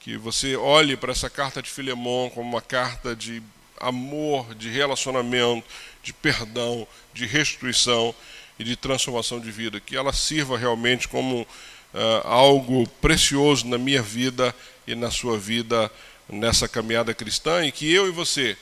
Que 0.00 0.16
você 0.16 0.56
olhe 0.56 0.96
para 0.96 1.12
essa 1.12 1.28
carta 1.28 1.60
de 1.60 1.68
Filemão 1.68 2.30
como 2.30 2.48
uma 2.48 2.62
carta 2.62 3.14
de 3.14 3.42
amor, 3.80 4.54
de 4.54 4.68
relacionamento, 4.70 5.66
de 6.02 6.12
perdão, 6.12 6.86
de 7.12 7.26
restituição 7.26 8.14
e 8.58 8.64
de 8.64 8.76
transformação 8.76 9.40
de 9.40 9.50
vida. 9.50 9.80
Que 9.80 9.96
ela 9.96 10.12
sirva 10.12 10.58
realmente 10.58 11.08
como 11.08 11.42
uh, 11.42 11.46
algo 12.24 12.88
precioso 13.00 13.66
na 13.66 13.78
minha 13.78 14.02
vida 14.02 14.54
e 14.86 14.94
na 14.94 15.10
sua 15.10 15.38
vida 15.38 15.90
nessa 16.28 16.68
caminhada 16.68 17.14
cristã 17.14 17.64
e 17.64 17.72
que 17.72 17.90
eu 17.90 18.06
e 18.06 18.10
você 18.10 18.56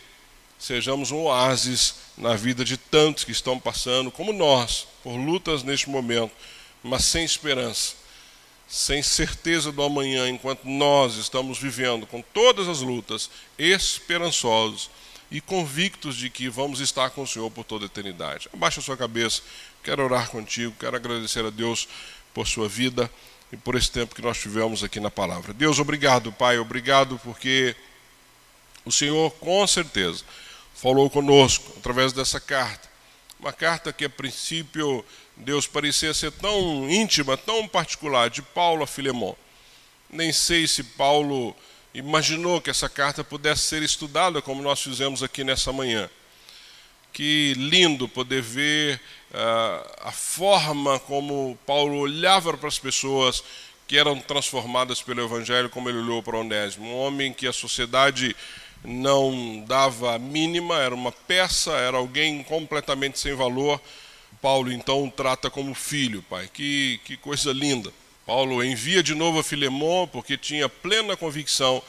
sejamos 0.59 1.11
um 1.11 1.25
oásis 1.25 1.97
na 2.17 2.35
vida 2.35 2.65
de 2.65 2.77
tantos 2.77 3.25
que 3.25 3.33
estão 3.33 3.59
passando, 3.59 4.11
como 4.11 4.33
nós, 4.33 4.87
por 5.03 5.15
lutas 5.15 5.63
neste 5.63 5.91
momento, 5.91 6.33
mas 6.83 7.05
sem 7.05 7.25
esperança, 7.25 7.95
sem 8.67 9.03
certeza 9.03 9.71
do 9.71 9.83
amanhã, 9.83 10.29
enquanto 10.29 10.65
nós 10.65 11.17
estamos 11.17 11.59
vivendo 11.59 12.07
com 12.07 12.23
todas 12.23 12.69
as 12.69 12.81
lutas, 12.81 13.31
esperançosos 13.59 14.91
e 15.31 15.41
convictos 15.41 16.17
de 16.17 16.31
que 16.31 16.49
vamos 16.49 16.81
estar 16.81 17.11
com 17.11 17.23
o 17.23 17.27
Senhor 17.27 17.51
por 17.51 17.65
toda 17.65 17.85
a 17.85 17.87
eternidade. 17.87 18.49
Abaixa 18.53 18.81
a 18.81 18.83
sua 18.83 18.97
cabeça, 18.97 19.43
quero 19.83 20.05
orar 20.05 20.31
contigo, 20.31 20.75
quero 20.79 20.97
agradecer 20.97 21.45
a 21.45 21.51
Deus 21.51 21.89
por 22.33 22.47
sua 22.47 22.69
vida 22.69 23.11
e 23.53 23.57
por 23.57 23.75
esse 23.75 23.91
tempo 23.91 24.15
que 24.15 24.23
nós 24.23 24.39
tivemos 24.39 24.85
aqui 24.85 25.01
na 25.01 25.11
palavra. 25.11 25.53
Deus, 25.53 25.79
obrigado, 25.79 26.33
Pai, 26.33 26.59
obrigado 26.59 27.21
porque 27.25 27.75
o 28.85 28.93
Senhor, 28.93 29.31
com 29.33 29.67
certeza, 29.67 30.25
falou 30.75 31.11
conosco 31.11 31.73
através 31.77 32.13
dessa 32.13 32.39
carta. 32.39 32.89
Uma 33.39 33.53
carta 33.53 33.93
que, 33.93 34.05
a 34.05 34.11
princípio, 34.11 35.05
Deus 35.37 35.67
parecia 35.67 36.15
ser 36.15 36.33
tão 36.33 36.89
íntima, 36.89 37.37
tão 37.37 37.67
particular, 37.69 38.31
de 38.31 38.41
Paulo 38.43 38.83
a 38.83 38.87
Filemão. 38.87 39.37
Nem 40.09 40.33
sei 40.33 40.67
se 40.67 40.83
Paulo 40.83 41.55
imaginou 41.97 42.61
que 42.61 42.69
essa 42.69 42.91
carta 42.91 43.25
pudesse 43.25 43.63
ser 43.63 43.83
estudada 43.83 44.43
como 44.43 44.63
nós 44.63 44.83
fizemos 44.83 45.23
aqui 45.23 45.43
nessa 45.43 45.73
manhã. 45.73 46.11
Que 47.11 47.55
lindo 47.55 48.07
poder 48.07 48.43
ver 48.43 49.01
uh, 49.31 50.09
a 50.09 50.13
forma 50.13 50.99
como 51.01 51.59
Paulo 51.67 51.97
olhava 51.97 52.55
para 52.55 52.69
as 52.69 52.79
pessoas 52.79 53.43
que 53.89 53.97
eram 53.97 54.21
transformadas 54.21 55.01
pelo 55.01 55.23
Evangelho, 55.23 55.71
como 55.71 55.89
ele 55.89 55.97
olhou 55.97 56.23
para 56.23 56.37
Onésimo. 56.37 56.87
Um 56.87 56.99
homem 56.99 57.33
que 57.33 57.47
a 57.47 57.53
sociedade 57.53 58.37
não 58.85 59.65
dava 59.67 60.17
a 60.17 60.19
mínima, 60.19 60.79
era 60.79 60.95
uma 60.95 61.13
peça, 61.13 61.73
era 61.73 61.97
alguém 61.97 62.43
completamente 62.43 63.19
sem 63.19 63.35
valor. 63.35 63.81
Paulo 64.43 64.71
então 64.71 65.03
o 65.03 65.11
trata 65.11 65.49
como 65.49 65.75
filho, 65.75 66.23
pai. 66.29 66.51
Que, 66.53 67.01
que 67.07 67.17
coisa 67.17 67.53
linda. 67.53 67.91
Paulo 68.27 68.63
envia 68.63 69.03
de 69.03 69.15
novo 69.15 69.39
a 69.39 69.45
Filemão, 69.45 70.09
porque 70.13 70.37
tinha 70.37 70.69
plena 70.69 71.17
convicção 71.17 71.81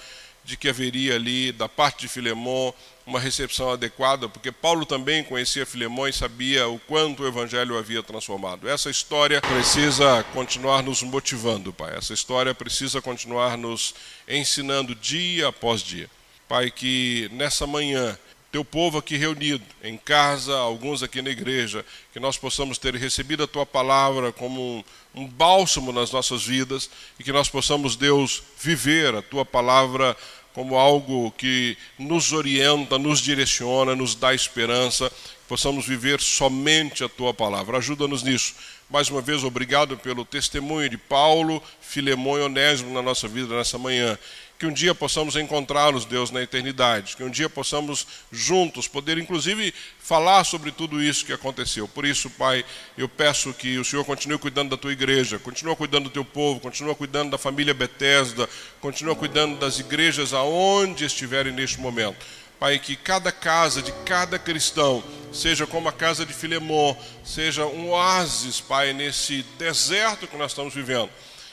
de 0.46 0.56
que 0.56 0.70
haveria 0.70 1.16
ali, 1.16 1.52
da 1.52 1.68
parte 1.68 2.02
de 2.02 2.08
Filemão, 2.08 2.74
uma 3.06 3.20
recepção 3.20 3.72
adequada, 3.72 4.30
porque 4.30 4.52
Paulo 4.52 4.86
também 4.86 5.24
conhecia 5.24 5.66
Filemão 5.66 6.08
e 6.08 6.14
sabia 6.14 6.68
o 6.68 6.78
quanto 6.80 7.24
o 7.24 7.28
evangelho 7.28 7.78
havia 7.78 8.04
transformado. 8.04 8.70
Essa 8.70 8.90
história 8.90 9.42
precisa 9.42 10.24
continuar 10.34 10.84
nos 10.84 11.02
motivando, 11.02 11.74
Pai. 11.74 11.98
Essa 11.98 12.14
história 12.14 12.54
precisa 12.54 13.02
continuar 13.02 13.58
nos 13.58 13.96
ensinando 14.28 14.94
dia 14.94 15.48
após 15.48 15.82
dia. 15.82 16.10
Pai, 16.48 16.70
que 16.70 17.30
nessa 17.34 17.66
manhã 17.66 18.18
teu 18.52 18.64
povo 18.64 18.98
aqui 18.98 19.18
reunido, 19.18 19.64
em 19.84 19.98
casa, 19.98 20.58
alguns 20.58 21.04
aqui 21.04 21.22
na 21.22 21.30
igreja, 21.30 21.86
que 22.14 22.20
nós 22.20 22.38
possamos 22.38 22.78
ter 22.78 22.96
recebido 22.96 23.44
a 23.44 23.48
tua 23.48 23.66
palavra 23.66 24.32
como 24.32 24.78
um, 25.16 25.22
um, 25.22 25.28
bálsamo 25.28 25.92
nas 25.92 26.12
nossas 26.12 26.46
vidas 26.46 26.90
e 27.20 27.24
que 27.24 27.32
nós 27.32 27.50
possamos, 27.50 27.96
Deus, 27.96 28.42
viver 28.60 29.16
a 29.16 29.22
tua 29.22 29.46
palavra 29.46 30.16
como 30.54 30.76
algo 30.76 31.32
que 31.38 31.78
nos 32.00 32.32
orienta, 32.34 32.98
nos 32.98 33.20
direciona, 33.20 33.96
nos 33.96 34.16
dá 34.16 34.34
esperança, 34.34 35.12
possamos 35.48 35.86
viver 35.86 36.20
somente 36.20 37.04
a 37.04 37.10
tua 37.10 37.32
palavra. 37.32 37.78
Ajuda-nos 37.78 38.24
nisso. 38.24 38.56
Mais 38.90 39.10
uma 39.10 39.22
vez, 39.22 39.44
obrigado 39.44 39.98
pelo 39.98 40.26
testemunho 40.26 40.90
de 40.90 40.98
Paulo, 40.98 41.62
Filemão 41.80 42.40
e 42.40 42.42
Onésimo 42.42 42.92
na 42.92 43.02
nossa 43.02 43.28
vida 43.28 43.56
nessa 43.56 43.78
manhã 43.78 44.18
que 44.58 44.66
um 44.66 44.74
dia 44.74 44.96
possamos 44.96 45.36
encontrá-los, 45.36 46.06
Deus, 46.06 46.32
na 46.32 46.42
eternidade, 46.42 47.16
que 47.16 47.24
um 47.24 47.30
dia 47.30 47.48
possamos 47.48 48.08
juntos 48.32 48.88
poder, 48.88 49.18
inclusive, 49.18 49.74
falar 50.00 50.44
sobre 50.44 50.72
tudo 50.72 51.02
isso 51.02 51.26
que 51.26 51.34
aconteceu. 51.34 51.88
Por 51.88 52.06
isso, 52.06 52.30
Pai, 52.32 52.66
eu 52.98 53.08
peço 53.08 53.54
que 53.54 53.78
o 53.78 53.86
Senhor 53.86 54.04
continue 54.04 54.40
cuidando 54.40 54.72
da 54.72 54.78
tua 54.78 54.92
igreja, 54.92 55.38
continue 55.38 55.76
cuidando 55.76 56.06
do 56.06 56.10
teu 56.10 56.26
povo, 56.26 56.60
continue 56.60 56.96
cuidando 56.96 57.32
da 57.32 57.38
família 57.38 57.74
Bethesda, 57.74 58.50
continue 58.82 59.16
cuidando 59.16 59.60
das 59.60 59.78
igrejas 59.80 60.34
aonde 60.34 61.06
estiverem 61.06 61.54
neste 61.54 61.80
momento. 61.80 62.26
Pai, 62.60 62.80
que 62.80 62.96
cada 62.96 63.32
casa 63.32 63.84
de 63.84 63.92
cada 64.04 64.40
cristão 64.40 65.04
seja 65.32 65.68
como 65.68 65.88
a 65.88 65.94
casa 65.94 66.26
de 66.26 66.34
Filemon, 66.34 66.96
seja 67.24 67.68
um 67.68 67.90
oásis, 67.90 68.60
Pai, 68.60 68.94
nesse 68.94 69.44
deserto 69.60 70.26
que 70.26 70.36
nós 70.36 70.52
estamos 70.52 70.74
vivendo. 70.74 71.12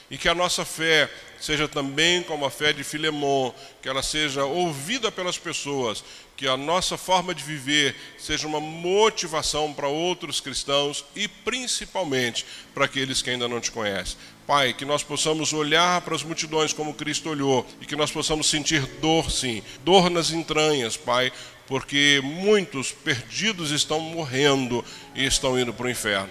E 0.09 0.17
que 0.17 0.29
a 0.29 0.35
nossa 0.35 0.65
fé 0.65 1.09
seja 1.39 1.67
também 1.67 2.23
como 2.23 2.45
a 2.45 2.51
fé 2.51 2.73
de 2.73 2.83
Filemon, 2.83 3.51
que 3.81 3.89
ela 3.89 4.03
seja 4.03 4.45
ouvida 4.45 5.11
pelas 5.11 5.37
pessoas, 5.37 6.03
que 6.35 6.47
a 6.47 6.57
nossa 6.57 6.97
forma 6.97 7.33
de 7.33 7.43
viver 7.43 7.95
seja 8.17 8.47
uma 8.47 8.59
motivação 8.59 9.73
para 9.73 9.87
outros 9.87 10.39
cristãos 10.39 11.05
e 11.15 11.27
principalmente 11.27 12.45
para 12.73 12.85
aqueles 12.85 13.21
que 13.21 13.29
ainda 13.29 13.47
não 13.47 13.61
te 13.61 13.71
conhecem. 13.71 14.17
Pai, 14.45 14.73
que 14.73 14.85
nós 14.85 15.03
possamos 15.03 15.53
olhar 15.53 16.01
para 16.01 16.15
as 16.15 16.23
multidões 16.23 16.71
como 16.71 16.93
Cristo 16.93 17.29
olhou 17.29 17.65
e 17.81 17.85
que 17.85 17.95
nós 17.95 18.11
possamos 18.11 18.47
sentir 18.47 18.81
dor, 19.01 19.31
sim, 19.31 19.63
dor 19.83 20.09
nas 20.09 20.29
entranhas, 20.29 20.95
Pai, 20.95 21.31
porque 21.67 22.21
muitos 22.23 22.91
perdidos 22.91 23.71
estão 23.71 23.99
morrendo 23.99 24.85
e 25.15 25.25
estão 25.25 25.59
indo 25.59 25.73
para 25.73 25.87
o 25.87 25.89
inferno. 25.89 26.29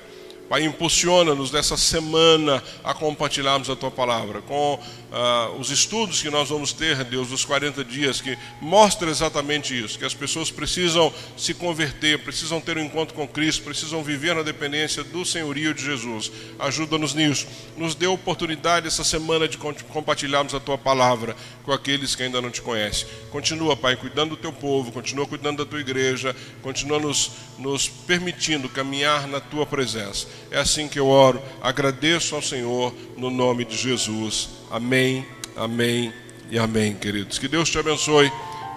Pai, 0.49 0.63
impulsiona-nos 0.63 1.51
nessa 1.51 1.77
semana 1.77 2.63
a 2.83 2.93
compartilharmos 2.93 3.71
a 3.71 3.77
Tua 3.77 3.91
palavra, 3.91 4.43
com 4.43 4.75
uh, 4.75 5.59
os 5.59 5.71
estudos 5.71 6.21
que 6.21 6.29
nós 6.29 6.51
vamos 6.51 6.73
ter, 6.73 7.03
Deus, 7.05 7.29
dos 7.29 7.47
40 7.47 7.83
dias, 7.83 8.21
que 8.21 8.37
mostra 8.61 9.11
exatamente 9.11 9.79
isso, 9.79 9.99
que 9.99 10.05
as 10.05 10.13
pessoas 10.13 10.51
precisam 10.51 11.11
se 11.35 11.55
converter, 11.55 12.19
precisam 12.19 12.61
ter 12.61 12.77
um 12.77 12.83
encontro 12.85 13.15
com 13.15 13.27
Cristo, 13.27 13.63
precisam 13.63 14.03
viver 14.03 14.35
na 14.35 14.43
dependência 14.43 15.03
do 15.03 15.25
senhorio 15.25 15.73
de 15.73 15.83
Jesus. 15.83 16.31
Ajuda-nos 16.59 17.15
nisso. 17.15 17.47
Nos 17.75 17.95
dê 17.95 18.07
oportunidade 18.07 18.87
essa 18.87 19.03
semana 19.03 19.49
de 19.49 19.57
compartilharmos 19.57 20.55
a 20.55 20.61
Tua 20.61 20.77
palavra 20.77 21.35
com 21.63 21.73
aqueles 21.73 22.15
que 22.15 22.23
ainda 22.23 22.43
não 22.43 22.51
te 22.51 22.61
conhecem. 22.61 23.09
Continua, 23.31 23.75
Pai, 23.77 23.97
cuidando 23.97 24.31
do 24.31 24.37
Teu 24.37 24.53
povo, 24.53 24.93
continua 24.93 25.27
cuidando 25.27 25.65
da 25.65 25.71
Tua 25.71 25.81
igreja, 25.81 26.37
continua 26.61 26.99
nos, 26.99 27.31
nos 27.59 27.89
permitindo 27.89 28.69
caminhar 28.69 29.27
na 29.27 29.41
Tua 29.41 29.65
presença. 29.65 30.34
É 30.51 30.59
assim 30.59 30.89
que 30.89 30.99
eu 30.99 31.09
oro. 31.09 31.41
Agradeço 31.61 32.35
ao 32.35 32.43
Senhor 32.43 32.95
no 33.17 33.31
nome 33.31 33.65
de 33.65 33.77
Jesus. 33.77 34.51
Amém, 34.71 35.27
amém 35.57 36.13
e 36.51 36.59
amém, 36.59 36.95
queridos. 36.95 37.39
Que 37.39 37.49
Deus 37.49 37.71
te 37.71 37.79
abençoe, 37.79 38.31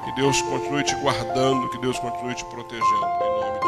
que 0.05 0.11
Deus 0.15 0.41
continue 0.41 0.83
te 0.83 0.95
guardando, 0.95 1.69
que 1.69 1.77
Deus 1.79 1.99
continue 1.99 2.35
te 2.35 2.45
protegendo. 2.45 2.85
Em 2.85 3.41
nome 3.41 3.59
de. 3.59 3.66